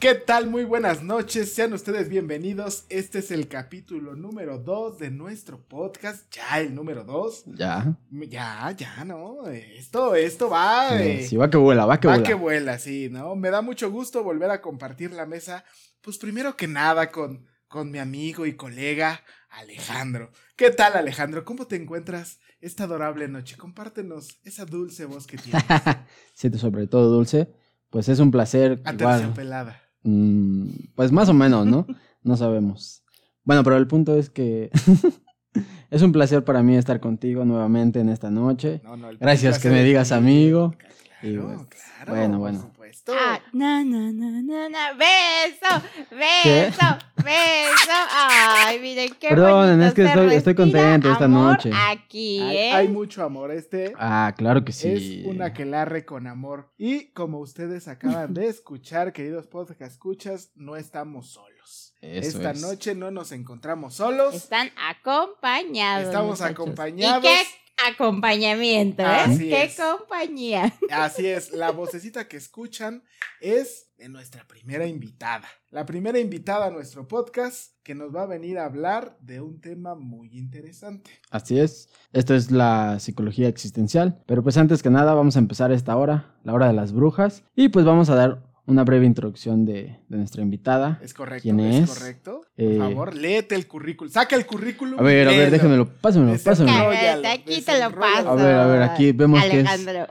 ¿Qué 0.00 0.14
tal? 0.14 0.48
Muy 0.48 0.64
buenas 0.64 1.02
noches, 1.02 1.52
sean 1.52 1.74
ustedes 1.74 2.08
bienvenidos. 2.08 2.86
Este 2.88 3.18
es 3.18 3.30
el 3.30 3.48
capítulo 3.48 4.16
número 4.16 4.56
2 4.58 4.98
de 4.98 5.10
nuestro 5.10 5.60
podcast. 5.62 6.24
Ya, 6.34 6.58
el 6.60 6.74
número 6.74 7.04
2. 7.04 7.44
Ya. 7.58 7.98
Ya, 8.10 8.70
ya, 8.74 9.04
¿no? 9.04 9.46
Esto, 9.48 10.14
esto 10.14 10.48
va. 10.48 10.98
eh, 11.02 11.26
Sí, 11.26 11.36
va 11.36 11.50
que 11.50 11.58
vuela, 11.58 11.84
va 11.84 12.00
que 12.00 12.08
va 12.08 12.14
vuela. 12.14 12.26
que 12.28 12.34
vuela, 12.34 12.78
sí, 12.78 13.08
¿no? 13.10 13.36
Me 13.36 13.50
da 13.50 13.60
mucho 13.60 13.90
gusto 13.90 14.24
volver 14.24 14.50
a 14.50 14.62
compartir 14.62 15.12
la 15.12 15.26
mesa. 15.26 15.64
Pues 16.00 16.16
primero 16.16 16.56
que 16.56 16.66
nada 16.66 17.10
con, 17.10 17.46
con 17.68 17.90
mi 17.90 17.98
amigo 17.98 18.46
y 18.46 18.54
colega 18.56 19.20
Alejandro. 19.50 20.30
¿Qué 20.56 20.70
tal, 20.70 20.94
Alejandro? 20.94 21.44
¿Cómo 21.44 21.66
te 21.66 21.76
encuentras 21.76 22.38
esta 22.62 22.84
adorable 22.84 23.28
noche? 23.28 23.58
Compártenos 23.58 24.38
esa 24.44 24.64
dulce 24.64 25.04
voz 25.04 25.26
que 25.26 25.36
tienes. 25.36 25.62
Siete 26.32 26.56
sobre 26.56 26.86
todo 26.86 27.10
dulce. 27.10 27.52
Pues 27.90 28.08
es 28.08 28.18
un 28.18 28.30
placer. 28.30 28.80
igual. 28.80 28.94
Aterciopelada. 28.94 29.82
Mm, 30.02 30.68
pues 30.94 31.12
más 31.12 31.28
o 31.28 31.34
menos, 31.34 31.66
¿no? 31.66 31.86
No 32.22 32.36
sabemos. 32.36 33.02
Bueno, 33.44 33.64
pero 33.64 33.78
el 33.78 33.86
punto 33.86 34.14
es 34.14 34.28
que 34.28 34.70
es 35.90 36.02
un 36.02 36.12
placer 36.12 36.44
para 36.44 36.62
mí 36.62 36.76
estar 36.76 37.00
contigo 37.00 37.46
nuevamente 37.46 37.98
en 38.00 38.10
esta 38.10 38.30
noche. 38.30 38.82
No, 38.84 38.96
no, 38.96 39.08
el 39.08 39.16
Gracias 39.16 39.58
que 39.58 39.70
me 39.70 39.82
digas 39.82 40.12
amigo. 40.12 40.74
Claro, 40.76 41.26
Y 41.26 41.36
bueno, 41.38 41.66
claro. 42.04 42.38
bueno, 42.38 42.72
por 42.76 42.79
Ah, 43.12 43.40
na, 43.52 43.84
na, 43.84 44.12
na, 44.12 44.30
na, 44.42 44.68
na. 44.68 44.92
Beso, 44.94 45.86
beso, 46.10 46.98
beso. 47.16 47.92
Ay, 48.12 48.78
miren 48.80 49.14
qué 49.20 49.28
Perdonen, 49.28 49.78
bonito 49.78 49.86
es 49.88 49.94
que 49.94 50.04
estoy- 50.04 50.54
contento 50.54 51.12
esta 51.12 51.24
amor 51.26 51.52
noche. 51.52 51.70
Aquí, 51.74 52.40
Hay, 52.40 52.56
¿eh? 52.56 52.72
hay 52.72 52.88
mucho 52.88 53.24
amor. 53.24 53.50
Este 53.50 53.92
Ah, 53.98 54.34
claro 54.36 54.64
que 54.64 54.72
sí. 54.72 55.22
es 55.22 55.26
un 55.26 55.42
aquelarre 55.42 56.04
con 56.04 56.26
amor. 56.26 56.72
Y 56.78 57.06
como 57.12 57.38
ustedes 57.38 57.88
acaban 57.88 58.34
de 58.34 58.48
escuchar, 58.48 59.12
queridos 59.12 59.46
podcast 59.46 59.92
escuchas, 59.92 60.50
no 60.54 60.76
estamos 60.76 61.30
solos. 61.32 61.94
Eso 62.00 62.38
Esta 62.38 62.52
es. 62.52 62.62
noche 62.62 62.94
no 62.94 63.10
nos 63.10 63.30
encontramos 63.32 63.94
solos. 63.94 64.34
Están 64.34 64.70
acompañados. 64.88 66.06
Estamos 66.06 66.30
muchachos. 66.40 66.50
acompañados. 66.52 67.24
¿Y 67.24 67.28
qué 67.28 67.42
acompañamiento, 67.88 69.02
eh? 69.02 69.06
Así 69.06 69.48
¿Qué 69.48 69.64
es. 69.64 69.76
compañía? 69.76 70.72
Así 70.90 71.26
es, 71.26 71.52
la 71.52 71.70
vocecita 71.70 72.28
que 72.28 72.36
escuchan 72.36 73.02
es 73.40 73.88
de 73.96 74.08
nuestra 74.08 74.46
primera 74.46 74.86
invitada. 74.86 75.48
La 75.70 75.86
primera 75.86 76.18
invitada 76.18 76.66
a 76.66 76.70
nuestro 76.70 77.06
podcast 77.06 77.72
que 77.82 77.94
nos 77.94 78.14
va 78.14 78.22
a 78.22 78.26
venir 78.26 78.58
a 78.58 78.64
hablar 78.64 79.16
de 79.20 79.40
un 79.40 79.60
tema 79.60 79.94
muy 79.94 80.36
interesante. 80.36 81.10
Así 81.30 81.58
es. 81.60 81.90
Esto 82.12 82.34
es 82.34 82.50
la 82.50 82.98
psicología 82.98 83.48
existencial. 83.48 84.22
Pero 84.26 84.42
pues 84.42 84.56
antes 84.56 84.82
que 84.82 84.90
nada 84.90 85.14
vamos 85.14 85.36
a 85.36 85.40
empezar 85.40 85.70
esta 85.70 85.96
hora, 85.96 86.34
la 86.44 86.54
hora 86.54 86.66
de 86.66 86.72
las 86.72 86.92
brujas. 86.92 87.44
Y 87.54 87.68
pues 87.68 87.84
vamos 87.84 88.10
a 88.10 88.14
dar 88.14 88.49
una 88.66 88.84
breve 88.84 89.06
introducción 89.06 89.64
de, 89.64 89.98
de 90.08 90.16
nuestra 90.16 90.42
invitada. 90.42 90.98
¿Es 91.02 91.14
correcto? 91.14 91.42
¿Quién 91.42 91.60
¿Es 91.60 91.90
es? 91.90 91.98
correcto? 91.98 92.42
Eh, 92.56 92.76
Por 92.78 92.88
favor, 92.88 93.14
léete 93.14 93.54
el 93.54 93.66
currículum. 93.66 94.12
Saca 94.12 94.36
el 94.36 94.46
currículum. 94.46 94.98
A 94.98 95.02
ver, 95.02 95.28
a 95.28 95.30
ver, 95.32 95.50
déjenmelo, 95.50 95.88
pásenmelo, 96.00 96.38
pásenmelo. 96.42 96.90
Aquí 97.28 97.62
te 97.62 97.80
lo 97.82 97.90
paso. 97.94 98.30
A 98.30 98.34
ver, 98.34 98.54
a 98.54 98.66
ver, 98.66 98.82
aquí 98.82 99.12
vemos 99.12 99.42
que 99.44 99.60
es 99.60 99.68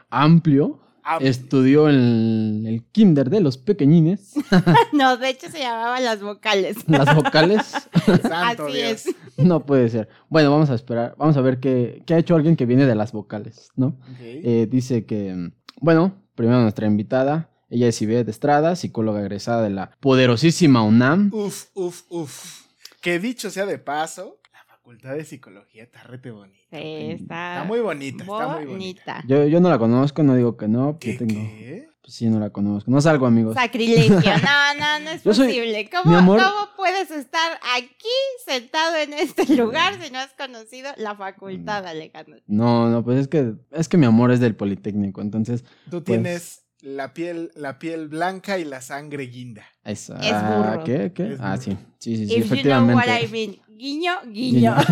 amplio. 0.09 0.79
Estudió 1.21 1.89
en 1.89 2.65
el 2.67 2.83
kinder 2.91 3.31
de 3.31 3.41
los 3.41 3.57
pequeñines. 3.57 4.33
No, 4.93 5.17
de 5.17 5.29
hecho 5.29 5.49
se 5.49 5.59
llamaban 5.59 6.03
las 6.03 6.21
vocales. 6.21 6.77
Las 6.87 7.15
vocales. 7.15 7.65
santo 8.21 8.65
Así 8.67 8.73
Dios. 8.77 9.05
es. 9.07 9.15
No 9.37 9.65
puede 9.65 9.89
ser. 9.89 10.07
Bueno, 10.27 10.51
vamos 10.51 10.69
a 10.69 10.75
esperar. 10.75 11.15
Vamos 11.17 11.35
a 11.37 11.41
ver 11.41 11.59
qué, 11.59 12.03
qué 12.05 12.13
ha 12.13 12.17
hecho 12.19 12.35
alguien 12.35 12.55
que 12.55 12.65
viene 12.65 12.85
de 12.85 12.93
las 12.95 13.11
vocales, 13.11 13.71
¿no? 13.75 13.95
Eh, 14.19 14.67
dice 14.69 15.05
que, 15.05 15.51
bueno, 15.79 16.13
primero 16.35 16.61
nuestra 16.61 16.85
invitada. 16.85 17.49
Ella 17.69 17.87
es 17.87 18.01
Ivette 18.01 18.29
Estrada, 18.29 18.75
psicóloga 18.75 19.21
egresada 19.21 19.61
de 19.63 19.69
la 19.69 19.91
poderosísima 19.99 20.81
UNAM. 20.83 21.29
Uf, 21.33 21.65
uf, 21.75 22.01
uf. 22.09 22.61
Que 23.01 23.19
dicho 23.19 23.49
sea 23.49 23.65
de 23.65 23.77
paso, 23.77 24.39
la 24.51 24.63
facultad 24.65 25.13
de 25.15 25.23
psicología 25.23 25.83
está 25.83 26.03
rete 26.03 26.31
bonita. 26.31 26.57
Sí, 26.71 27.11
está, 27.11 27.53
Está 27.57 27.63
muy 27.65 27.79
bonita, 27.79 28.23
está 28.23 28.47
muy 28.47 28.65
bonita. 28.65 29.13
bonita. 29.15 29.23
Yo, 29.27 29.45
yo 29.47 29.59
no 29.59 29.69
la 29.69 29.77
conozco, 29.79 30.23
no 30.23 30.35
digo 30.35 30.57
que 30.57 30.67
no. 30.67 30.97
¿Qué, 30.99 31.13
tengo, 31.13 31.33
qué? 31.33 31.87
Pues 32.01 32.13
sí, 32.15 32.27
no 32.27 32.39
la 32.39 32.49
conozco. 32.49 32.89
No 32.89 32.99
salgo, 33.01 33.25
amigos. 33.27 33.53
Sacrilegio. 33.55 34.15
No, 34.19 34.73
no, 34.79 34.99
no 35.03 35.09
es 35.11 35.23
Yo 35.23 35.33
soy- 35.33 35.47
posible. 35.47 35.89
¿Cómo, 35.91 36.15
amor- 36.17 36.39
¿Cómo 36.39 36.69
puedes 36.75 37.11
estar 37.11 37.59
aquí 37.75 38.07
sentado 38.45 38.95
en 38.97 39.13
este 39.13 39.55
lugar 39.55 40.01
si 40.03 40.11
no 40.11 40.17
has 40.19 40.33
conocido 40.33 40.89
la 40.97 41.15
facultad, 41.15 41.85
Alejandro? 41.85 42.37
No, 42.47 42.89
no, 42.89 43.03
pues 43.03 43.19
es 43.19 43.27
que, 43.27 43.53
es 43.71 43.87
que 43.87 43.97
mi 43.97 44.05
amor 44.07 44.31
es 44.31 44.39
del 44.39 44.55
Politécnico, 44.55 45.21
entonces, 45.21 45.63
Tú 45.85 46.03
Pues- 46.03 46.05
tienes 46.05 46.63
la 46.81 47.13
piel, 47.13 47.51
la 47.55 47.79
piel 47.79 48.07
blanca 48.07 48.57
y 48.57 48.65
la 48.65 48.81
sangre 48.81 49.27
guinda. 49.27 49.63
es, 49.83 50.09
Es 50.09 50.33
ah, 50.33 50.73
burro. 50.73 50.83
¿qué? 50.83 51.11
¿Qué? 51.13 51.33
Es 51.33 51.39
ah, 51.41 51.51
burro. 51.51 51.61
sí, 51.61 51.77
sí, 51.99 52.17
sí, 52.17 52.27
sí, 52.27 52.33
If 52.35 52.37
you 52.37 52.37
know 52.37 52.45
efectivamente. 52.45 52.95
what 52.95 53.21
I 53.21 53.27
mean. 53.27 53.57
Guiño, 53.77 54.13
guiño. 54.27 54.75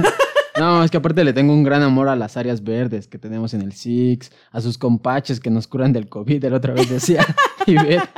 No, 0.60 0.84
es 0.84 0.90
que 0.90 0.98
aparte 0.98 1.24
le 1.24 1.34
tengo 1.34 1.54
un 1.54 1.64
gran 1.64 1.84
amor 1.84 2.10
a 2.10 2.16
las 2.16 2.36
áreas 2.36 2.64
verdes 2.64 3.08
que 3.08 3.20
tenemos 3.20 3.54
en 3.54 3.62
el 3.62 3.74
SIX, 3.74 4.32
a 4.52 4.60
sus 4.60 4.78
compaches 4.80 5.40
que 5.40 5.52
nos 5.52 5.68
curan 5.68 5.94
del 5.94 6.10
COVID, 6.10 6.44
el 6.44 6.54
otra 6.54 6.74
vez 6.74 6.90
decía 6.90 7.24
Ivette. 7.68 8.10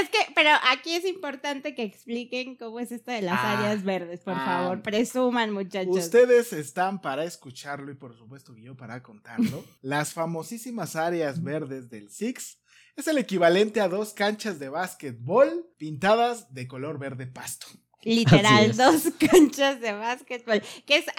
Es 0.00 0.07
pero 0.38 0.50
aquí 0.70 0.94
es 0.94 1.04
importante 1.04 1.74
que 1.74 1.82
expliquen 1.82 2.54
cómo 2.54 2.78
es 2.78 2.92
esto 2.92 3.10
de 3.10 3.22
las 3.22 3.40
Ah, 3.40 3.58
áreas 3.58 3.82
verdes, 3.82 4.20
por 4.20 4.34
ah. 4.34 4.44
favor. 4.44 4.82
Presuman, 4.82 5.50
muchachos. 5.50 5.96
Ustedes 5.96 6.52
están 6.52 7.00
para 7.00 7.24
escucharlo 7.24 7.90
y 7.90 7.96
por 7.96 8.16
supuesto 8.16 8.54
yo 8.56 8.76
para 8.76 9.02
contarlo. 9.02 9.64
Las 9.80 10.12
famosísimas 10.12 10.94
áreas 10.94 11.42
verdes 11.42 11.90
del 11.90 12.08
Six 12.08 12.60
es 12.94 13.08
el 13.08 13.18
equivalente 13.18 13.80
a 13.80 13.88
dos 13.88 14.12
canchas 14.12 14.60
de 14.60 14.68
básquetbol 14.68 15.66
pintadas 15.76 16.54
de 16.54 16.68
color 16.68 17.00
verde 17.00 17.26
pasto. 17.26 17.66
Literal, 18.02 18.76
dos 18.76 19.02
canchas 19.18 19.80
de 19.80 19.92
básquetbol. 19.92 20.62
Que 20.86 20.96
es, 20.96 21.08
eh, 21.08 21.12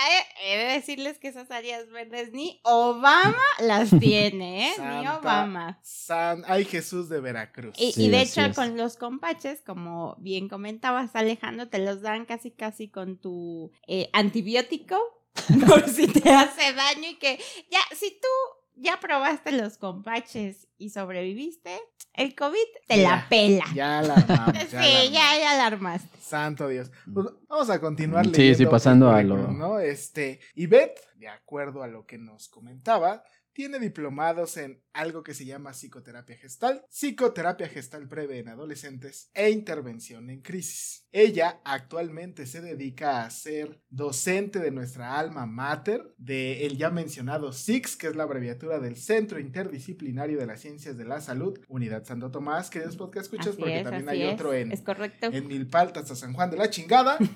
he 0.43 0.57
de 0.57 0.63
decirles 0.73 1.19
que 1.19 1.27
esas 1.27 1.51
áreas 1.51 1.89
verdes 1.89 2.31
ni 2.31 2.59
Obama 2.63 3.35
las 3.59 3.89
tiene, 3.99 4.69
¿eh? 4.69 4.73
Ni 4.77 5.07
Obama. 5.07 5.79
San, 5.83 6.43
ay 6.47 6.65
Jesús 6.65 7.09
de 7.09 7.19
Veracruz. 7.19 7.75
Y, 7.77 7.91
Sí, 7.91 8.05
y 8.05 8.09
de 8.09 8.21
hecho, 8.21 8.41
es. 8.41 8.55
con 8.55 8.77
los 8.77 8.95
compaches, 8.95 9.61
como 9.61 10.15
bien 10.19 10.47
comentabas, 10.47 11.15
Alejandro, 11.15 11.67
te 11.69 11.79
los 11.79 12.01
dan 12.01 12.25
casi, 12.25 12.51
casi 12.51 12.89
con 12.89 13.17
tu 13.17 13.71
eh, 13.87 14.09
antibiótico, 14.13 14.97
por 15.67 15.87
si 15.89 16.07
te 16.07 16.29
hace 16.31 16.73
daño 16.73 17.09
y 17.09 17.15
que 17.15 17.39
ya, 17.69 17.79
si 17.95 18.11
tú 18.11 18.27
ya 18.79 18.99
probaste 18.99 19.51
los 19.51 19.77
compaches 19.77 20.67
y 20.77 20.89
sobreviviste, 20.89 21.77
el 22.13 22.35
COVID 22.35 22.57
te 22.87 22.97
Ya, 23.01 23.09
la 23.09 23.29
pela. 23.29 23.65
Ya 23.73 24.01
la 24.01 24.13
armamos. 24.15 24.53
sí, 24.69 24.71
ya 24.71 24.79
la 24.79 24.87
armamos. 24.87 25.11
ya, 25.11 25.37
ya 25.39 25.57
la 25.57 25.65
armaste. 25.67 26.17
Santo 26.21 26.67
Dios. 26.67 26.91
Pues 27.13 27.27
vamos 27.47 27.69
a 27.69 27.79
continuar 27.79 28.25
Sí, 28.25 28.31
leyendo 28.31 28.57
sí, 28.57 28.63
el 28.63 28.69
pasando 28.69 29.11
a 29.11 29.21
lo- 29.23 29.47
¿no? 29.51 29.79
Este, 29.79 30.39
Ivette, 30.55 30.99
de 31.15 31.27
acuerdo 31.27 31.83
a 31.83 31.87
lo 31.87 32.05
que 32.05 32.17
nos 32.17 32.47
comentaba, 32.49 33.23
tiene 33.59 33.79
diplomados 33.79 34.55
en 34.55 34.81
algo 34.93 35.21
que 35.21 35.33
se 35.33 35.43
llama 35.43 35.71
psicoterapia 35.73 36.37
gestal, 36.37 36.85
psicoterapia 36.89 37.67
gestal 37.67 38.05
breve 38.05 38.39
en 38.39 38.47
adolescentes 38.47 39.31
e 39.33 39.49
intervención 39.49 40.29
en 40.29 40.39
crisis. 40.41 41.05
Ella 41.11 41.59
actualmente 41.65 42.45
se 42.45 42.61
dedica 42.61 43.25
a 43.25 43.29
ser 43.29 43.81
docente 43.89 44.59
de 44.59 44.71
nuestra 44.71 45.19
alma 45.19 45.45
mater, 45.45 46.15
de 46.17 46.65
el 46.67 46.77
ya 46.77 46.89
mencionado 46.89 47.51
SIX, 47.51 47.97
que 47.97 48.07
es 48.07 48.15
la 48.15 48.23
abreviatura 48.23 48.79
del 48.79 48.95
Centro 48.95 49.41
Interdisciplinario 49.41 50.39
de 50.39 50.45
las 50.45 50.61
Ciencias 50.61 50.97
de 50.97 51.03
la 51.03 51.19
Salud, 51.19 51.59
Unidad 51.67 52.05
Santo 52.05 52.31
Tomás, 52.31 52.69
que 52.69 52.79
después 52.79 53.11
que 53.11 53.19
escuchas, 53.19 53.47
Así 53.49 53.57
porque 53.57 53.79
es, 53.79 53.83
también 53.83 54.07
hay 54.07 54.21
es. 54.23 54.33
otro 54.35 54.53
en, 54.53 54.71
Es 54.71 54.83
correcto. 54.83 55.27
en 55.33 55.47
Milpalta 55.47 55.99
hasta 55.99 56.15
San 56.15 56.31
Juan 56.31 56.49
de 56.49 56.55
la 56.55 56.69
chingada. 56.69 57.17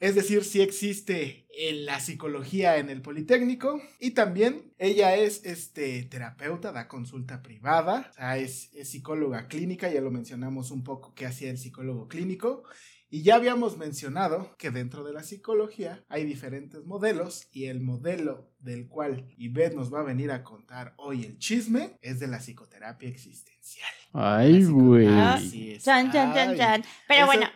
Es 0.00 0.14
decir, 0.14 0.44
sí 0.44 0.60
existe 0.60 1.46
en 1.58 1.86
la 1.86 2.00
psicología 2.00 2.76
en 2.76 2.90
el 2.90 3.00
Politécnico. 3.02 3.80
Y 3.98 4.10
también 4.10 4.72
ella 4.78 5.16
es 5.16 5.44
este, 5.44 6.02
terapeuta, 6.04 6.72
da 6.72 6.86
consulta 6.88 7.42
privada. 7.42 8.08
O 8.10 8.14
sea, 8.14 8.36
es, 8.38 8.70
es 8.74 8.90
psicóloga 8.90 9.48
clínica. 9.48 9.90
Ya 9.90 10.00
lo 10.00 10.10
mencionamos 10.10 10.70
un 10.70 10.84
poco 10.84 11.14
qué 11.14 11.26
hacía 11.26 11.50
el 11.50 11.58
psicólogo 11.58 12.08
clínico. 12.08 12.64
Y 13.08 13.22
ya 13.22 13.36
habíamos 13.36 13.78
mencionado 13.78 14.56
que 14.58 14.72
dentro 14.72 15.04
de 15.04 15.12
la 15.12 15.22
psicología 15.22 16.04
hay 16.08 16.24
diferentes 16.24 16.84
modelos 16.84 17.46
y 17.52 17.66
el 17.66 17.80
modelo 17.80 18.50
del 18.58 18.88
cual 18.88 19.32
Ivette 19.38 19.76
nos 19.76 19.94
va 19.94 20.00
a 20.00 20.02
venir 20.02 20.32
a 20.32 20.42
contar 20.42 20.92
hoy 20.98 21.24
el 21.24 21.38
chisme 21.38 21.98
es 22.02 22.18
de 22.18 22.26
la 22.26 22.40
psicoterapia 22.40 23.08
existencial. 23.08 23.88
Ay, 24.12 24.64
güey. 24.64 25.06
psicoterapia- 25.06 25.34
Así 25.34 25.70
es. 25.70 25.84
Chan, 25.84 26.10
chan, 26.10 26.34
chan, 26.34 26.56
chan. 26.56 26.84
Pero 27.06 27.20
Eso- 27.20 27.26
bueno, 27.26 27.46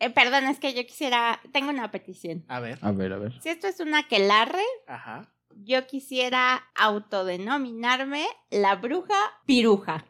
eh, 0.00 0.10
perdón, 0.10 0.44
es 0.44 0.58
que 0.58 0.74
yo 0.74 0.84
quisiera, 0.86 1.40
tengo 1.52 1.70
una 1.70 1.90
petición. 1.90 2.44
A 2.48 2.58
ver. 2.60 2.78
A 2.82 2.90
ver, 2.92 3.12
a 3.12 3.18
ver. 3.18 3.40
Si 3.40 3.48
esto 3.48 3.66
es 3.68 3.80
una 3.80 4.08
quelarre, 4.08 4.64
Ajá. 4.86 5.30
yo 5.64 5.86
quisiera 5.86 6.62
autodenominarme 6.74 8.26
la 8.50 8.76
bruja 8.76 9.14
piruja. 9.46 10.04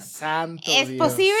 Santo 0.00 0.62
¿Es 0.66 0.88
Dios. 0.88 1.08
posible? 1.08 1.34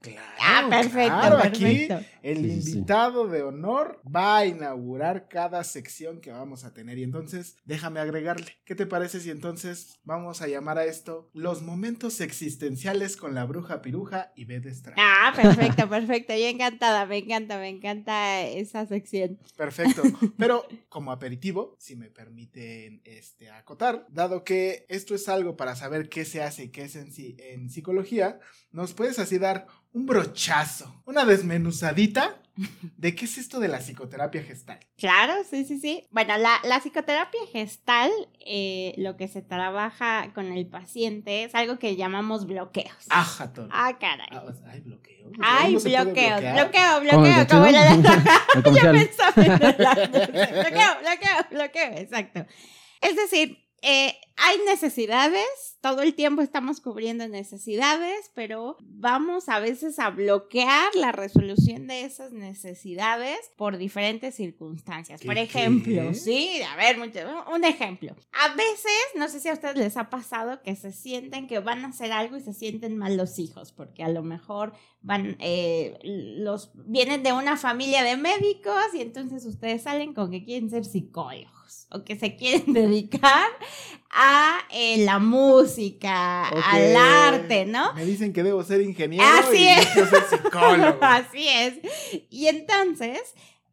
Claro, 0.00 0.28
Ah, 0.40 0.66
perfecto, 0.70 0.96
claro, 1.18 1.38
aquí 1.38 1.64
perfecto. 1.88 2.06
el 2.22 2.36
Sí, 2.38 2.42
sí, 2.52 2.62
sí. 2.62 2.70
invitado 2.70 3.26
de 3.26 3.42
honor 3.42 4.00
va 4.06 4.38
a 4.38 4.46
inaugurar 4.46 5.26
cada 5.28 5.64
sección 5.64 6.20
que 6.20 6.30
vamos 6.30 6.64
a 6.64 6.72
tener. 6.72 6.98
Y 6.98 7.02
entonces, 7.02 7.56
déjame 7.64 7.98
agregarle. 7.98 8.46
¿Qué 8.64 8.76
te 8.76 8.86
parece 8.86 9.18
si 9.18 9.30
entonces 9.30 9.98
vamos 10.04 10.40
a 10.40 10.46
llamar 10.46 10.78
a 10.78 10.84
esto 10.84 11.30
los 11.34 11.62
momentos 11.62 12.20
existenciales 12.20 13.16
con 13.16 13.34
la 13.34 13.44
bruja 13.44 13.82
piruja 13.82 14.32
y 14.36 14.44
B 14.44 14.60
de 14.60 14.70
Estrada? 14.70 14.96
Ah, 15.00 15.32
perfecto, 15.34 15.88
perfecto. 15.88 16.32
Yo 16.32 16.46
encantada, 16.46 17.04
me 17.06 17.18
encanta, 17.18 17.58
me 17.58 17.68
encanta 17.68 18.42
esa 18.42 18.86
sección. 18.86 19.40
Perfecto. 19.56 20.02
Pero 20.36 20.64
como 20.88 21.10
aperitivo, 21.10 21.74
si 21.80 21.96
me 21.96 22.08
permiten 22.08 23.00
este, 23.04 23.50
acotar, 23.50 24.06
dado 24.10 24.44
que 24.44 24.86
esto 24.88 25.16
es 25.16 25.28
algo 25.28 25.56
para 25.56 25.74
saber 25.74 26.08
qué 26.08 26.24
se 26.24 26.40
hace 26.40 26.64
y 26.64 26.68
qué 26.68 26.82
es 26.84 26.94
en, 26.94 27.10
sí- 27.12 27.36
en 27.40 27.68
psicología, 27.68 28.38
nos 28.70 28.94
puedes 28.94 29.18
así 29.18 29.38
dar 29.38 29.66
un 29.92 30.06
brochazo, 30.06 31.02
una 31.06 31.24
desmenuzadita 31.24 32.36
de 32.96 33.14
qué 33.14 33.24
es 33.26 33.38
esto 33.38 33.60
de 33.60 33.68
la 33.68 33.78
psicoterapia 33.78 34.42
gestal. 34.42 34.80
Claro, 34.96 35.32
sí, 35.48 35.64
sí, 35.64 35.78
sí. 35.78 36.06
Bueno, 36.10 36.36
la, 36.38 36.58
la 36.64 36.80
psicoterapia 36.80 37.40
gestal, 37.52 38.10
eh, 38.44 38.94
lo 38.96 39.16
que 39.16 39.28
se 39.28 39.42
trabaja 39.42 40.32
con 40.34 40.46
el 40.52 40.66
paciente 40.66 41.44
es 41.44 41.54
algo 41.54 41.78
que 41.78 41.94
llamamos 41.96 42.46
bloqueos. 42.46 43.06
Ajá, 43.10 43.52
Tony. 43.52 43.68
Ah, 43.72 43.96
caray. 43.98 44.26
Ah, 44.32 44.44
hay 44.72 44.80
bloqueo. 44.80 45.30
Hay 45.40 45.70
¿Uno 45.72 45.80
se 45.80 45.90
puede 45.90 46.04
bloqueos, 46.04 46.40
bloqueo, 46.40 46.82
¿Cómo 46.94 46.96
el 46.96 47.02
bloqueo, 47.02 47.46
como 47.48 47.62
vecino? 47.62 47.80
la- 47.84 48.92
pensaba 48.92 49.32
en 49.36 49.58
bloqueo, 50.62 50.98
bloqueo, 51.00 51.46
bloqueo, 51.50 51.92
exacto. 51.98 52.46
Es 53.00 53.14
decir, 53.14 53.58
eh, 53.82 54.14
hay 54.40 54.56
necesidades, 54.66 55.44
todo 55.80 56.02
el 56.02 56.14
tiempo 56.14 56.42
estamos 56.42 56.80
cubriendo 56.80 57.26
necesidades, 57.26 58.30
pero 58.34 58.76
vamos 58.80 59.48
a 59.48 59.58
veces 59.58 59.98
a 59.98 60.10
bloquear 60.10 60.94
la 60.94 61.10
resolución 61.12 61.86
de 61.88 62.02
esas 62.04 62.32
necesidades 62.32 63.38
por 63.56 63.78
diferentes 63.78 64.36
circunstancias. 64.36 65.20
Por 65.22 65.34
¿Qué, 65.34 65.42
ejemplo, 65.42 66.08
qué? 66.08 66.14
sí, 66.14 66.60
a 66.62 66.76
ver, 66.76 66.98
mucho- 66.98 67.18
un 67.52 67.64
ejemplo. 67.64 68.14
A 68.32 68.54
veces, 68.54 68.92
no 69.16 69.28
sé 69.28 69.40
si 69.40 69.48
a 69.48 69.54
ustedes 69.54 69.76
les 69.76 69.96
ha 69.96 70.08
pasado 70.08 70.62
que 70.62 70.76
se 70.76 70.92
sienten 70.92 71.46
que 71.48 71.58
van 71.58 71.84
a 71.84 71.88
hacer 71.88 72.12
algo 72.12 72.36
y 72.36 72.40
se 72.40 72.52
sienten 72.54 72.96
mal 72.96 73.16
los 73.16 73.38
hijos, 73.40 73.72
porque 73.72 74.04
a 74.04 74.08
lo 74.08 74.22
mejor 74.22 74.72
van, 75.02 75.36
eh, 75.40 75.98
los, 76.04 76.70
vienen 76.74 77.22
de 77.22 77.32
una 77.32 77.56
familia 77.56 78.02
de 78.04 78.16
médicos 78.16 78.94
y 78.94 79.00
entonces 79.00 79.44
ustedes 79.46 79.82
salen 79.82 80.14
con 80.14 80.30
que 80.30 80.44
quieren 80.44 80.70
ser 80.70 80.84
psicólogos 80.84 81.57
o 81.90 82.04
que 82.04 82.18
se 82.18 82.36
quieren 82.36 82.72
dedicar 82.72 83.48
a 84.10 84.60
eh, 84.72 85.04
la 85.04 85.18
música, 85.18 86.48
al 86.48 86.96
arte, 86.96 87.66
¿no? 87.66 87.92
Me 87.94 88.04
dicen 88.04 88.32
que 88.32 88.42
debo 88.42 88.62
ser 88.64 88.80
ingeniero 88.80 89.24
Así 89.24 89.58
y 89.58 89.68
es. 89.68 89.94
yo 89.94 90.06
psicólogo. 90.30 90.98
Así 91.02 91.46
es. 91.48 91.78
Y 92.30 92.46
entonces, 92.46 93.20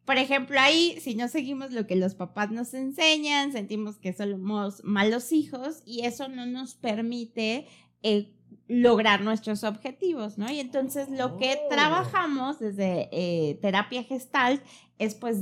por 0.04 0.18
ejemplo, 0.18 0.60
ahí, 0.60 0.98
si 1.00 1.14
no 1.14 1.28
seguimos 1.28 1.72
lo 1.72 1.86
que 1.86 1.96
los 1.96 2.14
papás 2.14 2.50
nos 2.50 2.74
enseñan, 2.74 3.52
sentimos 3.52 3.96
que 3.96 4.12
somos 4.12 4.84
malos 4.84 5.32
hijos 5.32 5.82
y 5.84 6.04
eso 6.04 6.28
no 6.28 6.46
nos 6.46 6.74
permite 6.74 7.66
eh, 8.02 8.35
lograr 8.68 9.20
nuestros 9.20 9.62
objetivos, 9.64 10.38
¿no? 10.38 10.50
Y 10.50 10.58
entonces 10.60 11.08
lo 11.08 11.36
que 11.36 11.56
Oh. 11.64 11.68
trabajamos 11.70 12.58
desde 12.58 13.08
eh, 13.12 13.58
terapia 13.62 14.02
gestalt 14.02 14.62
es 14.98 15.14
pues 15.14 15.38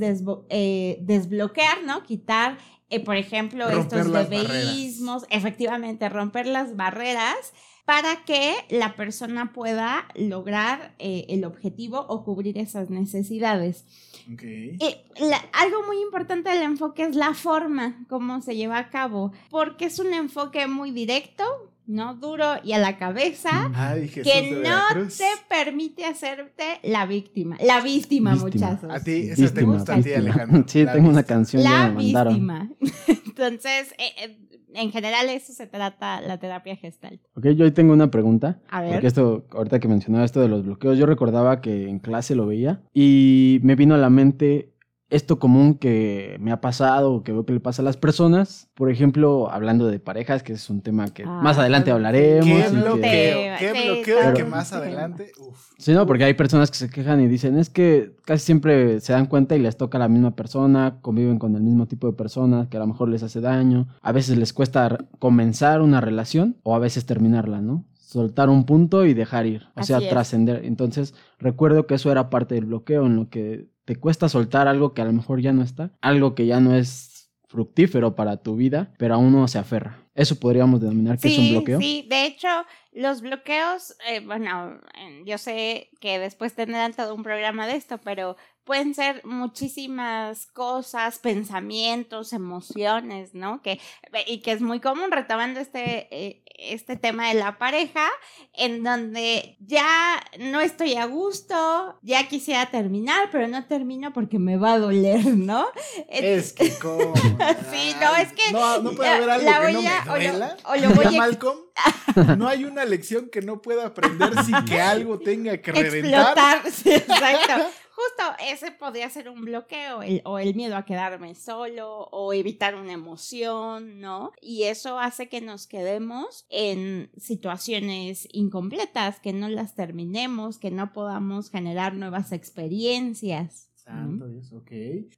eh, 0.51 0.99
desbloquear, 1.01 1.85
¿no? 1.85 2.03
Quitar, 2.03 2.59
eh, 2.91 3.01
por 3.01 3.17
ejemplo, 3.17 3.71
Romper 3.71 4.01
estos 4.01 4.13
las 4.13 4.29
debeísmos, 4.31 5.25
efectivamente, 5.31 6.09
romper 6.09 6.47
las 6.47 6.77
barreras 6.77 7.53
para 7.85 8.25
que 8.25 8.55
la 8.71 8.97
persona 8.97 9.53
pueda 9.53 10.07
lograr 10.15 10.95
eh, 10.99 11.27
el 11.29 11.45
objetivo 11.45 12.01
o 12.09 12.25
cubrir 12.25 12.57
esas 12.59 12.89
necesidades. 12.91 13.85
Ok. 14.33 14.43
Eh, 14.43 15.05
la- 15.21 15.43
algo 15.53 15.85
muy 15.87 16.01
importante 16.01 16.49
del 16.51 16.63
enfoque 16.63 17.03
es 17.05 17.15
la 17.15 17.35
forma, 17.35 18.05
cómo 18.09 18.41
se 18.41 18.57
lleva 18.57 18.79
a 18.79 18.89
cabo, 18.91 19.33
porque 19.51 19.85
es 19.87 19.99
un 19.99 20.15
enfoque 20.15 20.67
muy 20.67 20.93
directo, 20.93 21.45
¿no? 21.87 22.15
Duro 22.15 22.55
y 22.65 22.73
a 22.73 22.79
la 22.79 22.97
cabeza. 22.97 23.71
Ay, 23.75 24.09
Jesús 24.09 24.33
Que 24.33 24.51
no 24.63 25.07
te 25.07 25.27
permite 25.51 26.07
hacerte 26.07 26.65
la 26.85 27.05
víctima. 27.05 27.59
La 27.61 27.83
víctima, 27.83 28.33
Víctima. 28.35 28.71
muchachos. 28.71 28.91
A 28.91 29.05
ti, 29.05 29.29
esa 29.29 29.35
te 29.37 29.43
Víctima, 29.43 29.75
gusta 29.75 29.95
a 29.97 30.01
ti. 30.01 30.13
Alejandro. 30.15 30.65
Sí, 30.67 30.85
La 30.85 30.93
tengo 30.95 31.11
una 31.11 31.23
canción 31.25 31.63
ya 31.63 31.71
La 31.71 31.89
me 31.91 31.95
mandaron. 31.97 32.33
víctima. 32.33 32.71
Entonces, 33.27 33.93
eh, 33.99 34.13
eh, 34.23 34.39
en 34.75 34.91
general 34.91 35.29
eso 35.31 35.53
se 35.53 35.67
trata 35.67 36.21
la 36.21 36.39
terapia 36.39 36.77
gestal. 36.77 37.21
Ok, 37.35 37.49
yo 37.49 37.65
ahí 37.65 37.71
tengo 37.71 37.93
una 37.93 38.11
pregunta. 38.11 38.59
A 38.69 38.83
ver. 38.83 38.93
Porque 38.93 39.07
esto, 39.07 39.47
ahorita 39.51 39.81
que 39.81 39.89
mencionaba 39.89 40.25
esto 40.25 40.41
de 40.41 40.49
los 40.49 40.65
bloqueos, 40.65 40.99
yo 40.99 41.07
recordaba 41.07 41.61
que 41.61 41.89
en 41.89 41.99
clase 41.99 42.35
lo 42.35 42.47
veía 42.47 42.83
y 42.93 43.61
me 43.63 43.77
vino 43.77 43.95
a 43.95 43.99
la 43.99 44.11
mente 44.11 44.74
esto 45.15 45.39
común 45.39 45.75
que 45.75 46.37
me 46.41 46.51
ha 46.53 46.61
pasado 46.61 47.13
o 47.13 47.23
que 47.23 47.33
veo 47.33 47.47
que 47.47 47.53
le 47.53 47.61
pasa 47.61 47.83
a 47.83 47.85
las 47.85 47.97
personas. 47.97 48.69
Por 48.75 48.91
ejemplo, 48.91 49.51
hablando 49.51 49.87
de 49.87 50.01
parejas, 50.01 50.43
que 50.43 50.53
es 50.55 50.69
un 50.71 50.81
tema 50.81 51.09
que 51.15 51.23
Ah, 51.25 51.41
más 51.43 51.57
adelante 51.59 51.91
hablaremos. 51.91 52.47
¿Qué 52.47 52.59
y 52.59 52.63
que- 52.63 52.69
bloqueo? 52.71 53.39
¿Qué 53.59 53.73
Sí, 53.75 53.87
bloqueo 53.89 54.19
está 54.19 54.33
que 54.35 54.45
más 54.45 54.73
adelante? 54.73 55.33
Uf. 55.39 55.71
Sí, 55.79 55.93
no, 55.93 56.07
porque 56.07 56.25
hay 56.25 56.35
personas 56.35 56.71
que 56.71 56.79
se 56.79 56.89
quejan 56.91 57.21
y 57.21 57.29
dicen, 57.29 57.59
es 57.59 57.71
que 57.71 58.13
casi 58.25 58.45
siempre 58.45 59.01
se 59.01 59.13
dan 59.13 59.27
cuenta 59.27 59.55
y 59.57 59.61
les 59.61 59.77
toca 59.77 59.99
a 59.99 60.01
la 60.01 60.09
misma 60.09 60.35
persona, 60.35 60.99
conviven 61.01 61.39
con 61.39 61.55
el 61.57 61.63
mismo 61.63 61.87
tipo 61.87 62.07
de 62.07 62.13
personas, 62.15 62.69
que 62.69 62.77
a 62.77 62.81
lo 62.81 62.87
mejor 62.87 63.09
les 63.09 63.23
hace 63.23 63.41
daño, 63.41 63.87
a 64.03 64.13
veces 64.13 64.37
les 64.39 64.53
cuesta 64.53 64.99
comenzar 65.19 65.81
una 65.83 66.01
relación 66.01 66.57
o 66.63 66.75
a 66.75 66.79
veces 66.79 67.07
terminarla, 67.07 67.61
¿no? 67.61 67.85
Soltar 68.15 68.49
un 68.49 68.65
punto 68.65 69.05
y 69.07 69.13
dejar 69.13 69.45
ir, 69.45 69.67
o 69.75 69.83
sea, 69.83 69.97
Así 69.97 70.09
trascender. 70.09 70.65
Entonces, 70.65 71.15
recuerdo 71.41 71.89
que 71.89 71.97
eso 71.97 72.13
era 72.13 72.31
parte 72.31 72.55
del 72.55 72.67
bloqueo, 72.67 73.07
en 73.07 73.17
lo 73.17 73.29
que 73.29 73.67
te 73.85 73.97
cuesta 73.97 74.29
soltar 74.29 74.69
algo 74.69 74.95
que 74.95 75.03
a 75.03 75.05
lo 75.05 75.13
mejor 75.13 75.41
ya 75.41 75.53
no 75.53 75.65
está, 75.65 75.91
algo 76.01 76.37
que 76.37 76.47
ya 76.47 76.61
no 76.61 76.77
es 76.77 77.33
fructífero 77.49 78.15
para 78.15 78.37
tu 78.37 78.55
vida, 78.55 78.93
pero 78.99 79.15
aún 79.15 79.33
no 79.33 79.49
se 79.49 79.59
aferra. 79.59 79.99
Eso 80.15 80.39
podríamos 80.39 80.81
denominar 80.81 81.19
que 81.19 81.27
es 81.27 81.39
un 81.39 81.51
bloqueo. 81.51 81.81
Sí, 81.81 82.07
de 82.09 82.27
hecho, 82.27 82.49
los 82.93 83.21
bloqueos, 83.21 83.97
eh, 84.09 84.21
bueno, 84.21 84.79
yo 85.25 85.37
sé 85.37 85.91
que 86.01 86.21
después 86.21 86.55
tendrán 86.55 86.93
todo 86.93 87.17
un 87.17 87.25
programa 87.25 87.67
de 87.67 87.75
esto, 87.75 87.99
pero 87.99 88.37
pueden 88.65 88.95
ser 88.95 89.21
muchísimas 89.25 90.47
cosas, 90.47 91.19
pensamientos, 91.19 92.33
emociones, 92.33 93.35
¿no? 93.35 93.61
Que, 93.63 93.81
y 94.27 94.39
que 94.41 94.53
es 94.53 94.61
muy 94.61 94.81
común 94.81 95.11
retomando 95.11 95.61
este, 95.61 96.09
eh, 96.11 96.43
este 96.59 96.97
tema 96.97 97.29
de 97.29 97.35
la 97.35 97.59
pareja, 97.59 98.07
en 98.53 98.83
donde 98.83 99.57
ya 99.61 100.23
no 100.39 100.61
estoy 100.61 100.95
a 100.95 101.05
gusto, 101.07 101.99
ya 102.03 102.27
quisiera 102.29 102.67
terminar, 102.71 103.29
pero 103.31 103.49
no 103.49 103.65
termino 103.67 104.13
porque 104.13 104.39
me 104.39 104.57
va 104.57 104.75
a 104.75 104.79
doler, 104.79 105.27
¿no? 105.27 105.67
Es 106.09 106.53
que 106.53 106.71
como. 106.79 107.13
Sí, 107.71 107.95
no, 108.01 108.15
es 108.17 108.33
que 108.33 108.53
No, 108.53 108.79
no 108.81 108.93
puede 108.93 109.09
haber 109.11 109.31
algo 109.31 109.67
que 109.67 109.73
no 109.73 109.83
me 109.83 109.89
a- 109.89 110.03
o 110.03 110.07
lo- 110.07 110.13
duela. 110.15 110.57
o 110.65 110.77
lo 110.77 110.91
voy 110.91 111.05
a- 111.05 111.11
Malcolm, 111.19 111.59
no 112.39 112.49
hay 112.49 112.65
una 112.65 112.85
lección 112.85 113.29
que 113.31 113.43
no 113.43 113.61
pueda 113.61 113.87
aprender 113.87 114.33
sin 114.45 114.65
que 114.65 114.81
algo 114.81 115.19
tenga 115.19 115.59
que 115.61 115.73
reventar. 115.73 116.59
explotar. 116.65 116.71
Sí, 116.73 116.91
exacto. 116.93 117.67
Justo 117.95 118.25
ese 118.45 118.73
podría 118.73 119.09
ser 119.09 119.29
un 119.29 119.43
bloqueo, 119.45 120.03
el- 120.03 120.21
o 120.25 120.39
el 120.41 120.55
miedo 120.55 120.77
a 120.77 120.85
quedarme 120.85 121.35
solo, 121.37 122.09
o 122.11 122.33
evitar 122.33 122.75
una 122.75 122.93
emoción, 122.93 124.01
¿no? 124.01 124.33
Y 124.41 124.65
eso 124.65 124.99
hace 124.99 125.29
que 125.29 125.41
nos 125.41 125.67
quedemos 125.69 126.45
en 126.49 127.11
situaciones 127.17 128.27
incompletas, 128.33 129.21
que 129.21 129.33
no 129.33 129.49
las 129.49 129.75
terminemos, 129.75 130.59
que 130.59 130.71
no 130.73 130.93
podamos 130.93 131.51
generar 131.51 131.95
nuevas 131.95 132.33
experiencias. 132.33 133.71
Santo 133.75 134.27
Dios, 134.29 134.51
ok. 134.53 134.71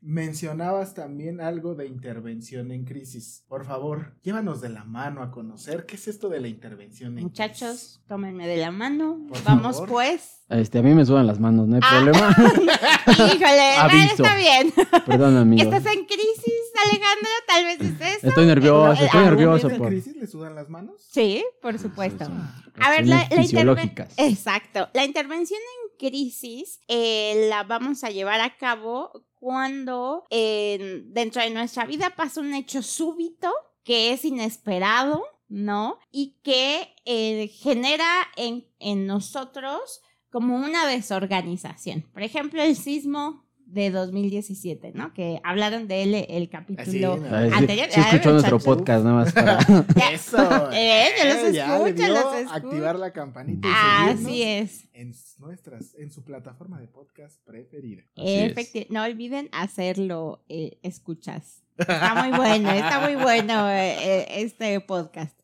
Mencionabas 0.02 0.92
también 0.94 1.40
algo 1.40 1.76
de 1.76 1.86
intervención 1.86 2.72
en 2.72 2.84
crisis. 2.84 3.44
Por 3.48 3.64
favor, 3.64 4.16
llévanos 4.22 4.60
de 4.60 4.68
la 4.70 4.84
mano 4.84 5.22
a 5.22 5.30
conocer 5.30 5.86
qué 5.86 5.94
es 5.94 6.08
esto 6.08 6.28
de 6.28 6.40
la 6.40 6.48
intervención 6.48 7.16
en 7.16 7.24
Muchachos, 7.24 8.02
tómenme 8.08 8.48
de 8.48 8.56
la 8.56 8.72
mano. 8.72 9.20
Por 9.28 9.42
Vamos 9.44 9.76
favor. 9.76 9.88
pues. 9.88 10.35
Este, 10.48 10.78
a 10.78 10.82
mí 10.82 10.94
me 10.94 11.04
sudan 11.04 11.26
las 11.26 11.40
manos, 11.40 11.66
no 11.66 11.74
hay 11.74 11.80
Ah. 11.84 11.90
problema. 12.02 12.36
Híjole, 13.34 13.72
Aviso. 13.78 14.22
está 14.22 14.36
bien. 14.36 14.72
Perdón, 15.04 15.36
amigo. 15.38 15.62
¿Estás 15.62 15.92
en 15.92 16.04
crisis, 16.04 16.54
Alejandro? 16.84 17.28
Tal 17.48 17.64
vez 17.64 17.80
es 17.80 18.16
eso. 18.18 18.28
Estoy 18.28 18.46
nervioso, 18.46 19.02
Eh, 19.02 19.06
estoy 19.06 19.20
ah, 19.20 19.24
nervioso 19.24 19.68
en 19.70 19.78
por 19.78 19.88
crisis 19.88 20.14
le 20.16 20.26
sudan 20.28 20.54
las 20.54 20.68
manos? 20.68 21.02
Sí, 21.10 21.44
por 21.60 21.76
supuesto. 21.78 22.26
Ah, 22.30 22.62
A 22.80 22.90
ver, 22.90 23.06
la, 23.08 23.16
razones 23.16 23.30
la 23.30 23.36
interve- 23.36 23.42
fisiológicas. 23.42 24.14
Exacto. 24.18 24.88
La 24.94 25.04
intervención 25.04 25.58
en 25.60 26.08
crisis 26.10 26.78
eh, 26.86 27.46
la 27.50 27.64
vamos 27.64 28.04
a 28.04 28.10
llevar 28.10 28.40
a 28.40 28.56
cabo 28.56 29.24
cuando 29.40 30.24
eh, 30.30 31.02
dentro 31.06 31.42
de 31.42 31.50
nuestra 31.50 31.86
vida 31.86 32.10
pasa 32.16 32.40
un 32.40 32.54
hecho 32.54 32.82
súbito 32.82 33.52
que 33.82 34.12
es 34.12 34.24
inesperado, 34.24 35.24
¿no? 35.48 35.98
Y 36.10 36.36
que 36.42 36.94
eh, 37.04 37.48
genera 37.48 38.06
en, 38.36 38.66
en 38.78 39.06
nosotros 39.06 40.02
como 40.36 40.56
una 40.56 40.86
desorganización. 40.86 42.02
Por 42.12 42.22
ejemplo, 42.22 42.62
el 42.62 42.76
sismo 42.76 43.42
de 43.64 43.90
2017, 43.90 44.92
¿no? 44.94 45.14
Que 45.14 45.40
hablaron 45.42 45.88
de 45.88 46.02
él 46.02 46.26
el 46.28 46.48
capítulo 46.50 47.14
Así. 47.14 47.24
Ah, 47.30 47.46
sí, 47.48 47.54
anterior. 47.54 47.88
sí 47.90 48.00
escuchó 48.00 48.28
Ah, 48.28 48.32
nuestro 48.32 48.58
podcast 48.60 49.04
nada 49.04 49.16
más 49.16 49.32
para... 49.32 49.58
Eso. 50.12 50.70
Eh, 50.72 51.08
yo 51.18 51.42
los 51.42 51.52
ya 51.54 51.76
escucho, 51.76 51.94
dio 51.94 52.08
los 52.08 52.34
escucho. 52.34 52.54
Activar 52.54 52.96
la 52.98 53.12
campanita 53.12 53.66
y 53.66 53.72
Así 53.74 54.24
seguirnos 54.24 54.70
es. 54.70 54.88
en 54.92 55.14
nuestras, 55.38 55.94
en 55.94 56.10
su 56.12 56.22
plataforma 56.22 56.78
de 56.80 56.86
podcast 56.86 57.40
preferida. 57.44 58.02
Así 58.16 58.28
es. 58.34 58.54
Efecti- 58.54 58.86
No 58.90 59.02
olviden 59.02 59.48
hacerlo, 59.52 60.44
eh, 60.50 60.78
escuchas. 60.82 61.62
Está 61.78 62.14
muy 62.24 62.36
bueno, 62.36 62.70
está 62.70 63.00
muy 63.00 63.16
bueno 63.16 63.68
eh, 63.70 63.96
eh, 64.00 64.26
este 64.42 64.78
podcast. 64.80 65.36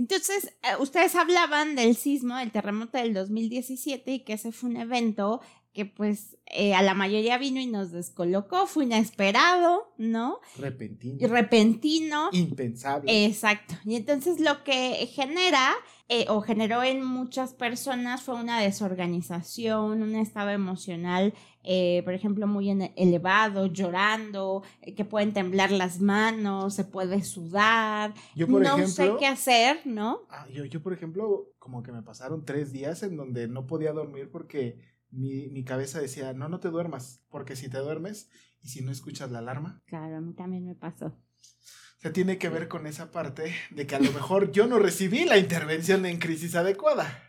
Entonces, 0.00 0.54
eh, 0.62 0.76
ustedes 0.78 1.14
hablaban 1.14 1.76
del 1.76 1.94
sismo, 1.94 2.34
del 2.38 2.50
terremoto 2.50 2.96
del 2.96 3.12
2017 3.12 4.10
y 4.12 4.20
que 4.20 4.32
ese 4.32 4.50
fue 4.50 4.70
un 4.70 4.78
evento 4.78 5.42
que 5.72 5.86
pues 5.86 6.36
eh, 6.46 6.74
a 6.74 6.82
la 6.82 6.94
mayoría 6.94 7.38
vino 7.38 7.60
y 7.60 7.66
nos 7.66 7.92
descolocó, 7.92 8.66
fue 8.66 8.84
inesperado, 8.84 9.92
¿no? 9.98 10.40
Repentino. 10.58 11.28
Repentino. 11.28 12.28
impensable. 12.32 13.26
Exacto. 13.26 13.74
Y 13.84 13.96
entonces 13.96 14.40
lo 14.40 14.64
que 14.64 15.06
genera 15.12 15.74
eh, 16.12 16.26
o 16.28 16.40
generó 16.40 16.82
en 16.82 17.04
muchas 17.04 17.54
personas 17.54 18.20
fue 18.22 18.34
una 18.34 18.60
desorganización, 18.60 20.02
un 20.02 20.16
estado 20.16 20.50
emocional, 20.50 21.34
eh, 21.62 22.02
por 22.04 22.14
ejemplo, 22.14 22.48
muy 22.48 22.68
elevado, 22.96 23.66
llorando, 23.66 24.64
eh, 24.82 24.96
que 24.96 25.04
pueden 25.04 25.32
temblar 25.32 25.70
las 25.70 26.00
manos, 26.00 26.74
se 26.74 26.82
puede 26.84 27.22
sudar, 27.22 28.12
yo, 28.34 28.48
por 28.48 28.60
no 28.60 28.76
ejemplo, 28.76 28.88
sé 28.88 29.12
qué 29.20 29.26
hacer, 29.28 29.82
¿no? 29.84 30.22
ah, 30.30 30.48
yo, 30.52 30.64
yo, 30.64 30.82
por 30.82 30.92
ejemplo, 30.92 31.52
como 31.60 31.84
que 31.84 31.92
me 31.92 32.02
pasaron 32.02 32.44
tres 32.44 32.72
días 32.72 33.04
en 33.04 33.16
donde 33.16 33.46
no 33.46 33.68
podía 33.68 33.92
dormir 33.92 34.30
porque 34.32 34.78
mi, 35.10 35.48
mi 35.48 35.64
cabeza 35.64 36.00
decía, 36.00 36.32
no, 36.32 36.48
no 36.48 36.60
te 36.60 36.68
duermas, 36.68 37.20
porque 37.30 37.56
si 37.56 37.68
te 37.68 37.78
duermes 37.78 38.30
y 38.62 38.68
si 38.68 38.82
no 38.82 38.90
escuchas 38.92 39.30
la 39.30 39.38
alarma, 39.40 39.82
Claro, 39.86 40.16
a 40.16 40.20
mí 40.20 40.34
también 40.34 40.66
me 40.66 40.74
pasó. 40.74 41.06
o 41.06 42.00
sea, 42.00 42.12
tiene 42.12 42.38
que 42.38 42.48
ver 42.48 42.68
con 42.68 42.86
esa 42.86 43.10
parte 43.10 43.54
de 43.70 43.86
que 43.86 43.94
a 43.94 44.00
lo 44.00 44.10
mejor 44.12 44.52
yo 44.52 44.66
no 44.66 44.78
recibí 44.78 45.24
la 45.24 45.38
intervención 45.38 46.06
en 46.06 46.18
crisis 46.18 46.54
adecuada. 46.54 47.22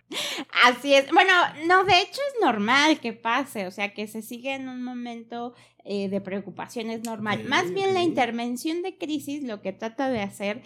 Así 0.65 0.93
es. 0.93 1.09
Bueno, 1.11 1.31
no, 1.67 1.83
de 1.85 1.99
hecho 2.01 2.21
es 2.33 2.41
normal 2.45 2.99
que 2.99 3.13
pase, 3.13 3.67
o 3.67 3.71
sea, 3.71 3.93
que 3.93 4.07
se 4.07 4.21
sigue 4.21 4.53
en 4.55 4.67
un 4.69 4.83
momento 4.83 5.53
eh, 5.83 6.09
de 6.09 6.21
preocupación 6.21 6.89
es 6.89 7.03
normal. 7.03 7.43
Más 7.45 7.73
bien 7.73 7.93
la 7.93 8.03
intervención 8.03 8.81
de 8.81 8.97
crisis 8.97 9.43
lo 9.43 9.61
que 9.61 9.73
trata 9.73 10.09
de 10.09 10.21
hacer 10.21 10.61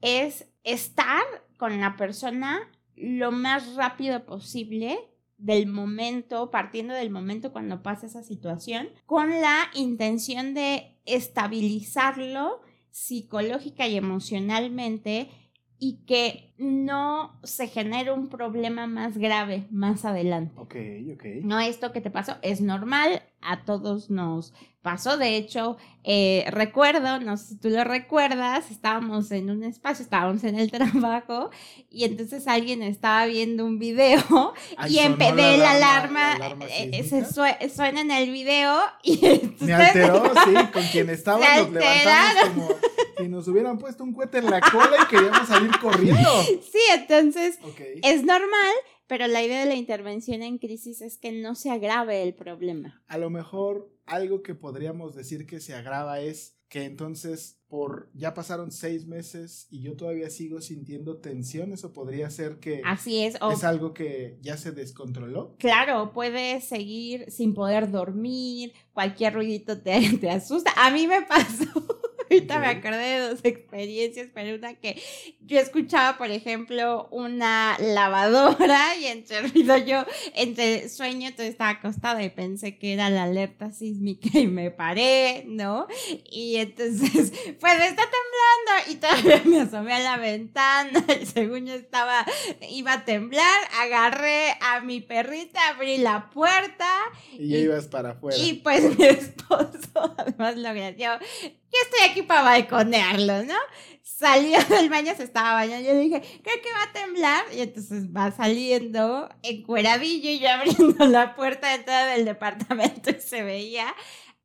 es 0.00 0.46
estar 0.64 1.22
con 1.56 1.80
la 1.80 1.96
persona 1.96 2.70
lo 2.96 3.30
más 3.32 3.74
rápido 3.74 4.24
posible 4.26 4.98
del 5.38 5.66
momento, 5.66 6.50
partiendo 6.50 6.94
del 6.94 7.10
momento 7.10 7.52
cuando 7.52 7.82
pasa 7.82 8.06
esa 8.06 8.22
situación, 8.22 8.88
con 9.06 9.30
la 9.30 9.70
intención 9.74 10.54
de 10.54 10.98
estabilizarlo 11.04 12.60
psicológica 12.90 13.86
y 13.86 13.96
emocionalmente 13.96 15.28
y 15.78 16.04
que 16.06 16.54
no 16.56 17.38
se 17.42 17.68
genere 17.68 18.12
un 18.12 18.28
problema 18.28 18.86
más 18.86 19.18
grave 19.18 19.66
más 19.70 20.04
adelante. 20.04 20.54
Ok, 20.56 20.74
ok. 21.14 21.24
No, 21.42 21.60
esto 21.60 21.92
que 21.92 22.00
te 22.00 22.10
pasó 22.10 22.36
es 22.42 22.60
normal, 22.60 23.22
a 23.46 23.64
todos 23.64 24.10
nos 24.10 24.52
pasó. 24.82 25.16
De 25.16 25.36
hecho, 25.36 25.76
eh, 26.04 26.44
recuerdo, 26.50 27.18
no 27.20 27.36
sé 27.36 27.46
si 27.48 27.56
tú 27.58 27.68
lo 27.70 27.82
recuerdas, 27.82 28.70
estábamos 28.70 29.30
en 29.32 29.50
un 29.50 29.64
espacio, 29.64 30.04
estábamos 30.04 30.44
en 30.44 30.56
el 30.58 30.70
trabajo 30.70 31.50
y 31.90 32.04
entonces 32.04 32.46
alguien 32.46 32.82
estaba 32.82 33.26
viendo 33.26 33.64
un 33.64 33.78
video 33.80 34.54
Ay, 34.76 34.94
y 34.94 34.98
en 35.00 35.18
la 35.18 35.26
alarma- 35.28 35.70
alarma, 35.70 36.20
la 36.20 36.34
alarma 36.46 36.64
eh, 36.66 37.02
sísmica. 37.02 37.26
se 37.26 37.34
sue- 37.34 37.70
suena 37.74 38.00
en 38.02 38.10
el 38.12 38.30
video 38.30 38.78
y 39.02 39.18
Me 39.60 39.74
alteró, 39.74 40.24
sí, 40.44 40.54
con 40.72 40.82
quien 40.92 41.10
estaba 41.10 41.44
Se 41.44 41.62
nos 41.62 41.72
levantamos 41.72 42.44
como 42.54 42.68
si 43.18 43.28
nos 43.28 43.48
hubieran 43.48 43.78
puesto 43.78 44.04
un 44.04 44.12
cohete 44.12 44.38
en 44.38 44.50
la 44.50 44.60
cola 44.60 44.90
y 45.02 45.06
queríamos 45.06 45.48
salir 45.48 45.70
corriendo. 45.80 46.28
Sí, 46.70 46.78
entonces 46.94 47.58
es 48.02 48.22
normal, 48.24 48.72
pero 49.06 49.26
la 49.26 49.42
idea 49.42 49.60
de 49.60 49.66
la 49.66 49.74
intervención 49.74 50.42
en 50.42 50.58
crisis 50.58 51.00
es 51.00 51.18
que 51.18 51.32
no 51.32 51.54
se 51.54 51.70
agrave 51.70 52.22
el 52.22 52.34
problema. 52.34 53.02
A 53.06 53.18
lo 53.18 53.30
mejor 53.30 53.92
algo 54.04 54.42
que 54.42 54.54
podríamos 54.54 55.14
decir 55.14 55.46
que 55.46 55.60
se 55.60 55.74
agrava 55.74 56.20
es 56.20 56.54
que 56.68 56.84
entonces 56.84 57.60
por 57.68 58.10
ya 58.12 58.34
pasaron 58.34 58.72
seis 58.72 59.06
meses 59.06 59.68
y 59.70 59.82
yo 59.82 59.96
todavía 59.96 60.30
sigo 60.30 60.60
sintiendo 60.60 61.18
tensión, 61.18 61.72
eso 61.72 61.92
podría 61.92 62.28
ser 62.30 62.58
que 62.58 62.82
Así 62.84 63.22
es. 63.22 63.36
o- 63.40 63.52
es 63.52 63.62
algo 63.62 63.94
que 63.94 64.38
ya 64.42 64.56
se 64.56 64.72
descontroló. 64.72 65.54
Claro, 65.58 66.12
puedes 66.12 66.64
seguir 66.64 67.30
sin 67.30 67.54
poder 67.54 67.90
dormir, 67.92 68.72
cualquier 68.92 69.34
ruidito 69.34 69.80
te, 69.80 69.98
te 70.20 70.28
asusta. 70.30 70.72
A 70.76 70.90
mí 70.90 71.06
me 71.06 71.22
pasó, 71.22 71.66
ahorita 72.30 72.58
me 72.58 72.66
acordé 72.66 72.98
de 72.98 73.28
dos 73.28 73.40
experiencias, 73.44 74.28
pero 74.34 74.56
una 74.56 74.74
que 74.74 75.00
yo 75.40 75.58
escuchaba, 75.58 76.18
por 76.18 76.30
ejemplo, 76.30 77.08
una 77.10 77.76
lavadora 77.78 78.96
y 78.96 79.06
entre 79.06 79.42
ruido 79.42 79.76
yo, 79.78 80.04
entre 80.34 80.88
sueño, 80.88 81.28
entonces 81.28 81.50
estaba 81.50 81.70
acostada 81.70 82.22
y 82.22 82.30
pensé 82.30 82.78
que 82.78 82.92
era 82.92 83.10
la 83.10 83.24
alerta 83.24 83.70
sísmica 83.70 84.38
y 84.38 84.46
me 84.46 84.70
paré, 84.70 85.44
¿no? 85.46 85.86
Y 86.30 86.56
entonces, 86.56 87.32
pues 87.60 87.74
está 87.80 88.02
temblando 88.02 88.90
y 88.90 88.94
todavía 88.96 89.42
me 89.44 89.60
asomé 89.60 89.94
a 89.94 90.00
la 90.00 90.16
ventana 90.16 91.04
y 91.20 91.26
según 91.26 91.66
yo 91.66 91.74
estaba 91.74 92.24
iba 92.70 92.92
a 92.92 93.04
temblar, 93.04 93.56
agarré 93.80 94.54
a 94.60 94.80
mi 94.80 95.00
perrita, 95.00 95.68
abrí 95.68 95.98
la 95.98 96.30
puerta 96.30 96.88
Y 97.38 97.48
ya 97.48 97.58
ibas 97.58 97.86
para 97.86 98.10
afuera. 98.10 98.36
y 98.38 98.54
pues 98.54 98.96
mi 98.98 99.04
esposo, 99.04 100.14
además 100.16 100.56
lo 100.56 100.74
gració, 100.74 101.10
yo 101.76 101.90
estoy 101.90 102.10
aquí 102.10 102.22
para 102.22 102.42
balconearlo, 102.42 103.44
¿no? 103.44 103.54
Salió 104.02 104.58
del 104.68 104.88
baño, 104.88 105.12
se 105.16 105.24
estaba 105.24 105.54
bañando, 105.54 105.86
yo 105.86 105.94
le 105.94 106.00
dije, 106.00 106.20
creo 106.20 106.62
que 106.62 106.70
va 106.72 106.82
a 106.88 106.92
temblar, 106.92 107.44
y 107.54 107.60
entonces 107.60 108.08
va 108.08 108.30
saliendo 108.30 109.28
encueradillo 109.42 110.30
y 110.30 110.38
yo 110.38 110.48
abriendo 110.50 111.06
la 111.06 111.34
puerta 111.36 111.68
de 111.68 111.74
entrada 111.74 112.14
del 112.14 112.24
departamento 112.24 113.10
y 113.10 113.20
se 113.20 113.42
veía 113.42 113.86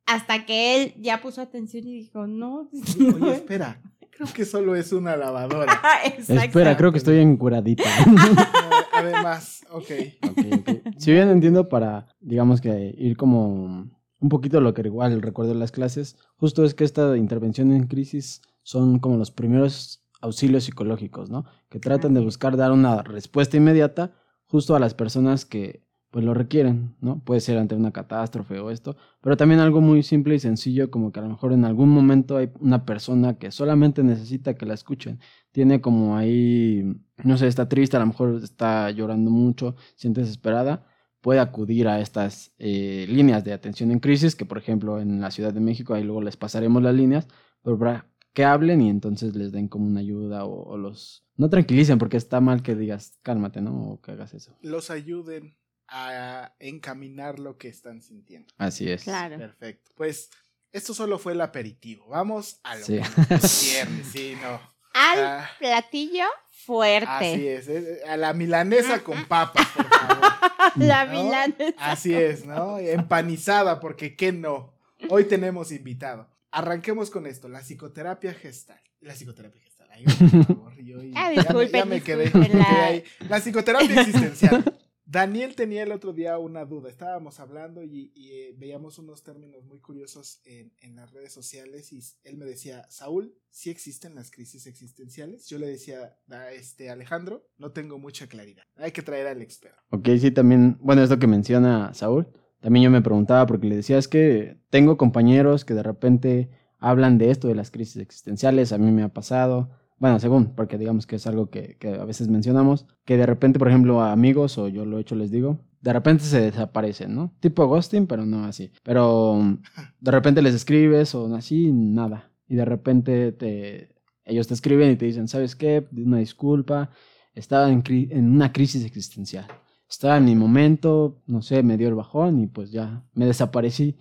hasta 0.06 0.44
que 0.44 0.76
él 0.82 0.94
ya 0.98 1.20
puso 1.22 1.40
atención 1.40 1.86
y 1.86 1.92
dijo, 1.92 2.26
no, 2.26 2.68
no. 2.98 3.16
Oye, 3.16 3.34
espera, 3.36 3.80
creo 4.10 4.28
que 4.32 4.44
solo 4.44 4.76
es 4.76 4.92
una 4.92 5.16
lavadora. 5.16 5.80
Exacto. 6.04 6.42
Espera, 6.42 6.76
creo 6.76 6.92
que 6.92 6.98
estoy 6.98 7.18
encuradita. 7.18 7.84
Eh, 7.84 8.84
Además, 8.92 9.64
ok. 9.70 9.90
Ok, 10.28 10.38
ok. 10.58 10.70
Si 10.98 11.12
bien 11.12 11.30
entiendo 11.30 11.68
para, 11.68 12.06
digamos 12.20 12.60
que 12.60 12.94
ir 12.98 13.16
como 13.16 13.88
un 14.22 14.28
poquito 14.28 14.60
lo 14.60 14.72
que 14.72 14.82
igual 14.82 15.20
recuerdo 15.20 15.52
en 15.52 15.58
las 15.58 15.72
clases, 15.72 16.16
justo 16.36 16.64
es 16.64 16.74
que 16.74 16.84
esta 16.84 17.16
intervención 17.16 17.72
en 17.72 17.88
crisis 17.88 18.40
son 18.62 19.00
como 19.00 19.16
los 19.16 19.32
primeros 19.32 20.04
auxilios 20.20 20.64
psicológicos, 20.64 21.28
¿no? 21.28 21.44
Que 21.68 21.80
tratan 21.80 22.14
de 22.14 22.20
buscar 22.20 22.56
dar 22.56 22.70
una 22.70 23.02
respuesta 23.02 23.56
inmediata 23.56 24.12
justo 24.46 24.76
a 24.76 24.78
las 24.78 24.94
personas 24.94 25.44
que 25.44 25.84
pues 26.12 26.24
lo 26.24 26.34
requieren, 26.34 26.94
¿no? 27.00 27.24
Puede 27.24 27.40
ser 27.40 27.58
ante 27.58 27.74
una 27.74 27.90
catástrofe 27.90 28.60
o 28.60 28.70
esto, 28.70 28.96
pero 29.22 29.36
también 29.36 29.60
algo 29.60 29.80
muy 29.80 30.02
simple 30.02 30.34
y 30.34 30.38
sencillo 30.38 30.90
como 30.90 31.10
que 31.10 31.18
a 31.18 31.22
lo 31.22 31.30
mejor 31.30 31.52
en 31.52 31.64
algún 31.64 31.88
momento 31.88 32.36
hay 32.36 32.50
una 32.60 32.84
persona 32.84 33.38
que 33.38 33.50
solamente 33.50 34.04
necesita 34.04 34.54
que 34.54 34.66
la 34.66 34.74
escuchen. 34.74 35.20
Tiene 35.52 35.80
como 35.80 36.16
ahí, 36.16 36.84
no 37.24 37.38
sé, 37.38 37.48
está 37.48 37.68
triste, 37.68 37.96
a 37.96 38.00
lo 38.00 38.06
mejor 38.06 38.40
está 38.44 38.90
llorando 38.90 39.30
mucho, 39.30 39.74
siente 39.96 40.20
desesperada, 40.20 40.84
puede 41.22 41.40
acudir 41.40 41.88
a 41.88 42.00
estas 42.00 42.52
eh, 42.58 43.06
líneas 43.08 43.42
de 43.44 43.54
atención 43.54 43.90
en 43.90 44.00
crisis, 44.00 44.36
que 44.36 44.44
por 44.44 44.58
ejemplo 44.58 45.00
en 45.00 45.20
la 45.22 45.30
Ciudad 45.30 45.54
de 45.54 45.60
México, 45.60 45.94
ahí 45.94 46.04
luego 46.04 46.20
les 46.20 46.36
pasaremos 46.36 46.82
las 46.82 46.94
líneas, 46.94 47.26
pero 47.62 47.78
para 47.78 48.06
que 48.34 48.44
hablen 48.44 48.82
y 48.82 48.90
entonces 48.90 49.34
les 49.34 49.52
den 49.52 49.68
como 49.68 49.86
una 49.86 50.00
ayuda 50.00 50.44
o, 50.44 50.62
o 50.64 50.76
los... 50.76 51.24
No 51.36 51.48
tranquilicen 51.48 51.98
porque 51.98 52.16
está 52.18 52.40
mal 52.40 52.62
que 52.62 52.74
digas 52.74 53.18
cálmate, 53.22 53.60
¿no? 53.62 53.92
O 53.92 54.00
que 54.02 54.10
hagas 54.12 54.34
eso. 54.34 54.54
Los 54.60 54.90
ayuden 54.90 55.56
a 55.88 56.54
encaminar 56.58 57.38
lo 57.38 57.56
que 57.58 57.68
están 57.68 58.02
sintiendo. 58.02 58.52
Así 58.58 58.90
es. 58.90 59.04
Claro. 59.04 59.38
Perfecto. 59.38 59.90
Pues 59.96 60.30
esto 60.72 60.94
solo 60.94 61.18
fue 61.18 61.32
el 61.34 61.40
aperitivo. 61.40 62.08
Vamos 62.08 62.58
a 62.62 62.76
lo 62.76 62.84
Sí. 62.84 62.98
Cierre, 63.40 64.04
sí, 64.04 64.34
no. 64.42 64.60
Al 64.94 65.18
Ah. 65.24 65.50
platillo 65.58 66.24
fuerte. 66.64 67.06
Así 67.08 67.46
es, 67.48 67.68
a 68.08 68.16
la 68.16 68.32
milanesa 68.32 69.02
con 69.02 69.24
papas, 69.26 69.66
por 69.68 69.86
favor. 69.88 70.32
La 70.76 71.04
¿no? 71.04 71.12
milanesa. 71.22 71.74
Así 71.78 72.14
es, 72.14 72.44
¿no? 72.46 72.78
Empanizada, 72.78 73.80
porque 73.80 74.16
qué 74.16 74.32
no. 74.32 74.74
Hoy 75.10 75.24
tenemos 75.24 75.72
invitado. 75.72 76.28
Arranquemos 76.50 77.10
con 77.10 77.26
esto, 77.26 77.48
la 77.48 77.60
psicoterapia 77.60 78.32
gestal. 78.34 78.80
La 79.00 79.14
psicoterapia 79.14 79.60
gestal. 79.60 79.88
Ay, 79.90 80.04
por 80.04 80.46
favor, 80.46 80.74
yo 80.82 81.02
y- 81.02 81.12
Ah, 81.16 81.32
ya 81.32 81.52
me- 81.52 81.68
ya 81.70 81.84
me 81.84 82.00
quedé, 82.02 82.30
me 82.32 82.48
quedé 82.48 82.62
ahí. 82.62 83.04
La 83.28 83.38
psicoterapia 83.40 84.00
existencial. 84.00 84.64
Daniel 85.04 85.56
tenía 85.56 85.82
el 85.82 85.92
otro 85.92 86.12
día 86.12 86.38
una 86.38 86.64
duda. 86.64 86.88
Estábamos 86.88 87.40
hablando 87.40 87.82
y, 87.82 88.12
eh, 88.16 88.54
veíamos 88.56 88.98
unos 88.98 89.22
términos 89.22 89.64
muy 89.64 89.80
curiosos 89.80 90.40
en, 90.44 90.72
las 90.94 91.10
redes 91.12 91.32
sociales 91.32 91.92
y 91.92 92.00
él 92.22 92.36
me 92.36 92.44
decía, 92.44 92.86
Saúl, 92.88 93.34
¿sí 93.50 93.70
existen 93.70 94.14
las 94.14 94.30
crisis 94.30 94.66
existenciales? 94.66 95.48
Yo 95.48 95.58
le 95.58 95.66
decía 95.66 96.16
a 96.30 96.52
este 96.52 96.90
Alejandro, 96.90 97.48
no 97.58 97.72
tengo 97.72 97.98
mucha 97.98 98.26
claridad. 98.26 98.62
Hay 98.76 98.92
que 98.92 99.02
traer 99.02 99.26
al 99.26 99.42
experto. 99.42 99.78
Ok, 99.90 100.08
sí, 100.20 100.30
también, 100.30 100.78
bueno, 100.80 101.02
esto 101.02 101.18
que 101.18 101.26
menciona 101.26 101.92
Saúl, 101.94 102.28
también 102.60 102.84
yo 102.84 102.90
me 102.90 103.02
preguntaba 103.02 103.46
porque 103.46 103.66
le 103.66 103.76
decía, 103.76 103.98
es 103.98 104.06
que 104.06 104.58
tengo 104.70 104.96
compañeros 104.96 105.64
que 105.64 105.74
de 105.74 105.82
repente 105.82 106.50
hablan 106.78 107.18
de 107.18 107.30
esto, 107.30 107.48
de 107.48 107.54
las 107.54 107.70
crisis 107.70 107.96
existenciales, 107.96 108.72
a 108.72 108.78
mí 108.78 108.90
me 108.92 109.02
ha 109.02 109.08
pasado, 109.08 109.70
bueno, 110.02 110.18
según, 110.18 110.56
porque 110.56 110.78
digamos 110.78 111.06
que 111.06 111.14
es 111.14 111.28
algo 111.28 111.48
que, 111.48 111.76
que 111.78 111.94
a 111.94 112.04
veces 112.04 112.26
mencionamos, 112.26 112.86
que 113.04 113.16
de 113.16 113.24
repente, 113.24 113.60
por 113.60 113.68
ejemplo, 113.68 114.00
a 114.02 114.10
amigos, 114.10 114.58
o 114.58 114.66
yo 114.66 114.84
lo 114.84 114.98
he 114.98 115.02
hecho, 115.02 115.14
les 115.14 115.30
digo, 115.30 115.60
de 115.80 115.92
repente 115.92 116.24
se 116.24 116.40
desaparecen, 116.40 117.14
¿no? 117.14 117.32
Tipo 117.38 117.68
ghosting, 117.68 118.08
pero 118.08 118.26
no 118.26 118.44
así. 118.44 118.72
Pero 118.82 119.36
mm, 119.40 119.62
de 120.00 120.10
repente 120.10 120.42
les 120.42 120.54
escribes 120.56 121.14
o 121.14 121.32
así, 121.36 121.70
nada. 121.72 122.32
Y 122.48 122.56
de 122.56 122.64
repente 122.64 123.30
te, 123.30 123.94
ellos 124.24 124.48
te 124.48 124.54
escriben 124.54 124.90
y 124.90 124.96
te 124.96 125.06
dicen, 125.06 125.28
¿sabes 125.28 125.54
qué? 125.54 125.86
Una 125.96 126.18
disculpa, 126.18 126.90
estaba 127.34 127.70
en, 127.70 127.84
cri- 127.84 128.08
en 128.10 128.28
una 128.28 128.52
crisis 128.52 128.84
existencial 128.84 129.46
estaba 129.88 130.16
en 130.16 130.24
mi 130.24 130.34
momento, 130.34 131.20
no 131.26 131.42
sé, 131.42 131.62
me 131.62 131.76
dio 131.76 131.86
el 131.88 131.94
bajón 131.94 132.40
y 132.40 132.46
pues 132.46 132.70
ya 132.72 133.04
me 133.12 133.26
desaparecí 133.26 133.98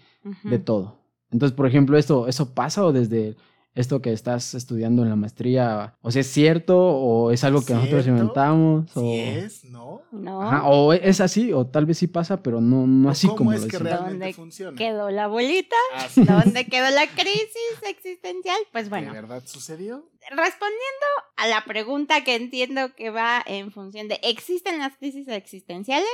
de 0.50 0.58
todo. 0.58 1.02
Entonces, 1.32 1.54
por 1.54 1.68
ejemplo, 1.68 1.98
esto, 1.98 2.30
¿eso 2.30 2.54
pasa 2.54 2.86
o 2.86 2.94
desde 2.94 3.36
esto 3.74 4.02
que 4.02 4.12
estás 4.12 4.54
estudiando 4.54 5.04
en 5.04 5.10
la 5.10 5.16
maestría? 5.16 5.96
O 6.02 6.12
sea, 6.12 6.22
¿es 6.22 6.28
cierto 6.28 6.78
o 6.78 7.32
es 7.32 7.44
algo 7.44 7.64
que 7.64 7.74
nosotros 7.74 8.06
inventamos? 8.08 8.90
O, 8.96 9.02
Si 9.02 9.20
es, 9.20 9.64
¿no? 9.66 10.02
No. 10.12 10.42
Ajá, 10.42 10.64
o 10.68 10.92
es 10.94 11.22
así, 11.22 11.54
o 11.54 11.66
tal 11.68 11.86
vez 11.86 11.98
sí 11.98 12.08
pasa, 12.08 12.44
pero 12.44 12.60
no, 12.62 12.86
no 12.86 13.10
así 13.10 13.28
¿Cómo 13.28 13.38
como 13.38 13.54
es 13.54 13.62
lo 13.62 13.68
que 13.68 13.78
decimos. 13.78 13.92
realmente 13.92 14.26
¿Dónde 14.26 14.34
funciona? 14.34 14.78
Quedó 14.78 15.10
la 15.10 15.28
bolita. 15.28 15.76
Así. 15.96 16.24
¿Dónde 16.26 16.66
quedó 16.66 16.90
la 16.92 17.08
crisis 17.08 17.82
existencial? 17.88 18.58
Pues 18.72 18.90
bueno, 18.90 19.14
¿De 19.14 19.22
verdad 19.22 19.44
sucedió? 19.46 20.10
respondiendo 20.30 21.06
a 21.38 21.48
la 21.48 21.64
pregunta 21.66 22.24
que 22.24 22.36
entiendo 22.36 22.94
que 22.96 23.10
va 23.10 23.42
en 23.46 23.72
función 23.72 24.08
de 24.08 24.20
¿existen 24.24 24.80
las 24.80 24.96
crisis 24.98 25.28
existenciales? 25.28 26.08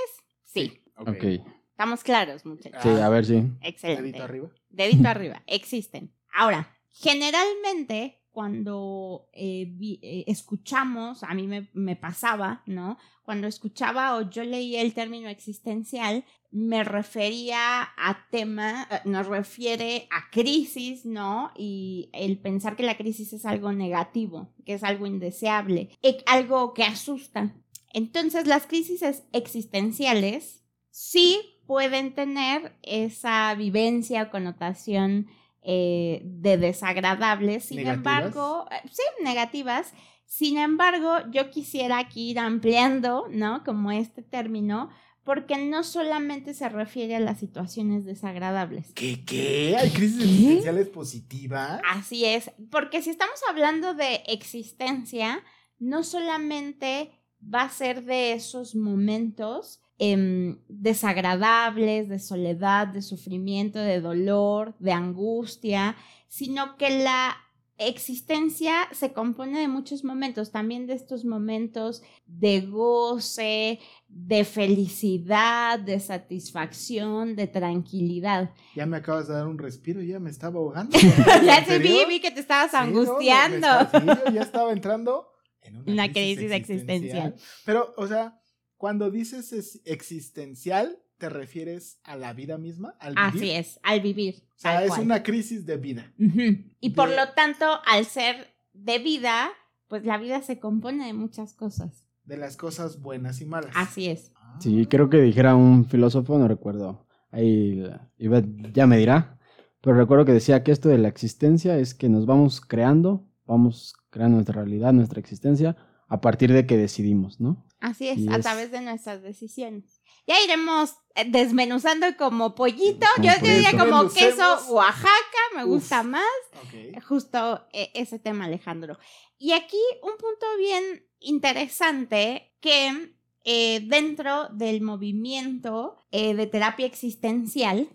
Sí. 0.43 0.79
Ok. 0.97 1.09
Ok, 1.09 1.23
Estamos 1.71 2.03
claros, 2.03 2.43
muchachos. 2.45 2.81
sí, 2.81 2.89
a 2.89 3.07
ver, 3.09 3.25
sí. 3.25 3.43
Excelente. 3.61 4.01
Dedito 4.03 4.23
arriba. 4.23 4.49
Dedito 4.69 5.07
arriba, 5.09 5.43
existen. 5.45 6.11
Ahora, 6.33 6.75
generalmente 6.99 8.21
cuando 8.31 9.29
eh, 9.33 9.73
eh, 9.81 10.23
escuchamos, 10.27 11.23
a 11.23 11.33
mí 11.33 11.47
me, 11.73 11.95
pasaba, 11.95 12.61
¿no? 12.67 12.97
Cuando 13.23 13.47
escuchaba 13.47 14.15
o 14.15 14.29
yo 14.29 14.43
leía 14.43 14.81
el 14.81 14.93
término 14.93 15.27
existencial, 15.27 16.23
me 16.51 16.83
refería 16.83 17.81
a 17.97 18.27
tema, 18.29 18.87
eh, 18.91 18.99
nos 19.05 19.25
refiere 19.25 20.07
a 20.11 20.29
crisis, 20.31 21.03
¿no? 21.05 21.51
Y 21.57 22.09
el 22.13 22.37
pensar 22.37 22.75
que 22.75 22.83
la 22.83 22.95
crisis 22.95 23.33
es 23.33 23.45
algo 23.45 23.71
negativo, 23.71 24.53
que 24.65 24.73
es 24.75 24.83
algo 24.83 25.07
indeseable, 25.07 25.89
e- 26.03 26.23
algo 26.27 26.75
que 26.75 26.83
asusta. 26.83 27.55
Entonces, 27.91 28.45
las 28.45 28.67
crisis 28.67 29.01
es- 29.01 29.23
existenciales 29.33 30.63
sí 30.91 31.39
pueden 31.65 32.13
tener 32.13 32.77
esa 32.83 33.53
vivencia 33.55 34.23
o 34.23 34.29
connotación 34.29 35.27
eh, 35.69 36.21
de 36.23 36.57
desagradables, 36.57 37.65
sin 37.65 37.79
¿Negativas? 37.79 37.97
embargo, 37.97 38.65
eh, 38.71 38.87
sí, 38.89 39.01
negativas. 39.21 39.93
Sin 40.25 40.57
embargo, 40.57 41.17
yo 41.29 41.49
quisiera 41.51 41.99
aquí 41.99 42.31
ir 42.31 42.39
ampliando, 42.39 43.25
¿no? 43.29 43.65
Como 43.65 43.91
este 43.91 44.21
término, 44.21 44.89
porque 45.25 45.57
no 45.57 45.83
solamente 45.83 46.53
se 46.53 46.69
refiere 46.69 47.17
a 47.17 47.19
las 47.19 47.39
situaciones 47.39 48.05
desagradables. 48.05 48.93
¿Qué? 48.93 49.25
¿Qué? 49.25 49.75
¿Hay 49.77 49.89
crisis 49.89 50.23
existenciales 50.23 50.87
positivas? 50.87 51.81
Así 51.89 52.23
es, 52.23 52.49
porque 52.71 53.01
si 53.01 53.09
estamos 53.09 53.41
hablando 53.49 53.93
de 53.93 54.23
existencia, 54.27 55.43
no 55.79 56.05
solamente 56.05 57.11
va 57.43 57.63
a 57.63 57.69
ser 57.69 58.05
de 58.05 58.31
esos 58.31 58.73
momentos 58.73 59.81
em, 59.99 60.57
desagradables, 60.67 62.07
de 62.09 62.19
soledad, 62.19 62.87
de 62.87 63.01
sufrimiento, 63.01 63.79
de 63.79 63.99
dolor, 64.01 64.75
de 64.79 64.91
angustia, 64.91 65.95
sino 66.27 66.77
que 66.77 66.99
la 67.03 67.35
existencia 67.79 68.73
se 68.91 69.13
compone 69.13 69.59
de 69.59 69.67
muchos 69.67 70.03
momentos, 70.03 70.51
también 70.51 70.87
de 70.87 70.93
estos 70.93 71.25
momentos 71.25 72.01
de 72.25 72.61
goce, 72.61 73.79
de 74.07 74.45
felicidad, 74.45 75.79
de 75.79 75.99
satisfacción, 75.99 77.35
de 77.35 77.47
tranquilidad. 77.47 78.51
Ya 78.75 78.85
me 78.85 78.97
acabas 78.97 79.27
de 79.27 79.35
dar 79.35 79.47
un 79.47 79.57
respiro, 79.57 80.01
ya 80.01 80.19
me 80.19 80.29
estaba 80.29 80.57
ahogando. 80.59 80.97
Ya 81.45 81.59
¿En 81.59 81.65
te 81.65 81.79
vi, 81.79 82.05
vi 82.07 82.19
que 82.19 82.31
te 82.31 82.39
estabas 82.39 82.71
Sí, 82.71 82.77
no, 82.77 82.83
me- 82.83 82.85
me 82.85 82.99
angustiando. 82.99 83.67
sí, 83.91 84.05
yo 84.25 84.31
ya 84.33 84.41
estaba 84.41 84.71
entrando 84.71 85.27
en 85.61 85.77
una, 85.77 85.91
Una 85.93 86.11
crisis 86.11 86.51
existencial. 86.51 87.35
Pero, 87.65 87.93
o 87.97 88.07
sea, 88.07 88.39
cuando 88.77 89.11
dices 89.11 89.53
es- 89.53 89.81
existencial, 89.85 90.99
¿te 91.17 91.29
refieres 91.29 91.99
a 92.03 92.15
la 92.15 92.33
vida 92.33 92.57
misma? 92.57 92.95
¿Al 92.99 93.15
vivir? 93.15 93.27
Así 93.43 93.51
es, 93.51 93.79
al 93.83 94.01
vivir. 94.01 94.43
O 94.55 94.59
sea, 94.59 94.83
es 94.83 94.89
cual. 94.89 95.01
una 95.01 95.23
crisis 95.23 95.65
de 95.65 95.77
vida. 95.77 96.13
Ujú. 96.19 96.63
Y 96.79 96.89
por 96.91 97.09
de- 97.09 97.15
lo 97.15 97.29
tanto, 97.33 97.65
al 97.85 98.05
ser 98.05 98.47
de 98.73 98.99
vida, 98.99 99.49
pues 99.87 100.03
la 100.05 100.17
vida 100.17 100.41
se 100.41 100.59
compone 100.59 101.05
de 101.07 101.13
muchas 101.13 101.53
cosas. 101.53 102.05
De 102.25 102.37
las 102.37 102.57
cosas 102.57 103.01
buenas 103.01 103.41
y 103.41 103.45
malas. 103.45 103.71
Así 103.75 104.07
es. 104.07 104.31
Ah. 104.35 104.57
Sí, 104.61 104.85
creo 104.87 105.09
que 105.09 105.21
dijera 105.21 105.55
un 105.55 105.85
filósofo, 105.85 106.37
no 106.37 106.47
recuerdo. 106.47 107.07
Ahí 107.31 107.83
Ivette 108.17 108.71
ya 108.73 108.85
me 108.87 108.97
dirá. 108.97 109.39
Pero 109.81 109.95
recuerdo 109.95 110.25
que 110.25 110.33
decía 110.33 110.63
que 110.63 110.71
esto 110.71 110.89
de 110.89 110.97
la 110.97 111.07
existencia 111.07 111.77
es 111.77 111.93
que 111.93 112.09
nos 112.09 112.25
vamos 112.25 112.61
creando, 112.61 113.27
vamos 113.45 113.93
creando 114.09 114.35
nuestra 114.35 114.55
realidad, 114.61 114.91
nuestra 114.91 115.19
existencia, 115.19 115.77
a 116.07 116.21
partir 116.21 116.51
de 116.53 116.65
que 116.65 116.77
decidimos, 116.77 117.39
¿no? 117.39 117.65
Así 117.79 118.07
es, 118.07 118.17
Y 118.19 118.27
a 118.29 118.37
es- 118.37 118.41
través 118.41 118.71
de 118.71 118.81
nuestras 118.81 119.21
decisiones. 119.21 120.01
Ya 120.25 120.35
iremos 120.43 120.95
eh, 121.15 121.23
desmenuzando 121.29 122.05
como 122.17 122.53
pollito. 122.55 123.05
Como 123.15 123.27
Yo 123.27 123.33
te 123.39 123.55
diría 123.55 123.71
como 123.77 124.09
queso 124.09 124.57
Oaxaca, 124.73 125.07
me 125.55 125.63
Uf. 125.63 125.69
gusta 125.69 126.03
más. 126.03 126.23
Ok. 126.63 127.03
justo 127.03 127.65
eh, 127.71 127.91
ese 127.93 128.19
tema, 128.19 128.45
Alejandro. 128.45 128.97
Y 129.37 129.51
aquí 129.53 129.77
un 130.01 130.11
punto 130.17 130.45
bien 130.57 131.05
interesante 131.19 132.53
que 132.59 133.13
eh, 133.45 133.79
dentro 133.87 134.49
del 134.49 134.81
movimiento 134.81 136.05
eh, 136.11 136.33
de 136.35 136.47
terapia 136.47 136.85
existencial. 136.85 137.87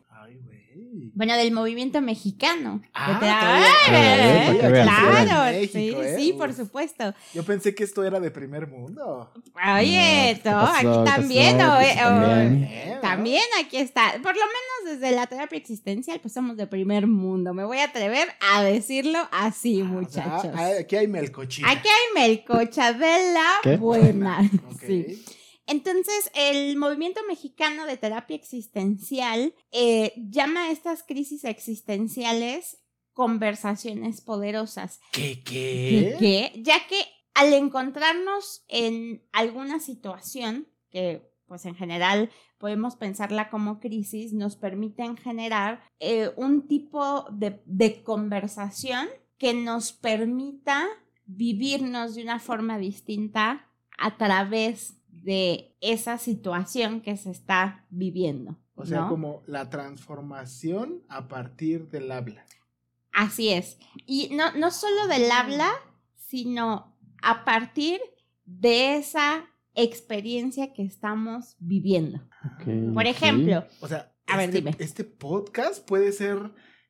Bueno, 1.15 1.37
del 1.37 1.53
movimiento 1.53 2.01
mexicano. 2.01 2.81
Ah, 2.95 3.07
Que 3.07 3.27
te- 3.27 4.71
claro, 4.83 5.53
México, 5.53 5.73
sí, 5.73 5.95
¿eh? 6.09 6.17
sí, 6.19 6.33
por 6.33 6.55
supuesto. 6.55 7.15
Yo 7.35 7.45
pensé 7.45 7.75
que 7.75 7.85
esto 7.85 8.03
era 8.05 8.19
de 8.19 8.31
primer 8.31 8.67
mundo. 8.67 9.31
Oye, 9.77 10.35
No, 10.37 10.43
¿qué 10.43 10.51
no, 10.51 10.61
pasó? 10.61 10.73
aquí 10.75 10.87
¿Qué 10.87 11.11
también, 11.11 11.59
pasó? 11.59 11.73
o- 11.73 11.77
Pues 11.81 11.93
o- 11.93 11.99
también. 11.99 12.65
Eh, 12.65 12.99
también 13.03 13.43
aquí 13.61 13.77
está. 13.77 14.13
Por 14.23 14.35
lo 14.35 14.41
menos 14.43 15.01
desde 15.01 15.15
la 15.15 15.27
terapia 15.27 15.59
existencial, 15.59 16.19
pues 16.21 16.33
somos 16.33 16.57
de 16.57 16.67
primer 16.67 17.07
mundo. 17.07 17.53
Me 17.53 17.65
voy 17.65 17.79
a 17.79 17.85
atrever 17.85 18.29
a 18.55 18.63
decirlo 18.63 19.19
así, 19.33 19.81
Ah, 19.83 19.85
o 19.85 20.09
sea, 20.09 20.25
muchachos. 20.27 20.51
ah, 20.55 20.71
aquí 20.81 20.97
hay 20.97 21.09
melcochita. 21.09 21.71
Aquí 21.71 21.89
hay 21.89 22.23
melcocha 22.29 22.93
de 22.95 23.33
la 23.35 23.51
¿Qué? 23.63 23.77
buena. 23.77 24.39
Sí. 24.87 25.25
Entonces, 25.67 26.31
el 26.35 26.77
movimiento 26.77 27.21
mexicano 27.29 27.87
de 27.87 27.97
terapia 27.97 28.37
existencial 28.37 29.55
eh, 29.71 30.13
llama 30.17 30.65
a 30.65 30.71
estas 30.71 31.03
crisis 31.03 31.45
existenciales 31.45 32.79
conversaciones 33.13 34.21
poderosas. 34.21 35.01
¿Qué, 35.13 35.43
¿Qué? 35.43 36.17
qué? 36.19 36.53
qué? 36.53 36.63
Ya 36.63 36.87
que 36.89 37.05
al 37.35 37.53
encontrarnos 37.53 38.65
en 38.69 39.23
alguna 39.33 39.81
situación, 39.81 40.69
que 40.91 41.31
pues 41.47 41.67
en 41.67 41.75
general 41.75 42.31
podemos 42.59 42.97
pensarla 42.97 43.51
como 43.51 43.79
crisis, 43.81 44.33
nos 44.33 44.57
permiten 44.57 45.17
generar 45.17 45.83
eh, 46.01 46.31
un 46.37 46.67
tipo 46.67 47.27
de, 47.31 47.61
de 47.67 48.03
conversación 48.03 49.09
que 49.37 49.53
nos 49.53 49.93
permita 49.93 50.87
vivirnos 51.27 52.15
de 52.15 52.23
una 52.23 52.39
forma 52.39 52.79
distinta 52.79 53.69
a 53.99 54.17
través 54.17 55.02
de 55.23 55.77
esa 55.81 56.19
situación 56.19 57.01
que 57.01 57.17
se 57.17 57.31
está 57.31 57.87
viviendo. 57.91 58.59
O 58.75 58.85
sea, 58.87 59.03
¿no? 59.03 59.09
como 59.09 59.43
la 59.47 59.71
transformación 59.71 61.03
a 61.09 61.29
partir 61.29 61.89
del 61.89 62.11
habla. 62.11 62.45
Así 63.13 63.51
es. 63.51 63.79
Y 64.07 64.31
no, 64.35 64.53
no 64.53 64.71
solo 64.71 65.07
del 65.07 65.31
habla, 65.31 65.71
sino 66.17 66.97
a 67.23 67.45
partir 67.45 68.01
de 68.45 68.97
esa 68.97 69.47
experiencia 69.75 70.73
que 70.73 70.83
estamos 70.83 71.57
viviendo. 71.59 72.19
Ok, 72.57 72.95
Por 72.95 73.07
ejemplo, 73.07 73.65
O 73.81 73.89
sea, 73.89 74.13
A 74.27 74.37
ver, 74.37 74.49
este, 74.49 74.59
dime. 74.59 74.77
este 74.79 75.05
podcast 75.05 75.87
puede 75.87 76.13
ser 76.13 76.39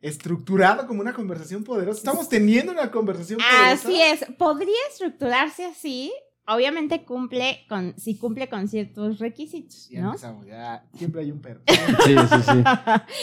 estructurado 0.01 0.87
como 0.87 1.01
una 1.01 1.13
conversación 1.13 1.65
poderosa. 1.65 1.99
Estamos 1.99 2.29
teniendo 2.29 2.73
una 2.73 2.91
conversación 2.91 3.39
poderosa. 3.39 3.73
así 3.73 4.01
es, 4.01 4.25
podría 4.37 4.75
estructurarse 4.91 5.65
así. 5.65 6.13
Obviamente 6.47 7.05
cumple 7.05 7.65
con, 7.69 7.95
si 7.97 8.17
cumple 8.19 8.49
con 8.49 8.67
ciertos 8.67 9.21
requisitos, 9.21 9.89
Ya 9.89 10.01
¿no? 10.03 10.09
empezamos, 10.09 10.45
ya 10.47 10.85
siempre 10.95 11.21
hay 11.23 11.31
un 11.31 11.41
perro. 11.41 11.61
Sí, 12.05 12.15
sí, 12.17 12.37
sí. 12.53 12.63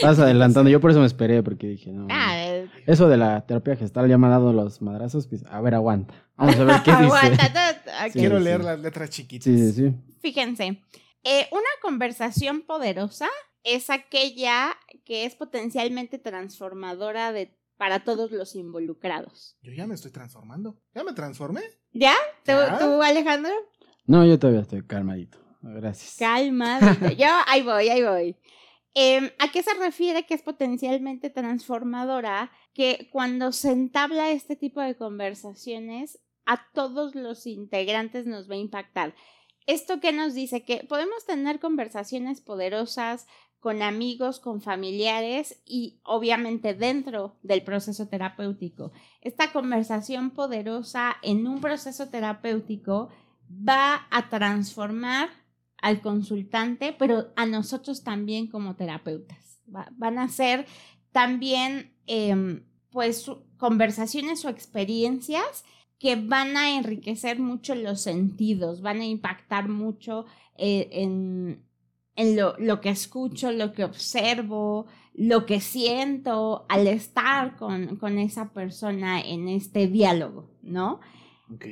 Vas 0.03 0.19
adelantando. 0.19 0.69
Yo 0.69 0.79
por 0.79 0.91
eso 0.91 1.01
me 1.01 1.05
esperé, 1.05 1.43
porque 1.43 1.67
dije, 1.67 1.91
no. 1.91 2.07
Ah, 2.09 2.37
eh, 2.37 2.69
Eso 2.87 3.09
de 3.09 3.17
la 3.17 3.45
terapia 3.45 3.75
gestal 3.75 4.07
ya 4.07 4.17
me 4.17 4.27
ha 4.27 4.31
dado 4.31 4.53
los 4.53 4.81
madrazos. 4.81 5.27
Pues, 5.27 5.43
a 5.49 5.59
ver, 5.59 5.75
aguanta. 5.75 6.13
Vamos 6.37 6.55
a 6.55 6.63
ver 6.63 6.81
qué 6.83 6.91
dice. 7.03 7.03
aguanta. 7.03 7.81
Sí, 8.07 8.19
Quiero 8.19 8.37
sí. 8.37 8.43
leer 8.45 8.63
las 8.63 8.79
letras 8.79 9.09
chiquitas. 9.09 9.43
Sí, 9.43 9.57
sí, 9.57 9.71
sí. 9.73 9.95
Fíjense, 10.21 10.81
eh, 11.23 11.47
una 11.51 11.69
conversación 11.81 12.61
poderosa 12.61 13.27
es 13.65 13.89
aquella 13.89 14.69
que 15.03 15.25
es 15.25 15.35
potencialmente 15.35 16.17
transformadora 16.19 17.33
de, 17.33 17.53
para 17.79 18.03
todos 18.03 18.31
los 18.31 18.55
involucrados. 18.55 19.57
Yo 19.61 19.71
ya 19.71 19.87
me 19.87 19.95
estoy 19.95 20.11
transformando. 20.11 20.77
¿Ya 20.93 21.05
me 21.05 21.13
transformé? 21.13 21.61
¿Ya? 21.93 22.13
¿Tú, 22.43 22.51
¿Ya? 22.51 22.77
tú, 22.77 23.01
Alejandro? 23.01 23.53
No, 24.05 24.25
yo 24.25 24.37
todavía 24.37 24.63
estoy 24.63 24.85
calmadito. 24.85 25.37
Gracias. 25.61 26.17
Calma. 26.17 26.79
Yo, 27.17 27.27
ahí 27.47 27.61
voy, 27.63 27.87
ahí 27.87 28.03
voy. 28.03 28.35
Em, 28.93 29.29
¿A 29.39 29.49
qué 29.51 29.63
se 29.63 29.73
refiere 29.75 30.25
que 30.25 30.33
es 30.33 30.41
potencialmente 30.41 31.29
transformadora? 31.29 32.51
Que 32.73 33.07
cuando 33.13 33.53
se 33.53 33.71
entabla 33.71 34.31
este 34.31 34.57
tipo 34.57 34.81
de 34.81 34.97
conversaciones, 34.97 36.19
a 36.45 36.65
todos 36.73 37.15
los 37.15 37.47
integrantes 37.47 38.25
nos 38.25 38.49
va 38.49 38.55
a 38.55 38.57
impactar. 38.57 39.15
¿Esto 39.67 40.01
qué 40.01 40.11
nos 40.11 40.33
dice? 40.33 40.65
Que 40.65 40.85
podemos 40.89 41.25
tener 41.25 41.61
conversaciones 41.61 42.41
poderosas 42.41 43.25
con 43.59 43.81
amigos, 43.81 44.39
con 44.39 44.61
familiares 44.61 45.61
y 45.65 45.99
obviamente 46.03 46.73
dentro 46.73 47.37
del 47.43 47.61
proceso 47.63 48.07
terapéutico. 48.07 48.91
Esta 49.21 49.51
conversación 49.51 50.31
poderosa 50.31 51.17
en 51.21 51.45
un 51.47 51.59
proceso 51.59 52.09
terapéutico 52.09 53.09
va 53.49 54.07
a 54.11 54.29
transformar 54.29 55.29
al 55.81 56.01
consultante, 56.01 56.93
pero 56.97 57.27
a 57.35 57.45
nosotros 57.45 58.03
también 58.03 58.47
como 58.47 58.75
terapeutas. 58.75 59.61
Va- 59.73 59.89
van 59.97 60.17
a 60.19 60.27
ser 60.29 60.65
también, 61.11 61.93
em, 62.05 62.63
pues, 62.91 63.29
conversaciones 63.57 64.45
o 64.45 64.49
experiencias 64.49 65.63
que 65.99 66.15
van 66.15 66.55
a 66.55 66.77
enriquecer 66.77 67.39
mucho 67.39 67.75
los 67.75 68.01
sentidos, 68.01 68.81
van 68.81 69.01
a 69.01 69.05
impactar 69.05 69.67
mucho 69.67 70.25
eh, 70.61 70.89
en, 71.03 71.63
en 72.19 72.35
lo, 72.35 72.53
lo 72.59 72.81
que 72.81 72.89
escucho, 72.89 73.49
lo 73.53 73.71
que 73.71 73.85
observo, 73.85 74.87
lo 75.13 75.45
que 75.45 75.61
siento 75.61 76.65
al 76.67 76.85
estar 76.87 77.55
con, 77.55 77.95
con 77.95 78.19
esa 78.19 78.51
persona 78.51 79.21
en 79.21 79.47
este 79.47 79.87
diálogo, 79.87 80.51
¿no? 80.61 80.99
Ok. 81.53 81.65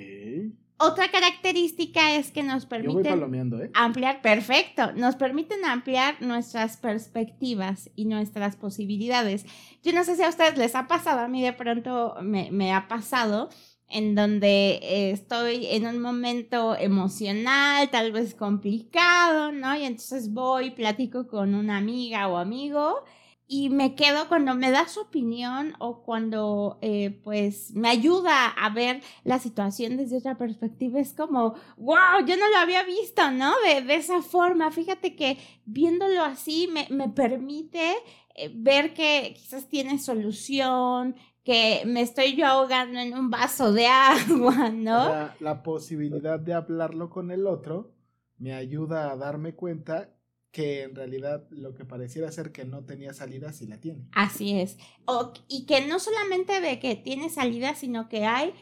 Otra 0.79 1.11
característica 1.11 2.15
es 2.15 2.31
que 2.31 2.43
nos 2.43 2.65
permiten 2.65 3.33
¿eh? 3.33 3.71
ampliar, 3.73 4.21
perfecto, 4.21 4.93
nos 4.93 5.17
permiten 5.17 5.65
ampliar 5.65 6.21
nuestras 6.21 6.77
perspectivas 6.77 7.89
y 7.95 8.05
nuestras 8.05 8.55
posibilidades. 8.55 9.45
Yo 9.83 9.91
no 9.91 10.05
sé 10.05 10.15
si 10.15 10.23
a 10.23 10.29
ustedes 10.29 10.57
les 10.57 10.75
ha 10.75 10.87
pasado, 10.87 11.19
a 11.19 11.27
mí 11.27 11.41
de 11.41 11.51
pronto 11.51 12.15
me, 12.21 12.51
me 12.51 12.73
ha 12.73 12.87
pasado 12.87 13.49
en 13.89 14.15
donde 14.15 14.79
eh, 14.81 15.11
estoy 15.11 15.67
en 15.67 15.85
un 15.85 15.99
momento 15.99 16.75
emocional, 16.75 17.89
tal 17.89 18.11
vez 18.11 18.35
complicado, 18.35 19.51
¿no? 19.51 19.75
Y 19.75 19.83
entonces 19.83 20.33
voy, 20.33 20.71
platico 20.71 21.27
con 21.27 21.55
una 21.55 21.77
amiga 21.77 22.27
o 22.27 22.37
amigo 22.37 23.03
y 23.49 23.69
me 23.69 23.95
quedo 23.95 24.27
cuando 24.27 24.55
me 24.55 24.71
da 24.71 24.87
su 24.89 25.01
opinión 25.01 25.73
o 25.79 26.03
cuando 26.03 26.79
eh, 26.81 27.21
pues 27.23 27.71
me 27.73 27.87
ayuda 27.87 28.47
a 28.49 28.69
ver 28.69 29.01
la 29.23 29.39
situación 29.39 29.95
desde 29.95 30.17
otra 30.17 30.37
perspectiva. 30.37 30.99
Es 30.99 31.13
como, 31.13 31.55
wow, 31.77 32.25
yo 32.25 32.35
no 32.35 32.49
lo 32.49 32.57
había 32.57 32.83
visto, 32.83 33.31
¿no? 33.31 33.53
De, 33.65 33.81
de 33.83 33.95
esa 33.95 34.21
forma. 34.21 34.69
Fíjate 34.71 35.15
que 35.15 35.37
viéndolo 35.65 36.23
así 36.23 36.67
me, 36.67 36.87
me 36.89 37.07
permite 37.07 37.95
eh, 38.35 38.51
ver 38.53 38.93
que 38.93 39.33
quizás 39.37 39.69
tiene 39.69 39.97
solución, 39.97 41.15
que 41.47 41.83
me 41.85 42.01
estoy 42.01 42.35
yo 42.35 42.45
ahogando 42.45 42.99
en 42.99 43.13
un 43.13 43.29
vaso 43.29 43.71
de 43.71 43.87
agua, 43.87 44.69
¿no? 44.73 45.07
La, 45.07 45.35
la 45.39 45.63
posibilidad 45.63 46.37
de 46.41 46.53
hablarlo 46.53 47.09
con 47.09 47.31
el 47.31 47.47
otro 47.47 47.93
me 48.37 48.53
ayuda 48.53 49.09
a 49.09 49.15
darme 49.15 49.53
cuenta 49.55 50.13
que 50.51 50.83
en 50.83 50.93
realidad 50.93 51.47
lo 51.49 51.73
que 51.73 51.85
pareciera 51.85 52.29
ser 52.33 52.51
que 52.51 52.65
no 52.65 52.83
tenía 52.83 53.13
salida 53.13 53.53
sí 53.53 53.65
la 53.65 53.79
tiene. 53.79 54.09
Así 54.11 54.59
es. 54.59 54.77
O- 55.05 55.31
y 55.47 55.65
que 55.65 55.87
no 55.87 55.99
solamente 55.99 56.59
de 56.59 56.79
que 56.79 56.97
tiene 56.97 57.29
salida, 57.29 57.75
sino 57.75 58.09
que 58.09 58.25
hay 58.25 58.53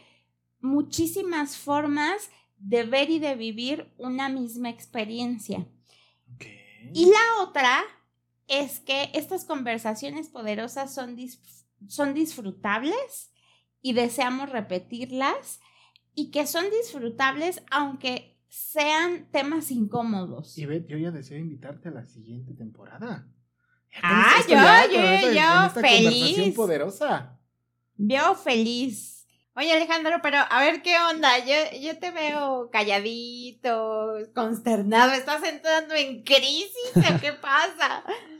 muchísimas 0.59 1.57
formas 1.57 2.29
de 2.59 2.83
ver 2.83 3.09
y 3.09 3.17
de 3.17 3.33
vivir 3.33 3.91
una 3.97 4.29
misma 4.29 4.69
experiencia. 4.69 5.65
Y 6.93 7.05
la 7.07 7.43
otra 7.43 7.79
es 8.47 8.79
que 8.79 9.09
estas 9.15 9.43
conversaciones 9.43 10.29
poderosas 10.29 10.93
son, 10.93 11.15
son 11.87 12.13
disfrutables 12.13 13.31
y 13.81 13.93
deseamos 13.93 14.49
repetirlas 14.49 15.59
y 16.15 16.31
que 16.31 16.47
son 16.47 16.65
disfrutables 16.69 17.61
aunque 17.71 18.37
sean 18.47 19.29
temas 19.31 19.69
incómodos. 19.71 20.57
Y 20.57 20.65
ve, 20.65 20.85
yo 20.87 20.97
ya 20.97 21.11
deseo 21.11 21.37
invitarte 21.37 21.89
a 21.89 21.91
la 21.91 22.05
siguiente 22.05 22.53
temporada. 22.53 23.27
Ah, 24.01 24.35
yo, 24.47 24.55
ya, 24.55 24.85
yo, 24.91 24.99
esta- 24.99 25.33
yo, 25.33 25.67
esta 25.67 25.81
feliz. 25.81 26.55
poderosa. 26.55 27.39
Veo 27.95 28.35
feliz. 28.35 29.25
Oye 29.57 29.71
Alejandro, 29.71 30.19
pero 30.21 30.37
a 30.49 30.59
ver 30.61 30.81
qué 30.81 30.95
onda. 31.09 31.39
Yo, 31.39 31.53
yo 31.81 31.97
te 31.97 32.11
veo 32.11 32.69
calladito, 32.71 34.17
consternado. 34.33 35.13
¿Estás 35.13 35.43
entrando 35.43 35.93
en 35.93 36.23
crisis 36.23 36.91
o 36.95 37.19
qué 37.21 37.33
pasa? 37.33 38.03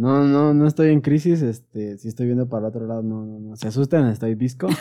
No, 0.00 0.24
no, 0.24 0.54
no 0.54 0.66
estoy 0.66 0.92
en 0.92 1.02
crisis. 1.02 1.42
Este, 1.42 1.98
si 1.98 2.08
estoy 2.08 2.24
viendo 2.24 2.48
para 2.48 2.68
otro 2.68 2.86
lado, 2.86 3.02
no, 3.02 3.26
no, 3.26 3.38
no. 3.38 3.56
Se 3.56 3.68
asustan, 3.68 4.08
estoy 4.08 4.34
visco. 4.34 4.66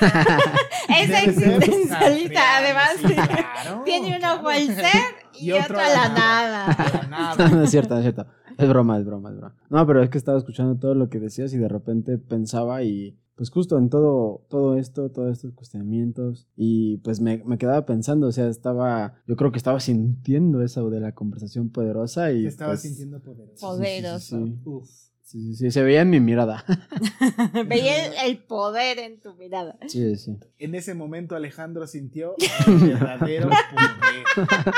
Es 0.90 1.10
existencialista, 1.28 2.58
además. 2.58 2.92
Sí, 3.06 3.14
claro, 3.14 3.82
Tiene 3.86 4.18
un 4.18 4.24
ojo 4.24 4.44
claro. 4.44 4.50
al 4.50 4.76
ser 4.76 5.14
y, 5.40 5.52
otro 5.52 5.78
a 5.78 5.90
la 5.90 6.10
nada. 6.10 7.08
Nada. 7.10 7.50
no, 7.50 7.58
no 7.58 7.64
es 7.64 7.70
cierto, 7.70 7.94
no 7.94 8.00
es 8.00 8.06
cierto. 8.06 8.26
Es 8.58 8.68
broma, 8.68 8.98
es 8.98 9.06
broma, 9.06 9.30
es 9.30 9.36
broma. 9.36 9.56
No, 9.70 9.86
pero 9.86 10.02
es 10.02 10.10
que 10.10 10.18
estaba 10.18 10.38
escuchando 10.38 10.78
todo 10.78 10.96
lo 10.96 11.10
que 11.10 11.20
decías 11.20 11.54
y 11.54 11.58
de 11.58 11.68
repente 11.68 12.18
pensaba 12.18 12.82
y 12.84 13.20
pues 13.36 13.52
justo 13.52 13.78
en 13.78 13.90
todo, 13.90 14.46
todo 14.50 14.78
esto, 14.78 15.12
todos 15.12 15.34
estos 15.34 15.54
cuestionamientos 15.54 16.48
y 16.56 16.98
pues 16.98 17.22
me, 17.22 17.44
me 17.46 17.58
quedaba 17.58 17.86
pensando, 17.86 18.28
o 18.28 18.32
sea, 18.32 18.48
estaba, 18.48 19.14
yo 19.28 19.36
creo 19.36 19.52
que 19.52 19.58
estaba 19.58 19.80
sintiendo 19.80 20.62
eso 20.62 20.90
de 20.90 21.00
la 21.02 21.14
conversación 21.14 21.70
poderosa 21.70 22.32
y... 22.32 22.44
Te 22.44 22.48
estabas 22.48 22.82
pues, 22.82 22.82
sintiendo 22.82 23.22
poderoso. 23.22 23.68
Poderoso. 23.68 24.20
sí, 24.20 24.46
sí, 24.46 24.56
sí. 24.56 24.62
Uf. 24.66 25.09
Sí, 25.30 25.40
sí, 25.40 25.54
sí, 25.54 25.72
se 25.72 25.84
veía 25.84 26.02
en 26.02 26.10
mi 26.10 26.20
mirada. 26.20 26.66
Veía 27.68 28.08
el, 28.08 28.14
el 28.32 28.38
poder 28.40 28.98
en 28.98 29.20
tu 29.20 29.36
mirada. 29.36 29.78
Sí, 29.88 30.16
sí. 30.16 30.36
En 30.58 30.74
ese 30.74 30.96
momento 30.96 31.36
Alejandro 31.36 31.86
sintió 31.86 32.34
el 32.66 32.78
verdadero 32.80 33.50
poder. 33.50 34.74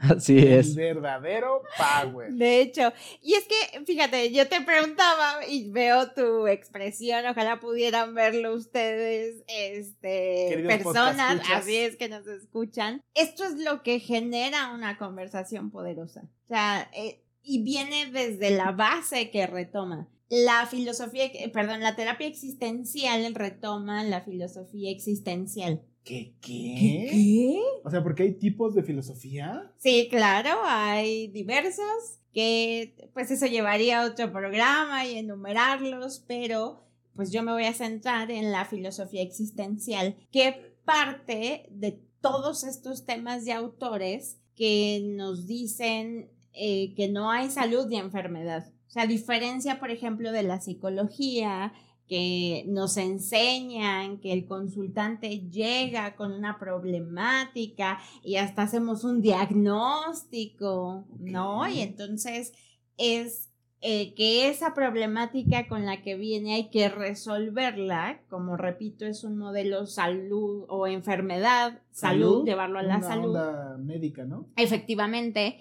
Así 0.00 0.38
El 0.38 0.60
es. 0.60 0.74
verdadero 0.74 1.60
power. 1.76 2.32
De 2.32 2.62
hecho, 2.62 2.90
y 3.20 3.34
es 3.34 3.44
que, 3.46 3.84
fíjate, 3.84 4.32
yo 4.32 4.48
te 4.48 4.62
preguntaba 4.62 5.46
y 5.46 5.70
veo 5.70 6.10
tu 6.12 6.46
expresión, 6.46 7.26
ojalá 7.26 7.60
pudieran 7.60 8.14
verlo 8.14 8.54
ustedes, 8.54 9.42
este, 9.46 10.46
Queridos 10.50 10.72
personas, 10.74 11.42
así 11.52 11.76
es 11.76 11.96
que 11.96 12.08
nos 12.08 12.26
escuchan. 12.26 13.02
Esto 13.14 13.44
es 13.44 13.56
lo 13.62 13.82
que 13.82 13.98
genera 14.00 14.72
una 14.72 14.96
conversación 14.96 15.70
poderosa. 15.70 16.22
O 16.44 16.48
sea, 16.48 16.90
eh, 16.94 17.22
y 17.46 17.62
viene 17.62 18.10
desde 18.10 18.50
la 18.50 18.72
base 18.72 19.30
que 19.30 19.46
retoma. 19.46 20.08
La 20.28 20.66
filosofía, 20.66 21.26
eh, 21.26 21.48
perdón, 21.48 21.80
la 21.80 21.94
terapia 21.94 22.26
existencial 22.26 23.32
retoma 23.34 24.02
la 24.02 24.22
filosofía 24.22 24.90
existencial. 24.90 25.82
¿Qué? 26.02 26.34
¿Qué? 26.40 27.08
¿Qué? 27.10 27.60
O 27.84 27.90
sea, 27.90 28.02
porque 28.02 28.24
hay 28.24 28.32
tipos 28.32 28.74
de 28.74 28.82
filosofía. 28.82 29.72
Sí, 29.78 30.08
claro, 30.10 30.50
hay 30.64 31.28
diversos 31.28 32.20
que 32.32 33.10
pues 33.14 33.30
eso 33.30 33.46
llevaría 33.46 34.02
a 34.02 34.06
otro 34.06 34.30
programa 34.32 35.06
y 35.06 35.16
enumerarlos, 35.16 36.24
pero 36.26 36.84
pues 37.14 37.32
yo 37.32 37.42
me 37.42 37.52
voy 37.52 37.64
a 37.64 37.72
centrar 37.72 38.30
en 38.30 38.52
la 38.52 38.64
filosofía 38.64 39.22
existencial, 39.22 40.16
que 40.30 40.76
parte 40.84 41.66
de 41.70 42.00
todos 42.20 42.64
estos 42.64 43.06
temas 43.06 43.44
de 43.44 43.52
autores 43.52 44.38
que 44.54 45.02
nos 45.04 45.46
dicen 45.46 46.30
eh, 46.56 46.94
que 46.94 47.08
no 47.08 47.30
hay 47.30 47.50
salud 47.50 47.86
ni 47.86 47.96
enfermedad. 47.98 48.72
O 48.88 48.90
sea, 48.90 49.02
a 49.02 49.06
diferencia, 49.06 49.78
por 49.78 49.90
ejemplo, 49.90 50.32
de 50.32 50.42
la 50.42 50.60
psicología, 50.60 51.72
que 52.08 52.64
nos 52.68 52.96
enseñan 52.96 54.18
que 54.20 54.32
el 54.32 54.46
consultante 54.46 55.40
llega 55.50 56.14
con 56.14 56.32
una 56.32 56.58
problemática 56.58 57.98
y 58.22 58.36
hasta 58.36 58.62
hacemos 58.62 59.02
un 59.04 59.20
diagnóstico, 59.20 61.04
¿no? 61.18 61.68
Y 61.68 61.80
entonces 61.80 62.52
es 62.96 63.50
eh, 63.80 64.14
que 64.14 64.48
esa 64.48 64.72
problemática 64.72 65.68
con 65.68 65.84
la 65.84 66.02
que 66.02 66.16
viene 66.16 66.54
hay 66.54 66.70
que 66.70 66.88
resolverla, 66.88 68.22
como 68.28 68.56
repito, 68.56 69.04
es 69.04 69.24
un 69.24 69.36
modelo 69.36 69.86
salud 69.86 70.64
o 70.68 70.86
enfermedad, 70.86 71.82
salud, 71.90 72.46
llevarlo 72.46 72.78
a 72.78 72.82
la 72.82 72.98
una 72.98 73.06
salud. 73.06 73.36
onda 73.36 73.76
médica, 73.78 74.24
¿no? 74.24 74.48
Efectivamente, 74.56 75.58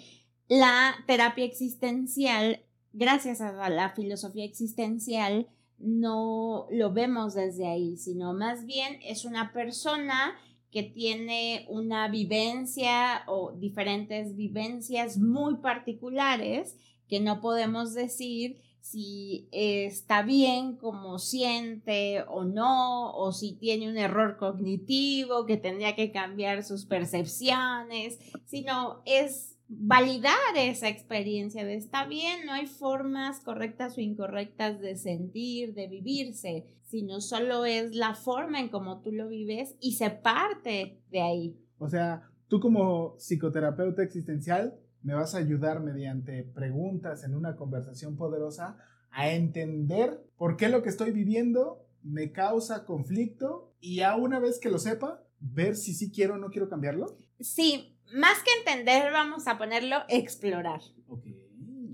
la 0.48 0.96
terapia 1.08 1.46
existencial, 1.46 2.62
gracias 2.94 3.42
a 3.42 3.70
la 3.70 3.90
filosofía 3.92 4.46
existencial, 4.46 5.48
no 5.78 6.68
lo 6.72 6.94
vemos 6.94 7.34
desde 7.34 7.68
ahí, 7.68 7.98
sino 7.98 8.34
más 8.34 8.66
bien 8.66 9.00
es 9.04 9.26
una 9.26 9.52
persona 9.52 10.36
que 10.72 10.84
tiene 10.84 11.66
una 11.70 12.08
vivencia 12.10 13.24
o 13.28 13.54
diferentes 13.54 14.36
vivencias 14.36 15.18
muy 15.18 15.58
particulares 15.58 16.76
que 17.08 17.20
no 17.20 17.40
podemos 17.40 17.94
decir 17.94 18.62
si 18.82 19.48
está 19.52 20.22
bien 20.22 20.76
como 20.76 21.18
siente 21.18 22.24
o 22.28 22.44
no, 22.44 23.16
o 23.16 23.32
si 23.32 23.54
tiene 23.54 23.90
un 23.90 23.98
error 23.98 24.38
cognitivo 24.38 25.46
que 25.48 25.58
tendría 25.58 25.96
que 25.96 26.12
cambiar 26.12 26.64
sus 26.64 26.86
percepciones, 26.86 28.20
sino 28.46 29.02
es 29.06 29.55
validar 29.67 30.36
esa 30.56 30.89
experiencia 30.89 31.65
de 31.65 31.75
está 31.75 32.06
bien, 32.06 32.45
no 32.45 32.54
hay 32.54 32.67
formas 32.67 33.39
correctas 33.39 33.97
o 33.97 34.01
incorrectas 34.01 34.80
de 34.80 34.95
sentir, 34.95 35.73
de 35.73 35.88
vivirse, 35.88 36.65
sino 36.84 37.19
solo 37.21 37.65
es 37.65 37.95
la 37.95 38.13
forma 38.13 38.60
en 38.60 38.69
cómo 38.69 39.01
tú 39.01 39.12
lo 39.12 39.28
vives 39.28 39.75
y 39.80 39.93
se 39.93 40.10
parte 40.10 41.01
de 41.10 41.21
ahí. 41.21 41.60
O 41.78 41.89
sea, 41.89 42.30
tú 42.47 42.60
como 42.60 43.15
psicoterapeuta 43.17 44.04
existencial 44.04 44.80
me 45.01 45.13
vas 45.13 45.36
a 45.36 45.39
ayudar 45.39 45.82
mediante 45.82 46.43
preguntas 46.43 47.23
en 47.23 47.36
una 47.36 47.56
conversación 47.56 48.15
poderosa 48.15 48.78
a 49.12 49.32
entender 49.32 50.25
por 50.38 50.58
qué 50.58 50.69
lo 50.69 50.84
que 50.84 50.89
estoy 50.89 51.12
viviendo 51.12 51.86
me 52.04 52.32
causa 52.32 52.86
conflicto 52.86 53.73
y 53.80 53.97
ya 53.97 54.15
una 54.15 54.39
vez 54.39 54.60
que 54.60 54.69
lo 54.69 54.78
sepa, 54.78 55.23
ver 55.39 55.75
si 55.75 55.93
sí 55.93 56.12
quiero 56.12 56.36
o 56.36 56.38
no 56.38 56.49
quiero 56.49 56.69
cambiarlo. 56.69 57.17
Sí, 57.39 57.95
más 58.13 58.38
que 58.44 58.52
entender, 58.60 59.12
vamos 59.12 59.48
a 59.48 59.58
ponerlo 59.58 59.98
explorar. 60.08 60.82
Ok. 61.08 61.26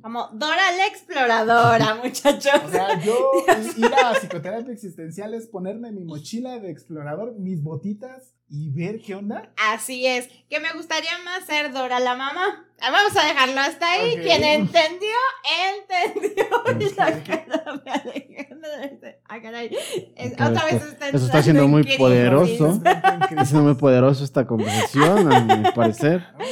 Como 0.02 0.30
Dora 0.34 0.72
la 0.76 0.88
exploradora, 0.88 1.96
muchachos. 2.04 2.62
O 2.66 2.70
sea, 2.70 3.00
yo 3.04 3.32
ir 3.78 3.94
a 3.94 4.14
psicoterapia 4.14 4.74
existencial 4.74 5.34
es 5.34 5.48
ponerme 5.48 5.92
mi 5.92 6.04
mochila 6.04 6.60
de 6.60 6.72
explorador, 6.72 7.34
mis 7.38 7.62
botitas 7.62 8.34
y 8.52 8.70
ver 8.72 9.00
qué 9.02 9.16
onda. 9.16 9.50
Así 9.58 10.06
es, 10.06 10.28
que 10.50 10.60
me 10.60 10.72
gustaría 10.74 11.18
más 11.24 11.46
ser 11.46 11.72
Dora 11.72 12.00
la 12.02 12.16
mamá. 12.16 12.68
Ah, 12.82 12.92
Vamos 12.92 13.16
a 13.16 13.24
dejarlo 13.26 13.62
hasta 13.62 13.92
ahí. 13.92 14.14
Ok. 14.16 14.22
Quien 14.24 14.44
entendió, 14.44 15.16
entendió. 15.78 16.46
Ah, 20.38 20.50
otra 20.50 20.66
vez 20.66 20.84
está 20.84 21.10
eso 21.10 21.26
está 21.26 21.42
siendo 21.44 21.68
muy 21.68 21.84
poderoso. 21.98 22.74
Está 22.84 23.46
siendo 23.46 23.64
muy 23.64 23.76
poderoso 23.76 24.24
esta 24.24 24.46
conversación, 24.46 25.32
a 25.32 25.40
mi 25.42 25.72
parecer. 25.76 26.24
Ah, 26.34 26.44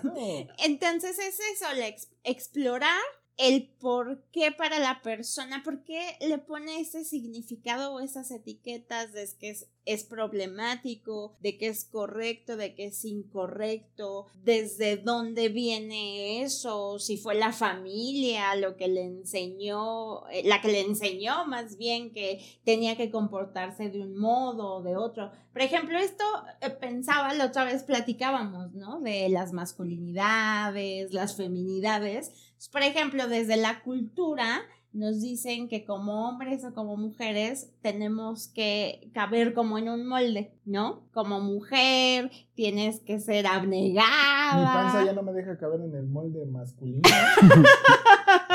claro. 0.00 0.48
Entonces 0.58 1.18
es 1.18 1.38
eso, 1.54 1.72
la 1.76 1.88
ex- 1.88 2.08
explorar 2.24 3.00
el 3.36 3.68
por 3.80 4.22
qué 4.30 4.52
para 4.52 4.78
la 4.78 5.02
persona, 5.02 5.62
por 5.64 5.82
qué 5.84 6.16
le 6.20 6.38
pone 6.38 6.80
ese 6.80 7.04
significado 7.04 7.92
o 7.92 8.00
esas 8.00 8.30
etiquetas 8.30 9.12
de 9.12 9.28
que 9.38 9.50
es, 9.50 9.68
es 9.84 10.04
problemático, 10.04 11.34
de 11.40 11.58
que 11.58 11.68
es 11.68 11.84
correcto, 11.84 12.56
de 12.56 12.74
que 12.74 12.86
es 12.86 13.04
incorrecto, 13.04 14.26
desde 14.44 14.96
dónde 14.96 15.48
viene 15.48 16.42
eso, 16.42 16.98
si 16.98 17.16
fue 17.16 17.34
la 17.34 17.52
familia 17.52 18.54
lo 18.56 18.76
que 18.76 18.88
le 18.88 19.02
enseñó, 19.02 20.28
eh, 20.28 20.42
la 20.44 20.60
que 20.60 20.68
le 20.68 20.80
enseñó 20.80 21.44
más 21.46 21.76
bien 21.76 22.12
que 22.12 22.40
tenía 22.64 22.96
que 22.96 23.10
comportarse 23.10 23.90
de 23.90 24.00
un 24.00 24.16
modo 24.16 24.76
o 24.76 24.82
de 24.82 24.96
otro. 24.96 25.32
Por 25.52 25.62
ejemplo, 25.62 25.98
esto 25.98 26.24
eh, 26.60 26.70
pensaba, 26.70 27.34
la 27.34 27.46
otra 27.46 27.64
vez 27.64 27.82
platicábamos, 27.82 28.72
¿no? 28.74 29.00
De 29.00 29.28
las 29.28 29.52
masculinidades, 29.52 31.12
las 31.12 31.36
feminidades. 31.36 32.43
Por 32.72 32.82
ejemplo, 32.82 33.28
desde 33.28 33.56
la 33.56 33.80
cultura 33.82 34.62
nos 34.92 35.20
dicen 35.20 35.68
que 35.68 35.84
como 35.84 36.28
hombres 36.28 36.64
o 36.64 36.72
como 36.72 36.96
mujeres 36.96 37.68
tenemos 37.82 38.46
que 38.46 39.10
caber 39.12 39.52
como 39.52 39.76
en 39.76 39.88
un 39.88 40.06
molde, 40.06 40.52
¿no? 40.64 41.02
Como 41.12 41.40
mujer 41.40 42.30
tienes 42.54 43.00
que 43.00 43.18
ser 43.18 43.48
abnegada. 43.48 44.56
Mi 44.56 44.64
panza 44.64 45.04
ya 45.04 45.12
no 45.12 45.24
me 45.24 45.32
deja 45.32 45.58
caber 45.58 45.80
en 45.80 45.94
el 45.96 46.06
molde 46.06 46.46
masculino. 46.46 47.02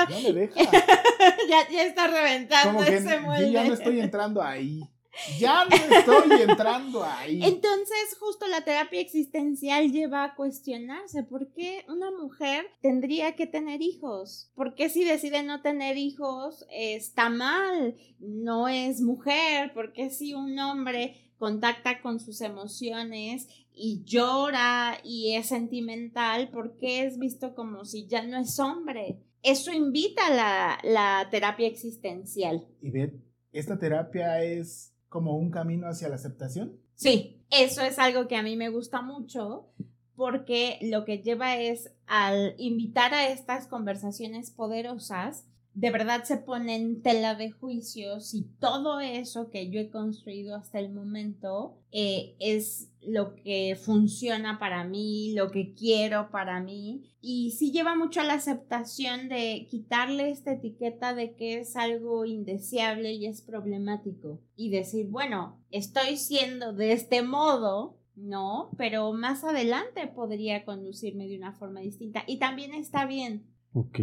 No 0.10 0.22
me 0.22 0.34
deja. 0.34 0.56
ya, 1.50 1.70
ya 1.70 1.84
está 1.84 2.08
reventando 2.08 2.72
Como 2.72 2.86
que 2.86 2.96
ese 2.96 3.16
yo 3.16 3.22
molde. 3.22 3.52
ya 3.52 3.66
no 3.66 3.74
estoy 3.74 4.00
entrando 4.00 4.42
ahí. 4.42 4.82
Ya 5.40 5.66
no 5.66 5.76
estoy 5.76 6.42
entrando 6.42 7.04
ahí. 7.04 7.40
Entonces, 7.44 8.18
justo 8.20 8.48
la 8.48 8.62
terapia 8.62 9.02
existencial 9.02 9.92
lleva 9.92 10.24
a 10.24 10.36
cuestionarse 10.36 11.24
por 11.24 11.52
qué 11.52 11.86
una 11.88 12.12
mujer 12.12 12.66
tendría 12.82 13.36
que 13.36 13.48
tener 13.48 13.82
hijos. 13.82 14.52
¿Por 14.56 14.76
qué 14.76 14.90
si 14.90 15.04
decide 15.04 15.44
no 15.44 15.62
tener 15.62 15.98
hijos 15.98 16.66
está 16.72 17.30
mal? 17.30 17.96
No 18.20 18.68
es 18.68 19.02
mujer. 19.02 19.74
¿Por 19.74 19.94
qué 19.94 20.10
si 20.10 20.34
un 20.34 20.58
hombre 20.60 21.34
contacta 21.38 22.02
con 22.02 22.20
sus 22.20 22.42
emociones 22.42 23.48
y 23.74 24.04
llora 24.04 25.00
y 25.04 25.36
es 25.36 25.48
sentimental? 25.48 26.50
¿Por 26.50 26.78
qué 26.78 27.06
es 27.06 27.18
visto 27.18 27.56
como 27.56 27.86
si 27.86 28.08
ya 28.08 28.24
no 28.24 28.38
es 28.38 28.60
hombre? 28.60 29.20
Eso 29.42 29.72
invita 29.72 30.28
a 30.28 30.34
la, 30.34 30.80
la 30.84 31.28
terapia 31.30 31.68
existencial. 31.68 32.68
Y 32.82 32.92
ve, 32.92 33.14
esta 33.52 33.80
terapia 33.80 34.44
es 34.44 34.94
como 35.10 35.36
un 35.38 35.52
camino 35.52 35.88
hacia 35.88 36.10
la 36.10 36.16
aceptación. 36.16 36.80
Sí, 36.96 37.44
eso 37.50 37.82
es 37.82 38.00
algo 38.00 38.28
que 38.28 38.38
a 38.38 38.44
mí 38.44 38.56
me 38.56 38.70
gusta 38.70 39.02
mucho 39.02 39.68
porque 40.16 40.80
lo 40.82 41.06
que 41.06 41.20
lleva 41.20 41.56
es 41.56 41.92
al 42.06 42.54
invitar 42.58 43.14
a 43.14 43.30
estas 43.30 43.68
conversaciones 43.68 44.52
poderosas, 44.52 45.46
de 45.74 45.92
verdad 45.92 46.24
se 46.24 46.38
pone 46.38 46.76
en 46.76 47.02
tela 47.02 47.36
de 47.36 47.52
juicio 47.52 48.20
si 48.20 48.44
todo 48.60 49.00
eso 49.00 49.50
que 49.50 49.70
yo 49.70 49.80
he 49.80 49.90
construido 49.90 50.56
hasta 50.56 50.80
el 50.80 50.92
momento 50.92 51.78
eh, 51.92 52.36
es 52.40 52.92
lo 53.02 53.36
que 53.36 53.78
funciona 53.82 54.60
para 54.60 54.84
mí, 54.84 55.34
lo 55.34 55.52
que 55.52 55.74
quiero 55.74 56.32
para 56.32 56.60
mí. 56.62 57.14
Y 57.22 57.52
sí 57.52 57.72
lleva 57.72 57.96
mucho 57.96 58.22
a 58.22 58.26
la 58.26 58.34
aceptación 58.34 59.30
de 59.30 59.68
quitarle 59.70 60.30
esta 60.30 60.54
etiqueta 60.54 61.14
de 61.14 61.36
que 61.36 61.60
es 61.60 61.76
algo 61.76 62.26
indeseable 62.26 63.14
y 63.14 63.26
es 63.26 63.42
problemático. 63.42 64.42
Y 64.56 64.70
decir, 64.70 65.08
bueno, 65.08 65.60
estoy 65.72 66.18
siendo 66.18 66.74
de 66.74 66.92
este 66.92 67.22
modo, 67.22 67.98
no, 68.16 68.70
pero 68.78 69.14
más 69.14 69.44
adelante 69.44 70.08
podría 70.08 70.66
conducirme 70.66 71.28
de 71.28 71.38
una 71.38 71.54
forma 71.54 71.80
distinta. 71.80 72.24
Y 72.28 72.38
también 72.38 72.74
está 72.74 73.06
bien. 73.06 73.46
Ok. 73.74 74.00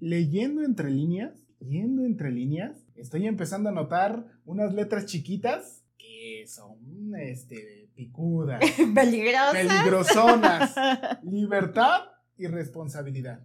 Leyendo 0.00 0.62
entre 0.62 0.90
líneas, 0.90 1.46
viendo 1.60 2.04
entre 2.04 2.30
líneas, 2.30 2.84
estoy 2.96 3.26
empezando 3.26 3.68
a 3.68 3.72
notar 3.72 4.26
unas 4.44 4.74
letras 4.74 5.06
chiquitas 5.06 5.84
que 5.96 6.44
son, 6.46 7.14
este, 7.20 7.88
picudas, 7.94 8.60
Peligrosa. 8.94 9.52
peligrosonas. 9.52 10.74
Libertad 11.22 12.02
y 12.36 12.46
responsabilidad. 12.46 13.40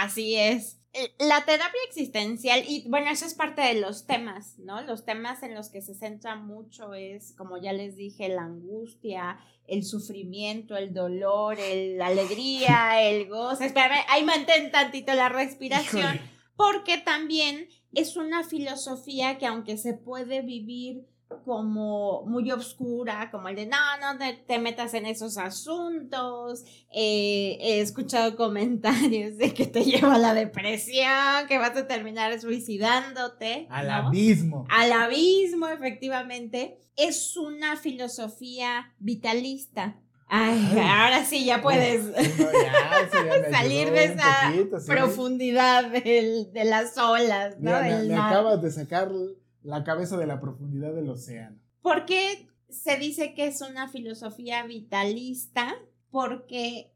Así 0.00 0.34
es. 0.36 0.80
Eh, 0.94 1.12
La 1.18 1.44
terapia 1.44 1.80
existencial, 1.88 2.62
y 2.68 2.88
bueno, 2.88 3.10
eso 3.10 3.26
es 3.26 3.34
parte 3.34 3.62
de 3.62 3.80
los 3.80 4.06
temas, 4.06 4.58
¿no? 4.58 4.80
Los 4.82 5.04
temas 5.04 5.42
en 5.42 5.54
los 5.54 5.68
que 5.68 5.82
se 5.82 5.94
centra 5.94 6.36
mucho 6.36 6.94
es, 6.94 7.32
como 7.36 7.58
ya 7.60 7.72
les 7.72 7.96
dije, 7.96 8.28
la 8.28 8.42
angustia, 8.42 9.38
el 9.66 9.82
sufrimiento, 9.84 10.76
el 10.76 10.94
dolor, 10.94 11.58
el- 11.58 11.98
la 11.98 12.06
alegría, 12.06 13.02
el 13.10 13.28
gozo. 13.28 13.64
Espérame, 13.64 14.04
ahí 14.08 14.22
mantén 14.24 14.70
tantito 14.70 15.12
la 15.14 15.28
respiración, 15.28 16.20
porque 16.56 16.98
también 16.98 17.68
es 17.92 18.16
una 18.16 18.44
filosofía 18.44 19.38
que 19.38 19.46
aunque 19.46 19.76
se 19.76 19.94
puede 19.94 20.42
vivir 20.42 21.06
como 21.44 22.22
muy 22.26 22.50
oscura, 22.52 23.30
como 23.30 23.48
el 23.48 23.56
de 23.56 23.66
no, 23.66 23.76
no 24.00 24.18
te, 24.18 24.32
te 24.34 24.58
metas 24.58 24.94
en 24.94 25.06
esos 25.06 25.36
asuntos. 25.38 26.64
Eh, 26.90 27.58
he 27.60 27.80
escuchado 27.80 28.36
comentarios 28.36 29.36
de 29.36 29.52
que 29.52 29.66
te 29.66 29.84
lleva 29.84 30.14
a 30.14 30.18
la 30.18 30.34
depresión, 30.34 31.46
que 31.48 31.58
vas 31.58 31.76
a 31.76 31.86
terminar 31.86 32.38
suicidándote. 32.40 33.66
Al 33.70 33.86
¿no? 33.88 33.92
abismo. 33.94 34.64
Al 34.70 34.92
abismo, 34.92 35.68
efectivamente. 35.68 36.78
Es 36.96 37.36
una 37.36 37.76
filosofía 37.76 38.92
vitalista. 38.98 39.96
Ay, 40.26 40.58
Ay. 40.72 40.78
ahora 40.78 41.24
sí 41.24 41.44
ya 41.44 41.60
puedes 41.60 42.02
Sí, 42.06 42.42
no, 42.42 42.50
ya, 42.52 43.00
eso 43.06 43.26
ya 43.26 43.42
me 43.42 43.50
salir 43.50 43.90
de 43.90 44.04
esa 44.04 44.50
poquito, 44.50 44.80
sí. 44.80 44.90
profundidad 44.90 45.84
del- 45.90 46.50
de 46.52 46.64
las 46.64 46.96
olas, 46.96 47.56
¿no? 47.60 47.70
Mira, 47.82 47.98
me, 48.04 48.14
acabas 48.16 48.62
de 48.62 48.70
sacar 48.70 49.10
la 49.64 49.82
cabeza 49.82 50.16
de 50.16 50.26
la 50.26 50.40
profundidad 50.40 50.94
del 50.94 51.10
océano. 51.10 51.58
¿Por 51.82 52.06
qué 52.06 52.48
se 52.68 52.96
dice 52.96 53.34
que 53.34 53.46
es 53.46 53.60
una 53.60 53.88
filosofía 53.88 54.64
vitalista? 54.64 55.74
Porque 56.10 56.92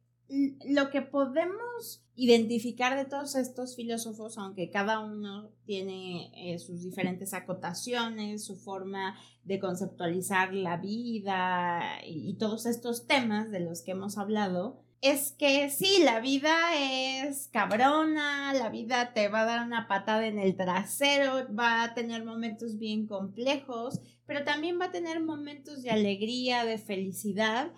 lo 0.66 0.90
que 0.90 1.02
podemos 1.02 2.04
identificar 2.14 2.96
de 2.96 3.07
todos 3.09 3.35
estos 3.35 3.76
filósofos, 3.76 4.37
aunque 4.37 4.70
cada 4.70 5.00
uno 5.00 5.50
tiene 5.64 6.31
eh, 6.35 6.59
sus 6.59 6.83
diferentes 6.83 7.33
acotaciones, 7.33 8.44
su 8.44 8.57
forma 8.57 9.16
de 9.44 9.59
conceptualizar 9.59 10.52
la 10.52 10.76
vida 10.76 12.00
y 12.04 12.35
todos 12.35 12.66
estos 12.66 13.07
temas 13.07 13.50
de 13.50 13.61
los 13.61 13.83
que 13.83 13.92
hemos 13.92 14.18
hablado, 14.18 14.83
es 15.01 15.33
que 15.33 15.71
sí, 15.71 16.03
la 16.03 16.19
vida 16.21 16.57
es 16.75 17.49
cabrona, 17.53 18.53
la 18.53 18.69
vida 18.69 19.13
te 19.13 19.29
va 19.29 19.43
a 19.43 19.45
dar 19.45 19.65
una 19.65 19.87
patada 19.87 20.27
en 20.27 20.39
el 20.39 20.57
trasero, 20.57 21.47
va 21.55 21.85
a 21.85 21.95
tener 21.95 22.25
momentos 22.25 22.79
bien 22.79 23.07
complejos, 23.07 24.01
pero 24.27 24.45
también 24.45 24.81
va 24.81 24.87
a 24.87 24.93
tener 24.93 25.21
momentos 25.21 25.83
de 25.83 25.91
alegría, 25.91 26.65
de 26.65 26.79
felicidad 26.79 27.73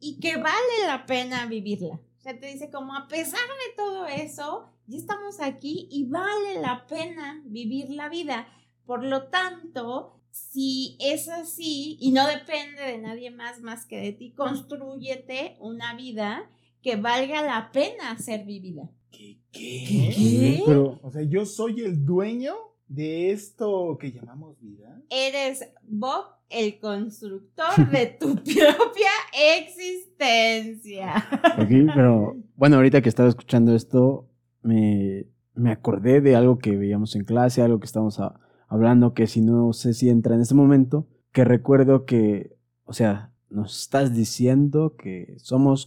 y 0.00 0.18
que 0.18 0.36
vale 0.36 0.86
la 0.86 1.04
pena 1.04 1.46
vivirla. 1.46 2.00
O 2.18 2.20
sea, 2.20 2.38
te 2.38 2.46
dice 2.46 2.70
como 2.70 2.94
a 2.94 3.06
pesar 3.06 3.40
de 3.40 3.76
todo 3.76 4.06
eso, 4.06 4.70
ya 4.86 4.96
estamos 4.96 5.40
aquí 5.40 5.88
y 5.90 6.04
vale 6.04 6.60
la 6.60 6.86
pena 6.86 7.42
vivir 7.44 7.90
la 7.90 8.08
vida. 8.08 8.46
Por 8.86 9.04
lo 9.04 9.24
tanto, 9.24 10.22
si 10.30 10.96
es 11.00 11.28
así 11.28 11.98
y 12.00 12.12
no 12.12 12.26
depende 12.26 12.82
de 12.82 12.98
nadie 12.98 13.30
más 13.30 13.60
más 13.60 13.84
que 13.84 13.98
de 13.98 14.12
ti, 14.12 14.32
construyete 14.32 15.56
una 15.60 15.94
vida 15.94 16.48
que 16.82 16.96
valga 16.96 17.42
la 17.42 17.70
pena 17.72 18.18
ser 18.18 18.44
vivida. 18.44 18.90
¿Qué? 19.10 19.38
¿Qué? 19.52 19.84
¿Qué? 19.86 20.62
Pero, 20.66 20.98
O 21.02 21.10
sea, 21.10 21.22
yo 21.22 21.44
soy 21.46 21.80
el 21.82 22.04
dueño 22.04 22.54
de 22.88 23.30
esto 23.32 23.96
que 24.00 24.12
llamamos 24.12 24.58
vida. 24.60 25.00
Eres 25.10 25.70
Bob, 25.82 26.24
el 26.48 26.78
constructor 26.80 27.90
de 27.90 28.06
tu 28.20 28.34
propia 28.34 29.10
existencia. 29.92 31.24
ok, 31.58 31.92
pero 31.94 32.36
bueno, 32.56 32.76
ahorita 32.76 33.00
que 33.02 33.08
estaba 33.08 33.28
escuchando 33.28 33.74
esto, 33.74 34.28
me, 34.62 35.26
me 35.54 35.70
acordé 35.72 36.20
de 36.20 36.36
algo 36.36 36.58
que 36.58 36.76
veíamos 36.76 37.14
en 37.16 37.24
clase, 37.24 37.62
algo 37.62 37.80
que 37.80 37.86
estábamos 37.86 38.20
a- 38.20 38.38
hablando, 38.68 39.14
que 39.14 39.26
si 39.26 39.40
no 39.40 39.72
sé 39.72 39.92
si 39.94 40.08
entra 40.08 40.34
en 40.34 40.40
este 40.42 40.54
momento, 40.54 41.06
que 41.32 41.44
recuerdo 41.44 42.04
que, 42.04 42.56
o 42.84 42.92
sea, 42.92 43.32
nos 43.50 43.82
estás 43.82 44.14
diciendo 44.14 44.96
que 44.96 45.34
somos 45.38 45.86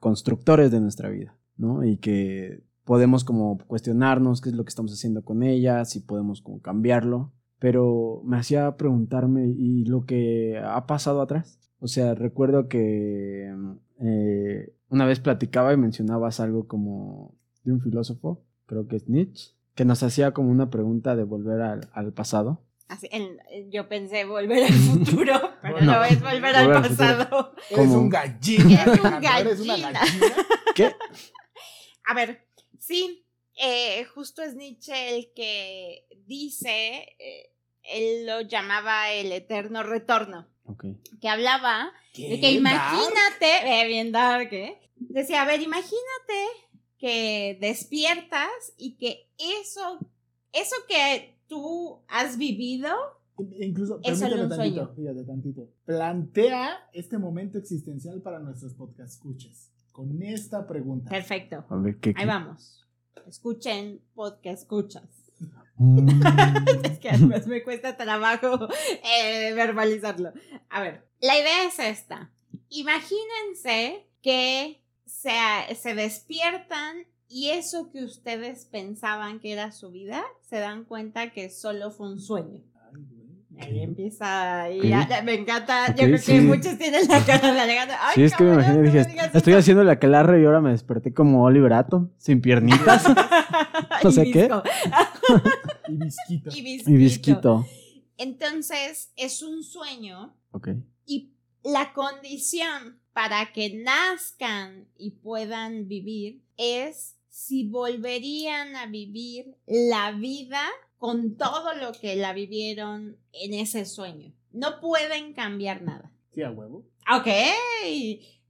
constructores 0.00 0.70
de 0.70 0.80
nuestra 0.80 1.08
vida, 1.08 1.36
¿no? 1.56 1.84
Y 1.84 1.98
que 1.98 2.62
podemos 2.84 3.24
como 3.24 3.58
cuestionarnos 3.58 4.40
qué 4.40 4.48
es 4.48 4.54
lo 4.54 4.64
que 4.64 4.70
estamos 4.70 4.92
haciendo 4.92 5.22
con 5.22 5.42
ella, 5.42 5.84
si 5.84 6.00
podemos 6.00 6.40
como 6.40 6.60
cambiarlo, 6.60 7.32
pero 7.58 8.22
me 8.24 8.38
hacía 8.38 8.76
preguntarme, 8.76 9.46
¿y 9.46 9.84
lo 9.84 10.06
que 10.06 10.58
ha 10.58 10.86
pasado 10.86 11.20
atrás? 11.20 11.58
O 11.80 11.88
sea, 11.88 12.14
recuerdo 12.14 12.68
que 12.68 13.54
eh, 14.00 14.74
una 14.88 15.06
vez 15.06 15.20
platicaba 15.20 15.72
y 15.72 15.76
mencionabas 15.76 16.40
algo 16.40 16.66
como 16.66 17.34
de 17.64 17.72
un 17.72 17.80
filósofo, 17.80 18.42
creo 18.66 18.86
que 18.86 18.96
es 18.96 19.08
Nietzsche, 19.08 19.54
que 19.74 19.84
nos 19.84 20.02
hacía 20.02 20.32
como 20.32 20.50
una 20.50 20.70
pregunta 20.70 21.14
de 21.14 21.24
volver 21.24 21.60
al, 21.60 21.88
al 21.92 22.12
pasado. 22.12 22.62
Así, 22.88 23.06
en- 23.12 23.38
yo 23.70 23.86
pensé 23.88 24.24
volver 24.24 24.64
al 24.64 24.72
futuro, 24.72 25.54
pero 25.62 25.74
Bueno, 25.74 25.92
no 25.92 26.04
es 26.04 26.20
volver 26.20 26.56
al 26.56 26.66
volver 26.66 26.76
al 26.84 26.88
pasado. 26.96 27.54
Eres 27.70 27.86
un 27.88 28.08
gallina. 28.08 28.82
Eres 28.82 29.00
un 29.00 29.06
Alejandro, 29.06 29.50
Eres 29.50 29.60
una 29.60 29.76
gallina. 29.76 30.02
¿Qué? 30.74 30.96
A 32.06 32.14
ver, 32.14 32.46
sí, 32.78 33.26
eh, 33.56 34.04
justo 34.14 34.42
es 34.42 34.54
Nietzsche 34.54 35.16
el 35.16 35.32
que 35.34 36.06
dice, 36.26 37.14
eh, 37.18 37.50
él 37.82 38.26
lo 38.26 38.40
llamaba 38.42 39.10
el 39.12 39.32
eterno 39.32 39.82
retorno, 39.82 40.48
Ok. 40.64 40.84
que 41.20 41.28
hablaba 41.28 41.92
de 42.14 42.40
que 42.40 42.52
imagínate, 42.52 43.80
eh, 43.82 43.86
bien 43.86 44.12
dark, 44.12 44.52
¿eh? 44.52 44.78
Decía, 44.96 45.42
a 45.42 45.44
ver, 45.44 45.60
imagínate 45.60 46.46
que 46.98 47.56
despiertas 47.60 48.50
y 48.76 48.96
que 48.96 49.28
eso, 49.38 49.98
eso 50.52 50.74
que 50.88 51.37
tú 51.48 52.00
has 52.08 52.36
vivido, 52.38 52.88
Incluso, 53.60 54.00
Es 54.02 54.18
solo 54.18 54.30
permíteme 54.34 54.42
un 54.42 54.48
tantito, 54.48 54.74
sueño. 54.86 54.94
fíjate 54.96 55.24
tantito. 55.24 55.68
Plantea 55.84 56.76
este 56.92 57.18
momento 57.18 57.56
existencial 57.58 58.20
para 58.20 58.40
nuestros 58.40 58.74
podcast 58.74 59.12
escuchas. 59.14 59.70
Con 59.92 60.20
esta 60.22 60.66
pregunta. 60.66 61.08
perfecto, 61.10 61.64
A 61.68 61.76
ver, 61.76 61.98
¿qué? 61.98 62.14
ahí 62.16 62.26
vamos. 62.26 62.84
Escuchen 63.28 64.00
podcast 64.14 64.62
escuchas. 64.62 65.04
Mm, 65.76 66.08
Es 66.84 66.98
que 66.98 67.10
además 67.10 67.46
me 67.46 67.62
cuesta 67.62 67.96
trabajo 67.96 68.68
eh, 69.04 69.52
verbalizarlo. 69.54 70.32
A 70.68 70.82
ver, 70.82 71.06
la 71.20 71.38
idea 71.38 71.64
es 71.68 71.78
esta. 71.78 72.32
Imagínense 72.70 74.06
que 74.20 74.82
se, 75.20 75.74
se 75.74 75.94
despiertan 75.94 76.96
y 77.28 77.50
eso 77.50 77.90
que 77.90 78.04
ustedes 78.04 78.66
pensaban 78.66 79.40
que 79.40 79.52
era 79.52 79.72
su 79.72 79.90
vida, 79.90 80.22
se 80.48 80.58
dan 80.58 80.84
cuenta 80.84 81.30
que 81.32 81.50
solo 81.50 81.90
fue 81.90 82.10
un 82.12 82.20
sueño. 82.20 82.62
Ahí 83.60 83.80
empieza, 83.82 84.70
y 84.70 84.78
Ok. 84.78 84.84
ya- 85.08 85.22
me 85.24 85.34
encanta, 85.34 85.88
yo 85.96 86.04
creo 86.04 86.18
sí. 86.18 86.32
que 86.32 86.40
muchos 86.42 86.78
tienen 86.78 87.08
la 87.08 87.24
cara 87.26 87.52
de 87.52 87.60
Alejandro. 87.60 87.96
Ay, 88.00 88.14
sí, 88.14 88.22
es 88.22 88.36
que 88.36 88.44
me 88.44 88.50
cabrón, 88.50 88.64
imaginé, 88.66 88.78
no 89.02 89.02
dije, 89.16 89.26
estoy 89.34 89.52
eso". 89.52 89.58
haciendo 89.58 89.82
la 89.84 89.92
aquelarre 89.92 90.40
y 90.40 90.44
ahora 90.44 90.60
me 90.60 90.70
desperté 90.70 91.12
como 91.12 91.42
Oliver 91.42 91.72
Atom, 91.72 92.10
sin 92.18 92.40
piernitas 92.40 93.02
no 94.04 94.12
sé 94.12 94.30
qué. 94.30 94.42
visco. 94.42 94.62
Y 95.88 95.96
visquito. 95.96 96.50
Y 96.54 96.62
visquito. 96.62 96.90
y 96.90 96.96
visquito. 96.96 97.66
Entonces, 98.16 99.12
es 99.16 99.42
un 99.42 99.64
sueño 99.64 100.36
Ok. 100.52 100.68
y 101.04 101.32
la 101.64 101.92
condición 101.92 102.97
para 103.18 103.52
que 103.52 103.70
nazcan 103.70 104.86
y 104.96 105.10
puedan 105.10 105.88
vivir 105.88 106.40
es 106.56 107.16
si 107.28 107.68
volverían 107.68 108.76
a 108.76 108.86
vivir 108.86 109.56
la 109.66 110.12
vida 110.12 110.62
con 110.98 111.36
todo 111.36 111.74
lo 111.74 111.90
que 111.90 112.14
la 112.14 112.32
vivieron 112.32 113.16
en 113.32 113.54
ese 113.54 113.86
sueño. 113.86 114.32
No 114.52 114.78
pueden 114.78 115.34
cambiar 115.34 115.82
nada. 115.82 116.12
Sí, 116.32 116.42
a 116.42 116.52
huevo. 116.52 116.84
Ok, 117.12 117.26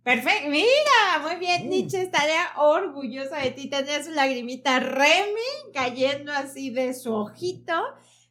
perfecto. 0.02 0.50
Mira, 0.50 1.22
muy 1.22 1.36
bien, 1.36 1.64
Mm. 1.64 1.68
Nietzsche 1.70 2.02
estaría 2.02 2.50
orgullosa 2.58 3.38
de 3.38 3.52
ti. 3.52 3.70
Tendría 3.70 4.04
su 4.04 4.10
lagrimita 4.10 4.80
Remy 4.80 5.72
cayendo 5.72 6.30
así 6.30 6.68
de 6.68 6.92
su 6.92 7.14
ojito. 7.14 7.72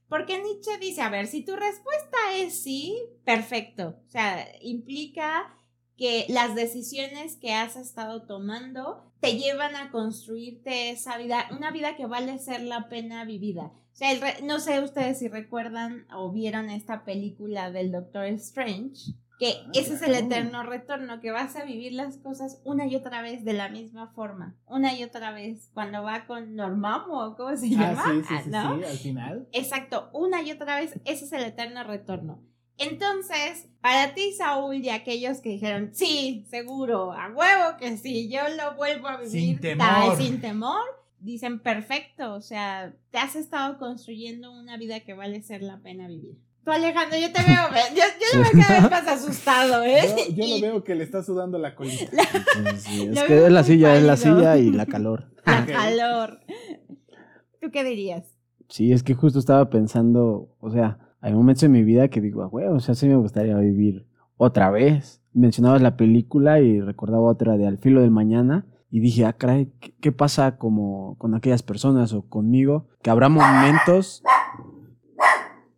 Porque 0.07 0.39
Nietzsche 0.39 0.77
dice, 0.77 1.01
a 1.01 1.09
ver, 1.09 1.25
si 1.25 1.43
tu 1.43 1.55
respuesta 1.55 2.17
es 2.35 2.61
sí, 2.61 2.95
perfecto. 3.25 3.97
O 4.05 4.09
sea, 4.11 4.47
implica 4.61 5.51
que 5.97 6.25
las 6.29 6.53
decisiones 6.55 7.35
que 7.37 7.53
has 7.53 7.75
estado 7.75 8.23
tomando 8.27 9.11
te 9.19 9.35
llevan 9.37 9.75
a 9.75 9.89
construirte 9.91 10.91
esa 10.91 11.17
vida, 11.17 11.47
una 11.51 11.71
vida 11.71 11.95
que 11.95 12.05
vale 12.05 12.37
ser 12.39 12.61
la 12.61 12.87
pena 12.87 13.25
vivida. 13.25 13.71
O 13.93 13.95
sea, 13.99 14.11
el 14.11 14.21
re- 14.21 14.41
no 14.43 14.59
sé 14.59 14.79
ustedes 14.81 15.17
si 15.17 15.27
recuerdan 15.27 16.05
o 16.13 16.31
vieron 16.31 16.69
esta 16.69 17.03
película 17.03 17.71
del 17.71 17.91
Doctor 17.91 18.25
Strange. 18.25 19.13
que 19.39 19.55
ese 19.73 19.95
es 19.95 20.01
el 20.03 20.13
eterno 20.15 20.63
retorno, 20.63 21.19
que 21.19 21.29
vas 21.31 21.55
a 21.55 21.63
vivir 21.63 21.93
las 21.93 22.17
cosas 22.17 22.59
una 22.63 22.85
y 22.87 22.95
otra 22.95 23.21
vez 23.21 23.43
de 23.45 23.53
la 23.53 23.69
misma 23.69 24.07
forma, 24.13 24.55
una 24.67 24.93
y 24.95 25.03
otra 25.03 25.31
vez, 25.31 25.69
cuando 25.75 26.01
va 26.03 26.25
con 26.25 26.55
Normamo, 26.55 27.35
¿cómo 27.35 27.55
se 27.55 27.69
llama? 27.69 28.03
Ah, 28.03 28.11
sí, 28.13 28.21
sí, 28.27 28.33
Ah, 28.35 28.41
sí, 28.43 28.49
¿no? 28.49 28.77
sí, 28.79 28.83
al 28.85 28.97
final. 28.97 29.47
Exacto, 29.51 30.09
una 30.13 30.41
y 30.41 30.51
otra 30.51 30.79
vez, 30.79 30.99
ese 31.05 31.25
es 31.25 31.33
el 31.33 31.43
eterno 31.43 31.83
retorno. 31.83 32.39
Entonces, 32.77 33.67
para 33.81 34.13
ti, 34.13 34.33
Saúl, 34.33 34.75
y 34.75 34.89
aquellos 34.89 35.39
que 35.39 35.49
dijeron, 35.49 35.89
sí, 35.93 36.45
seguro, 36.49 37.11
a 37.13 37.29
huevo 37.29 37.77
que 37.79 37.97
sí, 37.97 38.29
yo 38.29 38.41
lo 38.55 38.75
vuelvo 38.75 39.07
a 39.07 39.17
vivir 39.17 39.31
Sin 39.31 39.59
tal, 39.77 39.77
temor. 39.77 40.17
sin 40.17 40.41
temor, 40.41 40.83
dicen, 41.19 41.59
perfecto, 41.59 42.33
o 42.35 42.41
sea, 42.41 42.93
te 43.11 43.17
has 43.17 43.35
estado 43.35 43.77
construyendo 43.79 44.51
una 44.51 44.77
vida 44.77 44.99
que 44.99 45.13
vale 45.13 45.41
ser 45.41 45.63
la 45.63 45.79
pena 45.79 46.07
vivir. 46.07 46.37
Tú, 46.63 46.71
Alejandro, 46.71 47.17
yo 47.17 47.31
te 47.31 47.41
veo, 47.43 47.61
yo, 47.95 48.03
yo 48.19 48.37
lo 48.37 48.43
veo 48.43 48.51
cada 48.67 48.81
vez 48.81 48.91
más 48.91 49.07
asustado, 49.07 49.83
¿eh? 49.83 50.01
Yo, 50.29 50.35
yo 50.35 50.55
lo 50.55 50.61
veo 50.61 50.83
que 50.83 50.95
le 50.95 51.03
está 51.03 51.23
sudando 51.23 51.57
la 51.57 51.73
colita. 51.75 52.11
Sí, 52.77 53.07
es 53.07 53.23
que 53.27 53.45
es 53.45 53.51
la 53.51 53.63
silla, 53.63 53.95
es 53.95 54.03
la 54.03 54.17
silla 54.17 54.57
y 54.57 54.71
la 54.71 54.85
calor. 54.85 55.31
La 55.45 55.65
calor. 55.65 56.41
¿Tú 57.61 57.71
qué 57.71 57.85
dirías? 57.85 58.25
Sí, 58.67 58.91
es 58.91 59.01
que 59.01 59.13
justo 59.13 59.39
estaba 59.39 59.69
pensando, 59.69 60.53
o 60.59 60.69
sea, 60.69 60.99
hay 61.19 61.33
momentos 61.33 61.63
en 61.63 61.71
mi 61.71 61.83
vida 61.83 62.07
que 62.09 62.21
digo, 62.21 62.47
güey, 62.49 62.67
o 62.67 62.79
sea, 62.79 62.95
sí 62.95 63.07
me 63.07 63.15
gustaría 63.15 63.57
vivir 63.57 64.07
otra 64.37 64.69
vez. 64.69 65.21
Mencionabas 65.33 65.81
la 65.81 65.97
película 65.97 66.59
y 66.61 66.79
recordaba 66.79 67.23
otra 67.23 67.57
de 67.57 67.67
Al 67.67 67.77
filo 67.77 68.01
del 68.01 68.11
mañana 68.11 68.65
y 68.89 68.99
dije, 68.99 69.25
ah, 69.25 69.33
caray, 69.33 69.73
¿qué, 69.99 70.11
pasa 70.11 70.57
como 70.57 71.17
con 71.17 71.35
aquellas 71.35 71.63
personas 71.63 72.13
o 72.13 72.27
conmigo? 72.27 72.87
Que 73.01 73.09
habrá 73.09 73.29
momentos... 73.29 74.23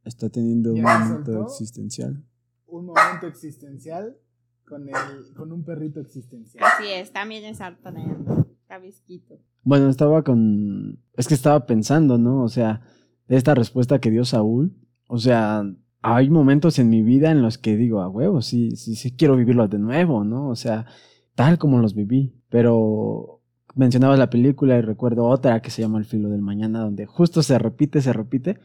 Está 0.03 0.29
teniendo 0.29 0.71
un 0.71 0.77
¿Ya 0.77 0.97
se 0.97 1.05
momento 1.05 1.43
existencial. 1.43 2.23
Un 2.65 2.85
momento 2.87 3.27
existencial 3.27 4.17
con, 4.65 4.87
el, 4.87 5.33
con 5.35 5.51
un 5.51 5.63
perrito 5.63 5.99
existencial. 5.99 6.63
Así 6.65 6.87
es, 6.87 7.11
también 7.11 7.43
es 7.45 7.61
hartaneando. 7.61 8.47
Está 8.61 8.77
visquito. 8.79 9.39
Bueno, 9.63 9.89
estaba 9.89 10.23
con... 10.23 10.99
Es 11.13 11.27
que 11.27 11.33
estaba 11.33 11.65
pensando, 11.65 12.17
¿no? 12.17 12.43
O 12.43 12.49
sea, 12.49 12.81
de 13.27 13.37
esta 13.37 13.55
respuesta 13.55 13.99
que 13.99 14.11
dio 14.11 14.25
Saúl. 14.25 14.75
O 15.12 15.18
sea, 15.18 15.64
hay 16.03 16.30
momentos 16.30 16.78
en 16.78 16.88
mi 16.89 17.01
vida 17.01 17.32
en 17.32 17.41
los 17.41 17.57
que 17.57 17.76
digo, 17.76 18.01
a 18.01 18.10
huevo, 18.10 18.43
sí, 18.43 18.76
sí, 18.76 18.95
sí 18.95 19.12
quiero 19.12 19.36
vivirlos 19.36 19.68
de 19.68 19.80
nuevo, 19.80 20.24
¿no? 20.24 20.49
O 20.49 20.55
sea, 20.55 20.86
tal 21.34 21.57
como 21.57 21.80
los 21.80 21.95
viví. 21.95 22.36
Pero 22.49 23.41
mencionabas 23.74 24.20
la 24.20 24.30
película 24.30 24.78
y 24.78 24.82
recuerdo 24.82 25.26
otra 25.26 25.64
que 25.64 25.72
se 25.72 25.82
llama 25.82 25.97
El 25.97 26.05
filo 26.05 26.30
del 26.30 26.43
mañana, 26.43 26.82
donde 26.82 27.07
justo 27.07 27.41
se 27.41 27.57
repite, 27.57 28.01
se 28.01 28.14
repite, 28.14 28.60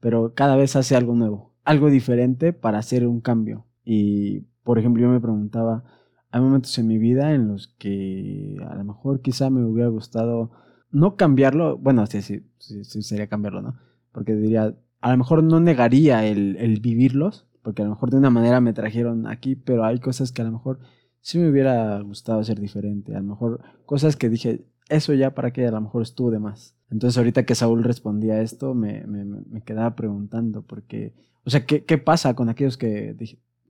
pero 0.00 0.32
cada 0.34 0.56
vez 0.56 0.74
hace 0.74 0.96
algo 0.96 1.14
nuevo, 1.14 1.52
algo 1.64 1.90
diferente 1.90 2.54
para 2.54 2.78
hacer 2.78 3.06
un 3.06 3.20
cambio. 3.20 3.66
Y, 3.84 4.46
por 4.64 4.78
ejemplo, 4.78 5.02
yo 5.02 5.10
me 5.10 5.20
preguntaba, 5.20 5.84
hay 6.30 6.40
momentos 6.40 6.78
en 6.78 6.86
mi 6.86 6.96
vida 6.96 7.34
en 7.34 7.48
los 7.48 7.68
que 7.78 8.56
a 8.66 8.74
lo 8.74 8.84
mejor 8.84 9.20
quizá 9.20 9.50
me 9.50 9.62
hubiera 9.66 9.90
gustado 9.90 10.50
no 10.90 11.16
cambiarlo, 11.16 11.76
bueno, 11.76 12.06
sí, 12.06 12.22
sí, 12.22 12.46
sí, 12.56 12.84
sí 12.84 13.02
sería 13.02 13.26
cambiarlo, 13.26 13.60
¿no? 13.60 13.78
Porque 14.12 14.34
diría, 14.34 14.74
a 15.00 15.10
lo 15.10 15.16
mejor 15.18 15.42
no 15.42 15.60
negaría 15.60 16.26
el, 16.26 16.56
el 16.58 16.80
vivirlos, 16.80 17.46
porque 17.62 17.82
a 17.82 17.84
lo 17.84 17.92
mejor 17.92 18.10
de 18.10 18.16
una 18.18 18.30
manera 18.30 18.60
me 18.60 18.72
trajeron 18.72 19.26
aquí, 19.26 19.54
pero 19.56 19.84
hay 19.84 19.98
cosas 20.00 20.32
que 20.32 20.42
a 20.42 20.44
lo 20.44 20.52
mejor 20.52 20.80
sí 21.20 21.38
me 21.38 21.50
hubiera 21.50 22.00
gustado 22.00 22.40
hacer 22.40 22.60
diferente, 22.60 23.14
a 23.14 23.20
lo 23.20 23.26
mejor 23.26 23.60
cosas 23.86 24.16
que 24.16 24.28
dije, 24.28 24.64
eso 24.88 25.12
ya 25.14 25.34
para 25.34 25.52
que 25.52 25.66
a 25.66 25.70
lo 25.70 25.80
mejor 25.80 26.02
estuvo 26.02 26.30
de 26.30 26.38
más. 26.38 26.76
Entonces 26.90 27.16
ahorita 27.18 27.44
que 27.44 27.54
Saúl 27.54 27.84
respondía 27.84 28.40
esto, 28.42 28.74
me, 28.74 29.04
me, 29.06 29.24
me- 29.24 29.62
quedaba 29.62 29.94
preguntando, 29.94 30.62
porque, 30.62 31.14
o 31.44 31.50
sea, 31.50 31.64
¿qué, 31.66 31.84
qué 31.84 31.98
pasa 31.98 32.34
con 32.34 32.48
aquellos 32.48 32.76
que, 32.76 33.14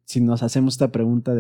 si 0.04 0.20
nos 0.20 0.42
hacemos 0.42 0.74
esta 0.74 0.90
pregunta 0.92 1.34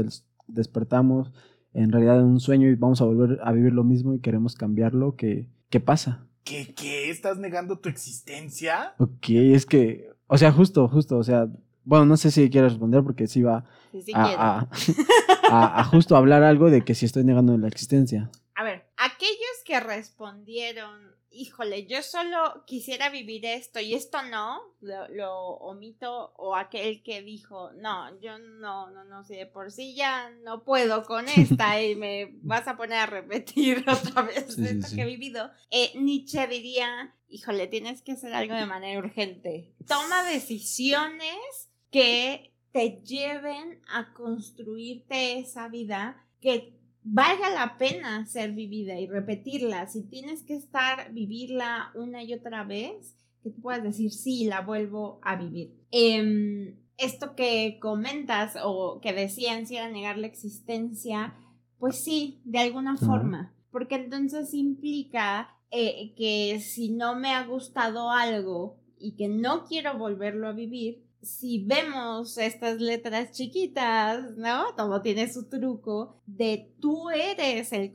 despertamos 0.46 1.32
en 1.72 1.92
realidad 1.92 2.18
en 2.20 2.26
un 2.26 2.40
sueño 2.40 2.68
y 2.68 2.74
vamos 2.74 3.00
a 3.00 3.04
volver 3.04 3.38
a 3.42 3.52
vivir 3.52 3.72
lo 3.72 3.84
mismo 3.84 4.14
y 4.14 4.20
queremos 4.20 4.54
cambiarlo, 4.56 5.16
¿qué, 5.16 5.48
qué 5.70 5.80
pasa? 5.80 6.26
¿Qué, 6.44 6.74
¿Qué? 6.74 7.10
¿Estás 7.10 7.38
negando 7.38 7.78
tu 7.78 7.88
existencia? 7.88 8.94
Ok, 8.98 9.28
es 9.30 9.66
que, 9.66 10.10
o 10.26 10.38
sea, 10.38 10.52
justo, 10.52 10.88
justo, 10.88 11.16
o 11.18 11.24
sea, 11.24 11.46
bueno, 11.84 12.04
no 12.06 12.16
sé 12.16 12.30
si 12.30 12.48
quieres 12.50 12.72
responder 12.72 13.02
porque 13.02 13.26
sí 13.26 13.42
va 13.42 13.64
Sí, 13.92 14.02
sí 14.02 14.12
a, 14.14 14.24
quiero. 14.26 14.40
a- 14.42 14.68
a- 15.50 15.80
a 15.80 15.84
justo 15.84 16.16
hablar 16.16 16.42
algo 16.42 16.70
de 16.70 16.82
que 16.84 16.94
si 16.94 17.06
estoy 17.06 17.24
negando 17.24 17.56
la 17.58 17.68
existencia. 17.68 18.30
A 18.54 18.64
ver, 18.64 18.86
aquellos 18.96 19.49
que 19.70 19.78
respondieron, 19.78 21.14
híjole, 21.30 21.86
yo 21.86 22.02
solo 22.02 22.64
quisiera 22.66 23.08
vivir 23.08 23.46
esto 23.46 23.78
y 23.78 23.94
esto 23.94 24.20
no, 24.22 24.60
lo, 24.80 25.06
lo 25.06 25.32
omito, 25.58 26.32
o 26.36 26.56
aquel 26.56 27.04
que 27.04 27.22
dijo, 27.22 27.70
no, 27.74 28.20
yo 28.20 28.40
no, 28.40 28.90
no, 28.90 29.04
no, 29.04 29.22
si 29.22 29.36
de 29.36 29.46
por 29.46 29.70
sí 29.70 29.94
ya 29.94 30.28
no 30.42 30.64
puedo 30.64 31.04
con 31.04 31.28
esta 31.28 31.80
y 31.80 31.94
me 31.94 32.30
vas 32.42 32.66
a 32.66 32.76
poner 32.76 32.98
a 32.98 33.06
repetir 33.06 33.84
otra 33.88 34.22
vez 34.22 34.46
Sí, 34.48 34.54
sí, 34.54 34.64
esto 34.64 34.88
sí. 34.88 34.96
que 34.96 35.02
he 35.02 35.06
vivido, 35.06 35.52
eh, 35.70 35.92
Nietzsche 35.94 36.48
diría, 36.48 37.14
híjole, 37.28 37.68
tienes 37.68 38.02
que 38.02 38.12
hacer 38.12 38.34
algo 38.34 38.56
de 38.56 38.66
manera 38.66 38.98
urgente. 38.98 39.72
Toma 39.86 40.24
decisiones 40.24 41.70
que 41.92 42.56
te 42.72 43.02
lleven 43.04 43.80
a 43.86 44.12
construirte 44.14 45.38
esa 45.38 45.68
vida 45.68 46.26
que 46.40 46.79
valga 47.02 47.50
la 47.50 47.78
pena 47.78 48.26
ser 48.26 48.52
vivida 48.52 48.98
y 48.98 49.06
repetirla. 49.06 49.86
Si 49.86 50.02
tienes 50.08 50.42
que 50.42 50.54
estar, 50.54 51.12
vivirla 51.12 51.92
una 51.94 52.22
y 52.22 52.34
otra 52.34 52.64
vez, 52.64 53.16
que 53.42 53.50
tú 53.50 53.60
puedas 53.60 53.82
decir, 53.82 54.12
sí, 54.12 54.44
la 54.44 54.60
vuelvo 54.60 55.20
a 55.22 55.36
vivir. 55.36 55.74
Em, 55.90 56.76
esto 56.98 57.34
que 57.34 57.78
comentas 57.80 58.56
o 58.62 59.00
que 59.00 59.12
decían 59.12 59.66
si 59.66 59.76
era 59.76 59.88
negar 59.88 60.18
la 60.18 60.26
existencia, 60.26 61.34
pues 61.78 62.02
sí, 62.04 62.42
de 62.44 62.58
alguna 62.58 62.96
forma, 62.98 63.54
porque 63.70 63.94
entonces 63.94 64.52
implica 64.52 65.48
eh, 65.70 66.12
que 66.16 66.60
si 66.60 66.90
no 66.90 67.16
me 67.16 67.32
ha 67.32 67.44
gustado 67.44 68.10
algo 68.10 68.78
y 68.98 69.16
que 69.16 69.28
no 69.28 69.64
quiero 69.64 69.96
volverlo 69.96 70.46
a 70.48 70.52
vivir, 70.52 71.02
si 71.22 71.64
vemos 71.64 72.38
estas 72.38 72.80
letras 72.80 73.32
chiquitas, 73.32 74.36
¿no? 74.36 74.74
Todo 74.76 75.02
tiene 75.02 75.30
su 75.32 75.48
truco, 75.48 76.16
de 76.26 76.72
tú 76.80 77.10
eres 77.10 77.72
el, 77.72 77.92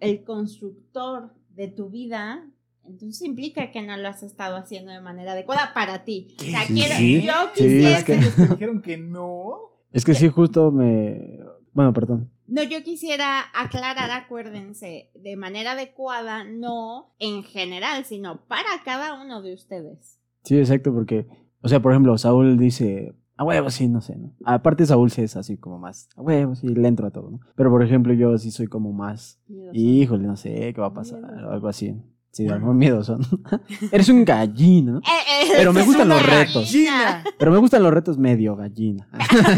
el 0.00 0.24
constructor 0.24 1.32
de 1.50 1.68
tu 1.68 1.88
vida, 1.90 2.46
entonces 2.84 3.22
implica 3.26 3.70
que 3.70 3.82
no 3.82 3.96
lo 3.96 4.08
has 4.08 4.22
estado 4.22 4.56
haciendo 4.56 4.92
de 4.92 5.00
manera 5.00 5.32
adecuada 5.32 5.72
para 5.74 6.04
ti. 6.04 6.28
O 6.40 6.44
sea, 6.44 6.66
quiero, 6.66 6.94
Sí, 6.96 7.22
yo 7.22 7.32
sí, 7.54 7.62
quisiera 7.62 7.98
es 7.98 8.04
que- 8.04 8.12
Aquellos 8.14 8.34
que 8.34 8.42
dijeron 8.54 8.82
que 8.82 8.96
no. 8.96 9.58
Es 9.92 10.04
que 10.04 10.14
sí, 10.14 10.28
justo 10.28 10.70
me... 10.70 11.38
Bueno, 11.72 11.92
perdón. 11.92 12.30
No, 12.48 12.62
yo 12.64 12.82
quisiera 12.82 13.44
aclarar, 13.54 14.10
acuérdense, 14.10 15.10
de 15.14 15.36
manera 15.36 15.72
adecuada, 15.72 16.42
no 16.44 17.14
en 17.20 17.44
general, 17.44 18.04
sino 18.04 18.44
para 18.46 18.68
cada 18.84 19.20
uno 19.22 19.40
de 19.40 19.54
ustedes. 19.54 20.18
Sí, 20.42 20.58
exacto, 20.58 20.92
porque, 20.92 21.26
o 21.62 21.68
sea, 21.68 21.80
por 21.80 21.92
ejemplo, 21.92 22.16
Saúl 22.18 22.58
dice, 22.58 23.14
a 23.36 23.44
huevo, 23.44 23.70
sí, 23.70 23.88
no 23.88 24.00
sé, 24.00 24.16
¿no? 24.16 24.32
Aparte 24.44 24.84
Saúl 24.86 25.10
sí 25.10 25.22
es 25.22 25.36
así 25.36 25.56
como 25.56 25.78
más, 25.78 26.08
a 26.16 26.22
huevo, 26.22 26.54
sí, 26.54 26.68
le 26.68 26.88
entro 26.88 27.06
a 27.06 27.10
todo, 27.10 27.30
¿no? 27.30 27.40
Pero, 27.54 27.70
por 27.70 27.82
ejemplo, 27.82 28.12
yo 28.12 28.36
sí 28.38 28.50
soy 28.50 28.66
como 28.66 28.92
más, 28.92 29.40
híjole, 29.72 30.26
no 30.26 30.36
sé, 30.36 30.72
¿qué 30.74 30.80
va 30.80 30.88
a 30.88 30.94
pasar? 30.94 31.20
Miedoso. 31.20 31.48
O 31.48 31.50
algo 31.52 31.68
así. 31.68 31.94
Sí, 32.32 32.44
de 32.44 32.52
algún 32.52 32.76
miedoso, 32.76 33.18
¿no? 33.18 33.26
Eres 33.92 34.08
un 34.08 34.24
gallino, 34.24 34.92
¿no? 34.92 34.98
Eh, 35.00 35.46
eh, 35.46 35.52
Pero 35.56 35.72
me 35.72 35.82
gustan 35.82 36.08
los 36.08 36.24
retos. 36.24 36.72
Pero 37.38 37.50
me 37.50 37.58
gustan 37.58 37.82
los 37.82 37.92
retos 37.92 38.18
medio 38.18 38.54
gallina. 38.56 39.08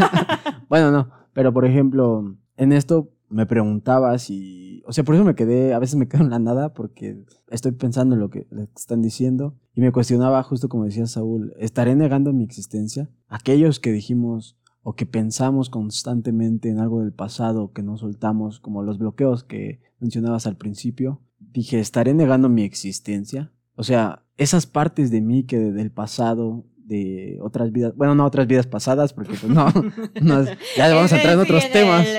bueno, 0.69 0.91
no, 0.91 1.09
pero 1.33 1.53
por 1.53 1.65
ejemplo, 1.65 2.35
en 2.57 2.71
esto 2.71 3.12
me 3.33 3.45
preguntaba 3.45 4.17
si, 4.19 4.83
o 4.85 4.93
sea, 4.93 5.03
por 5.03 5.15
eso 5.15 5.23
me 5.23 5.35
quedé, 5.35 5.73
a 5.73 5.79
veces 5.79 5.95
me 5.95 6.07
quedo 6.07 6.23
en 6.23 6.29
la 6.29 6.39
nada 6.39 6.73
porque 6.73 7.25
estoy 7.49 7.71
pensando 7.71 8.15
en 8.15 8.21
lo 8.21 8.29
que, 8.29 8.47
están 8.75 9.01
diciendo 9.01 9.57
y 9.73 9.81
me 9.81 9.91
cuestionaba 9.91 10.41
justo 10.43 10.69
como 10.69 10.85
decía 10.85 11.07
Saúl, 11.07 11.53
¿estaré 11.57 11.95
negando 11.95 12.31
mi 12.31 12.43
existencia? 12.43 13.09
Aquellos 13.27 13.79
que 13.79 13.91
dijimos 13.91 14.57
o 14.83 14.95
que 14.95 15.05
pensamos 15.05 15.69
constantemente 15.69 16.69
en 16.69 16.79
algo 16.79 17.01
del 17.01 17.13
pasado 17.13 17.71
que 17.71 17.83
no 17.83 17.97
soltamos, 17.97 18.59
como 18.59 18.83
los 18.83 18.99
bloqueos 18.99 19.43
que 19.43 19.81
mencionabas 19.99 20.45
al 20.45 20.57
principio, 20.57 21.21
dije, 21.39 21.79
¿estaré 21.79 22.13
negando 22.13 22.49
mi 22.49 22.63
existencia? 22.63 23.51
O 23.75 23.83
sea, 23.83 24.25
esas 24.37 24.65
partes 24.67 25.09
de 25.09 25.21
mí 25.21 25.43
que 25.45 25.57
del 25.57 25.91
pasado, 25.91 26.65
de 26.85 27.37
otras 27.41 27.71
vidas, 27.71 27.93
bueno, 27.95 28.13
no 28.15 28.25
otras 28.25 28.47
vidas 28.47 28.67
pasadas, 28.67 29.13
porque 29.13 29.35
pues 29.39 29.51
no, 29.51 29.67
no, 30.21 30.43
ya 30.75 30.93
vamos 30.93 31.13
a 31.13 31.15
entrar 31.15 31.33
en 31.35 31.39
otros 31.39 31.71
temas. 31.71 32.05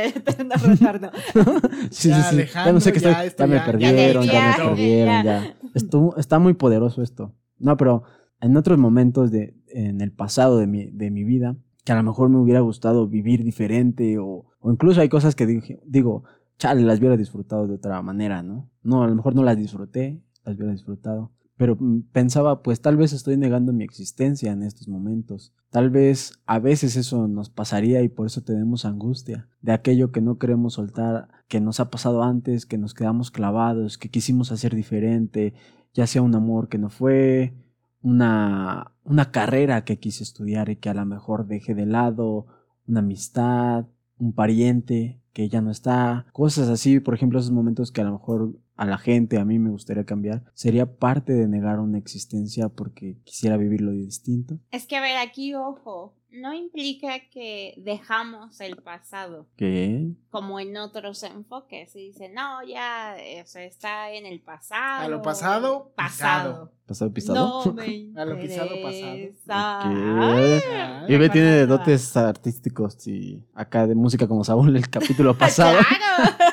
Sí, 1.91 2.09
Ya, 2.09 2.23
sí, 2.23 2.37
sí. 2.43 2.49
Ya 2.55 2.73
no 2.73 2.81
sé 2.81 2.93
qué 2.93 2.99
estoy. 2.99 3.13
ya 3.39 3.47
me 3.47 3.61
perdieron, 3.61 4.25
ya, 4.25 4.33
ya, 4.33 4.49
me 4.65 4.69
perdieron, 4.71 5.15
ya. 5.15 5.25
ya. 5.25 5.57
Estuvo- 5.75 6.17
está 6.17 6.39
muy 6.39 6.55
poderoso 6.55 7.03
esto. 7.03 7.35
No, 7.59 7.77
pero 7.77 8.03
en 8.41 8.57
otros 8.57 8.79
momentos 8.79 9.31
de, 9.31 9.57
en 9.69 10.01
el 10.01 10.13
pasado 10.13 10.59
de 10.59 10.67
mi, 10.67 10.87
de 10.87 11.11
mi 11.11 11.25
vida, 11.25 11.57
que 11.85 11.93
a 11.93 11.97
lo 11.97 12.03
mejor 12.03 12.29
me 12.31 12.39
hubiera 12.39 12.61
gustado 12.61 13.09
vivir 13.09 13.45
diferente, 13.45 14.19
o, 14.19 14.47
o 14.61 14.73
incluso 14.73 15.01
hay 15.01 15.09
cosas 15.09 15.35
que 15.35 15.47
dije, 15.47 15.81
digo, 15.87 16.25
chale, 16.59 16.83
las 16.83 16.99
hubiera 16.99 17.17
disfrutado 17.17 17.67
de 17.67 17.75
otra 17.75 18.01
manera, 18.03 18.43
¿no? 18.43 18.71
No, 18.83 19.03
a 19.03 19.07
lo 19.09 19.15
mejor 19.15 19.35
no 19.35 19.43
las 19.43 19.57
disfruté, 19.57 20.23
las 20.45 20.57
hubiera 20.57 20.73
disfrutado. 20.73 21.33
Pero 21.57 21.77
mm, 21.79 22.03
pensaba, 22.13 22.63
pues 22.63 22.81
tal 22.81 22.97
vez 22.97 23.13
estoy 23.13 23.37
negando 23.37 23.73
mi 23.73 23.85
existencia 23.85 24.53
en 24.53 24.63
estos 24.63 24.89
momentos. 24.89 25.53
Tal 25.71 25.91
vez 25.91 26.41
a 26.47 26.59
veces 26.59 26.97
eso 26.97 27.29
nos 27.29 27.51
pasaría 27.51 28.03
y 28.03 28.09
por 28.09 28.27
eso 28.27 28.43
tenemos 28.43 28.85
angustia 28.85 29.49
de 29.61 29.73
aquello 29.73 30.13
que 30.13 30.21
no 30.21 30.39
queremos 30.39 30.75
soltar, 30.75 31.29
que 31.49 31.61
nos 31.61 31.81
ha 31.81 31.91
pasado 31.91 32.23
antes, 32.23 32.67
que 32.67 32.79
nos 32.79 32.95
quedamos 32.95 33.31
clavados, 33.31 33.99
que 33.99 34.11
quisimos 34.11 34.53
hacer 34.53 34.75
diferente, 34.75 35.55
ya 35.93 36.07
sea 36.07 36.23
un 36.23 36.35
amor 36.35 36.69
que 36.69 36.79
no 36.79 36.91
fue, 36.91 37.55
una, 38.03 38.93
una 39.05 39.31
carrera 39.31 39.85
que 39.85 39.99
quise 39.99 40.23
estudiar 40.23 40.69
y 40.69 40.77
que 40.77 40.91
a 40.91 40.95
lo 40.95 41.07
mejor 41.07 41.47
dejé 41.47 41.75
de 41.75 41.87
lado, 41.87 42.47
una 42.87 43.01
amistad, 43.01 43.87
un 44.19 44.33
pariente 44.33 45.21
que 45.33 45.49
ya 45.49 45.61
no 45.61 45.71
está, 45.71 46.27
cosas 46.33 46.69
así, 46.69 47.01
por 47.01 47.15
ejemplo, 47.15 47.39
esos 47.39 47.51
momentos 47.51 47.91
que 47.91 48.01
a 48.01 48.05
lo 48.05 48.13
mejor 48.13 48.57
a 48.77 48.87
la 48.87 48.99
gente, 48.99 49.39
a 49.39 49.45
mí 49.45 49.59
me 49.59 49.71
gustaría 49.71 50.05
cambiar, 50.05 50.45
sería 50.55 50.87
parte 50.87 51.33
de 51.33 51.49
negar 51.49 51.81
una 51.81 51.99
existencia 51.99 52.69
porque 52.69 53.17
quisiera 53.25 53.57
vivirlo 53.57 53.93
distinto. 53.93 54.59
Es 54.71 54.87
que 54.87 54.97
a 54.97 55.01
ver, 55.01 55.17
aquí 55.17 55.55
ojo, 55.55 56.15
no 56.35 56.53
implica 56.53 57.21
que 57.31 57.75
dejamos 57.79 58.61
el 58.61 58.77
pasado. 58.77 59.47
¿Qué? 59.57 60.09
Como 60.31 60.59
en 60.59 60.77
otros 60.77 61.23
enfoques. 61.23 61.95
Y 61.95 62.09
dice, 62.09 62.29
no, 62.29 62.65
ya 62.67 63.17
eso 63.17 63.61
está 63.61 64.11
en 64.11 64.27
el 64.27 64.41
pasado. 64.41 65.05
A 65.05 65.09
lo 65.09 65.23
pasado, 65.23 65.93
Pasado. 65.95 66.73
¿Pasado 66.87 67.13
pisado? 67.13 67.65
No 67.65 67.73
me 67.75 68.13
A 68.17 68.25
lo 68.25 68.39
pisado, 68.39 68.71
pasado. 68.83 69.95
¿Qué? 69.95 71.15
Ay, 71.15 71.31
tiene 71.31 71.67
dotes 71.67 72.17
artísticos 72.17 73.07
y 73.07 73.43
acá 73.55 73.87
de 73.87 73.95
música 73.95 74.27
como 74.27 74.45
Saúl 74.45 74.77
el 74.77 74.89
capítulo 74.91 75.35
pasado. 75.39 75.79
Claro. 75.79 76.44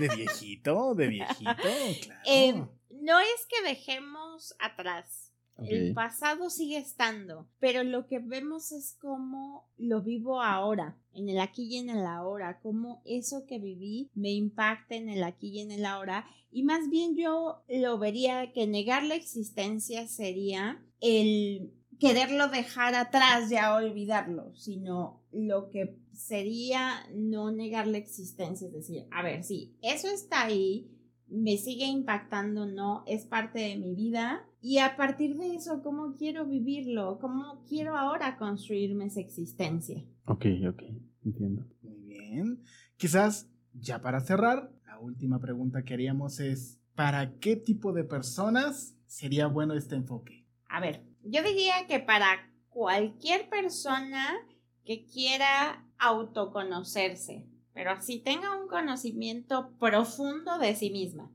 De 0.00 0.08
viejito, 0.14 0.94
de 0.94 1.08
viejito, 1.08 1.50
claro. 2.02 2.20
Eh, 2.26 2.64
no 3.00 3.18
es 3.20 3.46
que 3.48 3.68
dejemos 3.68 4.54
atrás. 4.58 5.34
El 5.58 5.94
pasado 5.94 6.50
sigue 6.50 6.78
estando, 6.78 7.46
pero 7.60 7.84
lo 7.84 8.08
que 8.08 8.18
vemos 8.18 8.72
es 8.72 8.96
cómo 9.00 9.70
lo 9.76 10.02
vivo 10.02 10.42
ahora, 10.42 10.98
en 11.12 11.28
el 11.28 11.38
aquí 11.38 11.66
y 11.66 11.76
en 11.76 11.90
el 11.90 12.04
ahora, 12.06 12.58
cómo 12.60 13.02
eso 13.04 13.46
que 13.46 13.60
viví 13.60 14.10
me 14.14 14.32
impacta 14.32 14.96
en 14.96 15.08
el 15.08 15.22
aquí 15.22 15.50
y 15.50 15.60
en 15.60 15.70
el 15.70 15.84
ahora. 15.84 16.26
Y 16.50 16.64
más 16.64 16.90
bien 16.90 17.16
yo 17.16 17.62
lo 17.68 17.98
vería 17.98 18.52
que 18.52 18.66
negar 18.66 19.04
la 19.04 19.14
existencia 19.14 20.08
sería 20.08 20.82
el 21.00 21.72
quererlo 21.98 22.48
dejar 22.48 22.94
atrás, 22.94 23.50
ya 23.50 23.74
olvidarlo, 23.74 24.54
sino 24.54 25.22
lo 25.32 25.70
que 25.70 25.98
sería 26.12 27.06
no 27.14 27.50
negar 27.50 27.86
la 27.86 27.98
existencia, 27.98 28.66
es 28.66 28.72
decir, 28.72 29.06
a 29.10 29.22
ver, 29.22 29.42
sí, 29.42 29.76
eso 29.82 30.08
está 30.08 30.44
ahí, 30.44 30.90
me 31.28 31.56
sigue 31.56 31.86
impactando, 31.86 32.66
no, 32.66 33.02
es 33.06 33.24
parte 33.24 33.58
de 33.58 33.76
mi 33.76 33.94
vida. 33.94 34.46
Y 34.60 34.78
a 34.78 34.96
partir 34.96 35.36
de 35.36 35.54
eso, 35.54 35.82
¿cómo 35.82 36.14
quiero 36.14 36.46
vivirlo? 36.46 37.18
¿Cómo 37.18 37.64
quiero 37.68 37.96
ahora 37.96 38.36
construirme 38.36 39.06
esa 39.06 39.20
existencia? 39.20 40.04
Ok, 40.26 40.46
ok, 40.68 40.82
entiendo. 41.24 41.66
Muy 41.82 41.98
bien. 42.00 42.62
Quizás, 42.96 43.50
ya 43.72 44.00
para 44.00 44.20
cerrar, 44.20 44.72
la 44.86 44.98
última 44.98 45.40
pregunta 45.40 45.82
que 45.82 45.94
haríamos 45.94 46.40
es, 46.40 46.80
¿para 46.94 47.38
qué 47.38 47.56
tipo 47.56 47.92
de 47.92 48.04
personas 48.04 48.96
sería 49.06 49.46
bueno 49.48 49.74
este 49.74 49.96
enfoque? 49.96 50.46
A 50.68 50.80
ver, 50.80 51.04
yo 51.24 51.42
diría 51.42 51.86
que 51.86 52.00
para 52.00 52.50
cualquier 52.68 53.48
persona 53.48 54.36
que 54.84 55.06
quiera 55.06 55.86
autoconocerse, 55.98 57.46
pero 57.72 57.92
así 57.92 58.18
tenga 58.18 58.60
un 58.60 58.68
conocimiento 58.68 59.70
profundo 59.78 60.58
de 60.58 60.76
sí 60.76 60.90
misma, 60.90 61.30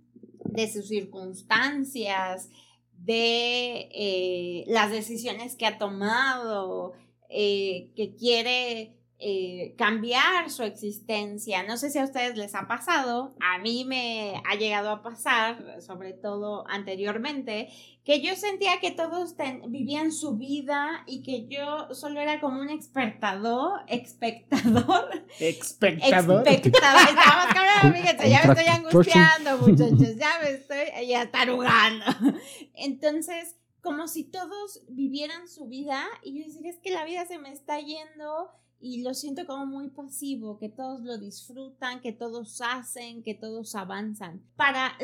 de 0.46 0.72
sus 0.72 0.88
circunstancias, 0.88 2.50
de 2.94 3.90
eh, 3.94 4.66
las 4.68 4.92
decisiones 4.92 5.56
que 5.56 5.66
ha 5.66 5.78
tomado, 5.78 6.94
eh, 7.30 7.92
que 7.96 8.16
quiere 8.16 8.99
eh, 9.22 9.76
cambiar 9.78 10.50
su 10.50 10.64
existencia. 10.64 11.64
No 11.64 11.76
sé 11.78 11.90
si 11.90 12.00
a 12.00 12.06
ustedes 12.06 12.38
les 12.38 12.56
ha 12.56 12.68
pasado, 12.68 13.36
a 13.42 13.58
mí 13.60 13.84
me 13.86 14.42
ha 14.50 14.56
llegado 14.56 14.90
a 14.90 15.02
pasar, 15.04 15.82
sobre 15.82 16.14
todo 16.14 16.66
anteriormente, 16.70 17.70
que 18.06 18.22
yo 18.22 18.36
sentía 18.36 18.80
que 18.80 18.92
todos 18.92 19.36
ten- 19.36 19.62
vivían 19.72 20.12
su 20.14 20.38
vida 20.38 21.04
y 21.06 21.22
que 21.22 21.48
yo 21.48 21.94
solo 21.94 22.22
era 22.22 22.40
como 22.40 22.62
un 22.62 22.70
espectador, 22.70 23.82
espectador, 23.88 25.10
Espectador. 25.38 26.48
espectador. 26.48 27.02
Estamos 27.10 27.46
cabrón, 27.54 27.94
fíjense, 27.94 28.30
ya 28.30 28.44
me 28.46 28.54
estoy 28.54 28.68
angustiando, 28.68 29.58
muchachos, 29.58 30.16
ya 30.16 30.40
me 30.42 30.50
estoy 30.52 31.08
ya 31.08 31.30
tarugando. 31.30 32.06
Entonces, 32.74 33.56
como 33.82 34.08
si 34.08 34.24
todos 34.24 34.84
vivieran 34.90 35.48
su 35.48 35.68
vida 35.68 36.06
y 36.24 36.40
yo 36.40 36.46
decía, 36.46 36.70
es 36.70 36.80
que 36.80 36.92
la 36.92 37.06
vida 37.06 37.26
se 37.26 37.40
me 37.40 37.52
está 37.52 37.80
yendo 37.80 38.50
y 38.82 39.02
lo 39.04 39.14
siento 39.14 39.46
como 39.46 39.66
muy 39.66 39.90
pasivo, 39.90 40.58
que 40.58 40.70
todos 40.70 41.02
lo 41.02 41.18
disfrutan, 41.18 42.00
que 42.00 42.14
todos 42.14 42.62
hacen, 42.62 43.24
que 43.24 43.34
todos 43.34 43.76
avanzan. 43.76 44.42
Para, 44.56 44.98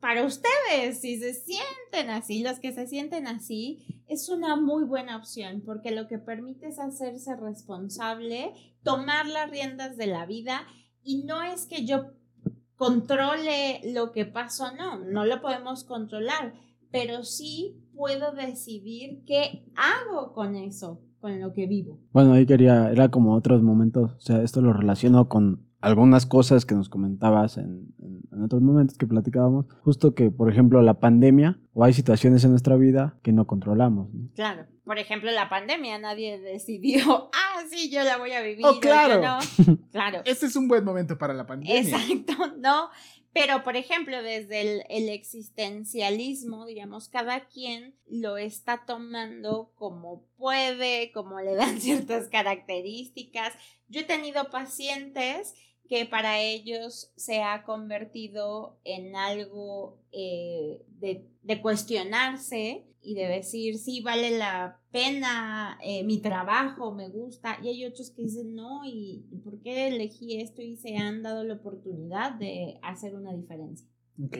para 0.00 0.24
ustedes, 0.24 1.00
si 1.00 1.18
se 1.18 1.34
sienten 1.34 2.10
así, 2.10 2.42
los 2.42 2.58
que 2.58 2.72
se 2.72 2.88
sienten 2.88 3.28
así, 3.28 4.02
es 4.08 4.28
una 4.28 4.56
muy 4.56 4.84
buena 4.84 5.16
opción 5.16 5.62
porque 5.64 5.92
lo 5.92 6.08
que 6.08 6.18
permite 6.18 6.68
es 6.68 6.80
hacerse 6.80 7.36
responsable, 7.36 8.52
tomar 8.82 9.26
las 9.26 9.50
riendas 9.50 9.96
de 9.96 10.08
la 10.08 10.26
vida 10.26 10.66
y 11.04 11.22
no 11.22 11.42
es 11.42 11.66
que 11.66 11.84
yo 11.84 12.12
controle 12.74 13.80
lo 13.92 14.10
que 14.10 14.24
pasó, 14.24 14.72
no, 14.72 14.98
no 14.98 15.24
lo 15.24 15.40
podemos 15.40 15.84
controlar, 15.84 16.54
pero 16.90 17.22
sí 17.24 17.76
puedo 18.00 18.32
decidir 18.32 19.22
qué 19.26 19.66
hago 19.76 20.32
con 20.32 20.56
eso, 20.56 21.02
con 21.20 21.38
lo 21.38 21.52
que 21.52 21.66
vivo. 21.66 21.98
Bueno, 22.12 22.32
ahí 22.32 22.46
quería, 22.46 22.90
era 22.90 23.10
como 23.10 23.34
otros 23.34 23.62
momentos, 23.62 24.12
o 24.16 24.20
sea, 24.20 24.42
esto 24.42 24.62
lo 24.62 24.72
relaciono 24.72 25.28
con 25.28 25.66
algunas 25.82 26.24
cosas 26.24 26.64
que 26.64 26.74
nos 26.74 26.88
comentabas 26.88 27.58
en, 27.58 27.92
en- 27.98 28.22
en 28.32 28.42
otros 28.42 28.62
momentos 28.62 28.96
que 28.96 29.06
platicábamos, 29.06 29.66
justo 29.82 30.14
que, 30.14 30.30
por 30.30 30.50
ejemplo, 30.50 30.80
la 30.80 30.94
pandemia 30.98 31.58
o 31.74 31.84
hay 31.84 31.92
situaciones 31.92 32.42
en 32.44 32.50
nuestra 32.52 32.76
vida 32.76 33.18
que 33.22 33.32
no 33.32 33.46
controlamos, 33.46 34.12
¿no? 34.14 34.30
Claro. 34.34 34.64
Por 34.84 34.98
ejemplo, 34.98 35.30
la 35.30 35.48
pandemia, 35.50 35.98
nadie 35.98 36.40
decidió, 36.40 37.00
ah, 37.34 37.60
sí, 37.70 37.90
yo 37.90 38.02
la 38.02 38.16
voy 38.16 38.32
a 38.32 38.40
vivir. 38.42 38.64
Oh, 38.64 38.70
o 38.70 38.74
yo 38.74 38.80
claro. 38.80 39.20
no". 39.20 39.38
Claro. 39.92 40.20
Este 40.24 40.46
es 40.46 40.56
un 40.56 40.68
buen 40.68 40.84
momento 40.84 41.18
para 41.18 41.34
la 41.34 41.44
pandemia. 41.46 41.80
Exacto, 41.80 42.32
¿no? 42.60 42.88
Pero, 43.32 43.62
por 43.62 43.76
ejemplo, 43.76 44.22
desde 44.22 44.60
el, 44.88 45.08
existencialismo, 45.08 46.66
digamos, 46.66 47.08
cada 47.08 47.46
quien 47.46 47.94
lo 48.06 48.36
está 48.36 48.84
tomando 48.84 49.72
como 49.76 50.24
puede, 50.36 51.12
como 51.12 51.40
le 51.40 51.54
dan 51.54 51.80
ciertas 51.80 52.28
características. 52.28 53.54
Yo 53.88 54.00
he 54.00 54.04
tenido 54.04 54.50
pacientes 54.50 55.54
que 55.90 56.06
para 56.06 56.40
ellos 56.40 57.12
se 57.16 57.42
ha 57.42 57.64
convertido 57.64 58.78
en 58.84 59.16
algo 59.16 59.98
eh, 60.12 60.86
de, 61.00 61.26
de 61.42 61.60
cuestionarse 61.60 62.86
y 63.02 63.14
de 63.14 63.26
decir, 63.26 63.76
sí, 63.76 64.00
vale 64.00 64.38
la 64.38 64.78
pena 64.92 65.76
eh, 65.82 66.04
mi 66.04 66.18
trabajo, 66.18 66.94
me 66.94 67.08
gusta. 67.08 67.58
Y 67.60 67.70
hay 67.70 67.84
otros 67.86 68.10
que 68.10 68.22
dicen, 68.22 68.54
no, 68.54 68.82
¿y 68.84 69.24
por 69.42 69.60
qué 69.62 69.88
elegí 69.88 70.40
esto? 70.40 70.62
Y 70.62 70.76
se 70.76 70.96
han 70.96 71.24
dado 71.24 71.42
la 71.42 71.54
oportunidad 71.54 72.34
de 72.34 72.78
hacer 72.82 73.16
una 73.16 73.32
diferencia. 73.34 73.88
Ok. 74.24 74.36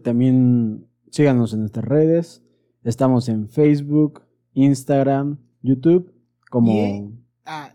También 0.03 0.89
síganos 1.11 1.53
en 1.53 1.61
nuestras 1.61 1.85
redes. 1.85 2.43
Estamos 2.83 3.29
en 3.29 3.49
Facebook, 3.49 4.23
Instagram, 4.55 5.39
YouTube, 5.63 6.13
como 6.51 6.73
Y- 6.73 7.13
Ah, 7.45 7.73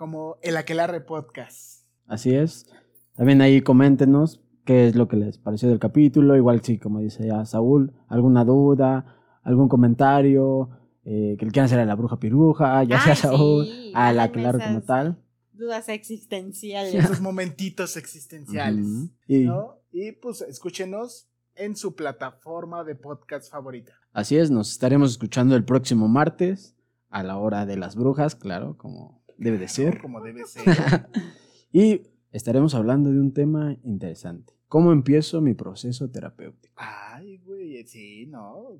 como 0.00 0.38
el 0.40 0.56
Aquelarre 0.56 1.02
Podcast. 1.02 1.84
así 2.06 2.34
es. 2.34 2.72
También 3.16 3.42
ahí 3.42 3.60
coméntenos 3.60 4.40
qué 4.64 4.86
es 4.86 4.96
lo 4.96 5.08
que 5.08 5.16
les 5.16 5.36
pareció 5.36 5.68
del 5.68 5.78
capítulo. 5.78 6.36
Igual 6.36 6.62
si, 6.62 6.78
como 6.78 7.00
dice 7.00 7.26
ya 7.26 7.44
Saúl, 7.44 7.92
alguna 8.08 8.46
duda, 8.46 9.38
algún 9.42 9.68
comentario, 9.68 10.70
eh, 11.04 11.36
que 11.38 11.44
le 11.44 11.52
quieran 11.52 11.66
hacer 11.66 11.80
a 11.80 11.84
la 11.84 11.96
bruja 11.96 12.18
piruja, 12.18 12.82
ya 12.84 12.98
sea 12.98 13.12
Ay, 13.12 13.18
Saúl, 13.18 13.66
sí, 13.66 13.92
a 13.94 14.14
la 14.14 14.32
Claro 14.32 14.58
como 14.58 14.80
tal. 14.80 15.22
Dudas 15.52 15.90
existenciales. 15.90 16.94
Esos 16.94 17.20
momentitos 17.20 17.98
existenciales. 17.98 18.86
Y 19.26 19.40
¿no? 19.40 19.82
Y 19.92 20.12
pues 20.12 20.40
escúchenos 20.40 21.28
en 21.56 21.76
su 21.76 21.94
plataforma 21.94 22.84
de 22.84 22.94
podcast 22.94 23.52
favorita. 23.52 23.92
así 24.14 24.38
es, 24.38 24.50
nos 24.50 24.70
estaremos 24.70 25.10
escuchando 25.10 25.56
el 25.56 25.64
próximo 25.66 26.08
martes 26.08 26.74
a 27.10 27.22
la 27.22 27.36
hora 27.36 27.66
de 27.66 27.76
las 27.76 27.96
brujas, 27.96 28.34
claro, 28.34 28.78
como 28.78 29.19
debe 29.40 29.58
de 29.58 29.64
¿no? 29.64 29.68
ser. 29.68 30.00
Como 30.00 30.20
debe 30.20 30.44
ser. 30.46 30.62
y 31.72 32.02
estaremos 32.30 32.74
hablando 32.74 33.10
de 33.10 33.18
un 33.18 33.32
tema 33.32 33.76
interesante. 33.82 34.54
¿Cómo 34.68 34.92
empiezo 34.92 35.40
mi 35.40 35.54
proceso 35.54 36.10
terapéutico? 36.10 36.72
Ay, 36.76 37.38
güey, 37.38 37.84
sí, 37.86 38.26
¿no? 38.26 38.78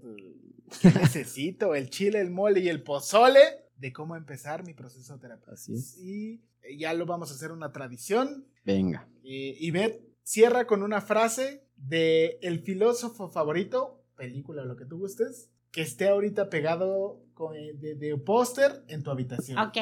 ¿Qué 0.81 0.89
necesito? 0.89 1.75
El 1.75 1.91
chile, 1.91 2.21
el 2.21 2.31
mole 2.31 2.61
y 2.61 2.69
el 2.69 2.83
pozole 2.83 3.41
de 3.77 3.93
cómo 3.93 4.15
empezar 4.15 4.65
mi 4.65 4.75
proceso 4.75 5.19
terapéutico. 5.19 5.53
Así 5.53 5.75
es. 5.75 5.99
Y 5.99 6.43
ya 6.79 6.95
lo 6.95 7.07
vamos 7.07 7.33
a 7.33 7.35
hacer 7.35 7.51
una 7.51 7.73
tradición. 7.73 8.47
Venga. 8.65 9.09
Eh, 9.25 9.57
Ivette 9.59 10.01
cierra 10.23 10.67
con 10.67 10.85
una 10.85 11.01
frase 11.01 11.65
de 11.77 12.39
el 12.43 12.61
filósofo 12.61 13.29
favorito, 13.29 14.05
película 14.17 14.63
o 14.63 14.67
lo 14.67 14.77
que 14.77 14.85
tú 14.85 14.99
gustes, 14.99 15.51
que 15.73 15.83
esté 15.83 16.09
ahorita 16.09 16.51
pegado 16.51 17.25
de, 17.49 17.95
de 17.95 18.17
póster 18.19 18.85
en 18.89 19.03
tu 19.03 19.11
habitación. 19.11 19.59
Ok, 19.59 19.79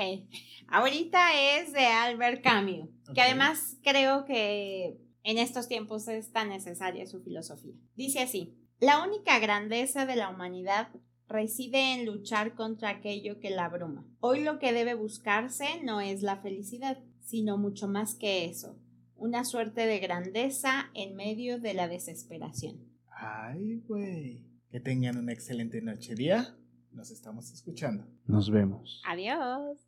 ahorita 0.69 1.59
es 1.59 1.73
de 1.73 1.85
Albert 1.85 2.43
Camus, 2.43 2.89
que 3.15 3.21
además 3.21 3.77
creo 3.83 4.25
que 4.25 4.99
en 5.25 5.39
estos 5.39 5.69
tiempos 5.69 6.09
es 6.09 6.33
tan 6.33 6.49
necesaria 6.49 7.07
su 7.07 7.21
filosofía. 7.23 7.75
Dice 7.97 8.21
así, 8.21 8.57
la 8.81 9.05
única 9.05 9.39
grandeza 9.41 10.07
de 10.07 10.17
la 10.17 10.31
humanidad 10.31 10.89
reside 11.27 11.95
en 11.95 12.07
luchar 12.07 12.55
contra 12.55 12.91
aquello 12.91 13.39
que 13.41 13.51
la 13.51 13.67
abruma. 13.67 14.07
Hoy 14.21 14.43
lo 14.43 14.59
que 14.59 14.73
debe 14.73 14.95
buscarse 14.95 15.83
no 15.85 16.01
es 16.01 16.23
la 16.23 16.39
felicidad, 16.39 16.99
sino 17.21 17.59
mucho 17.59 17.89
más 17.89 18.15
que 18.15 18.47
eso, 18.47 18.79
una 19.17 19.45
suerte 19.45 19.87
de 19.87 19.99
grandeza 19.99 20.91
en 20.95 21.17
medio 21.17 21.59
de 21.59 21.75
la 21.75 21.89
desesperación. 21.89 22.89
Ay, 23.11 23.83
güey. 23.87 24.47
Que 24.71 24.81
tengan 24.81 25.19
una 25.19 25.33
excelente 25.33 25.83
noche 25.83 26.15
día. 26.15 26.57
Nos 26.99 27.13
estamos 27.13 27.53
escuchando. 27.53 28.05
Nos 28.27 28.51
vemos. 28.51 29.01
Adiós. 29.07 29.79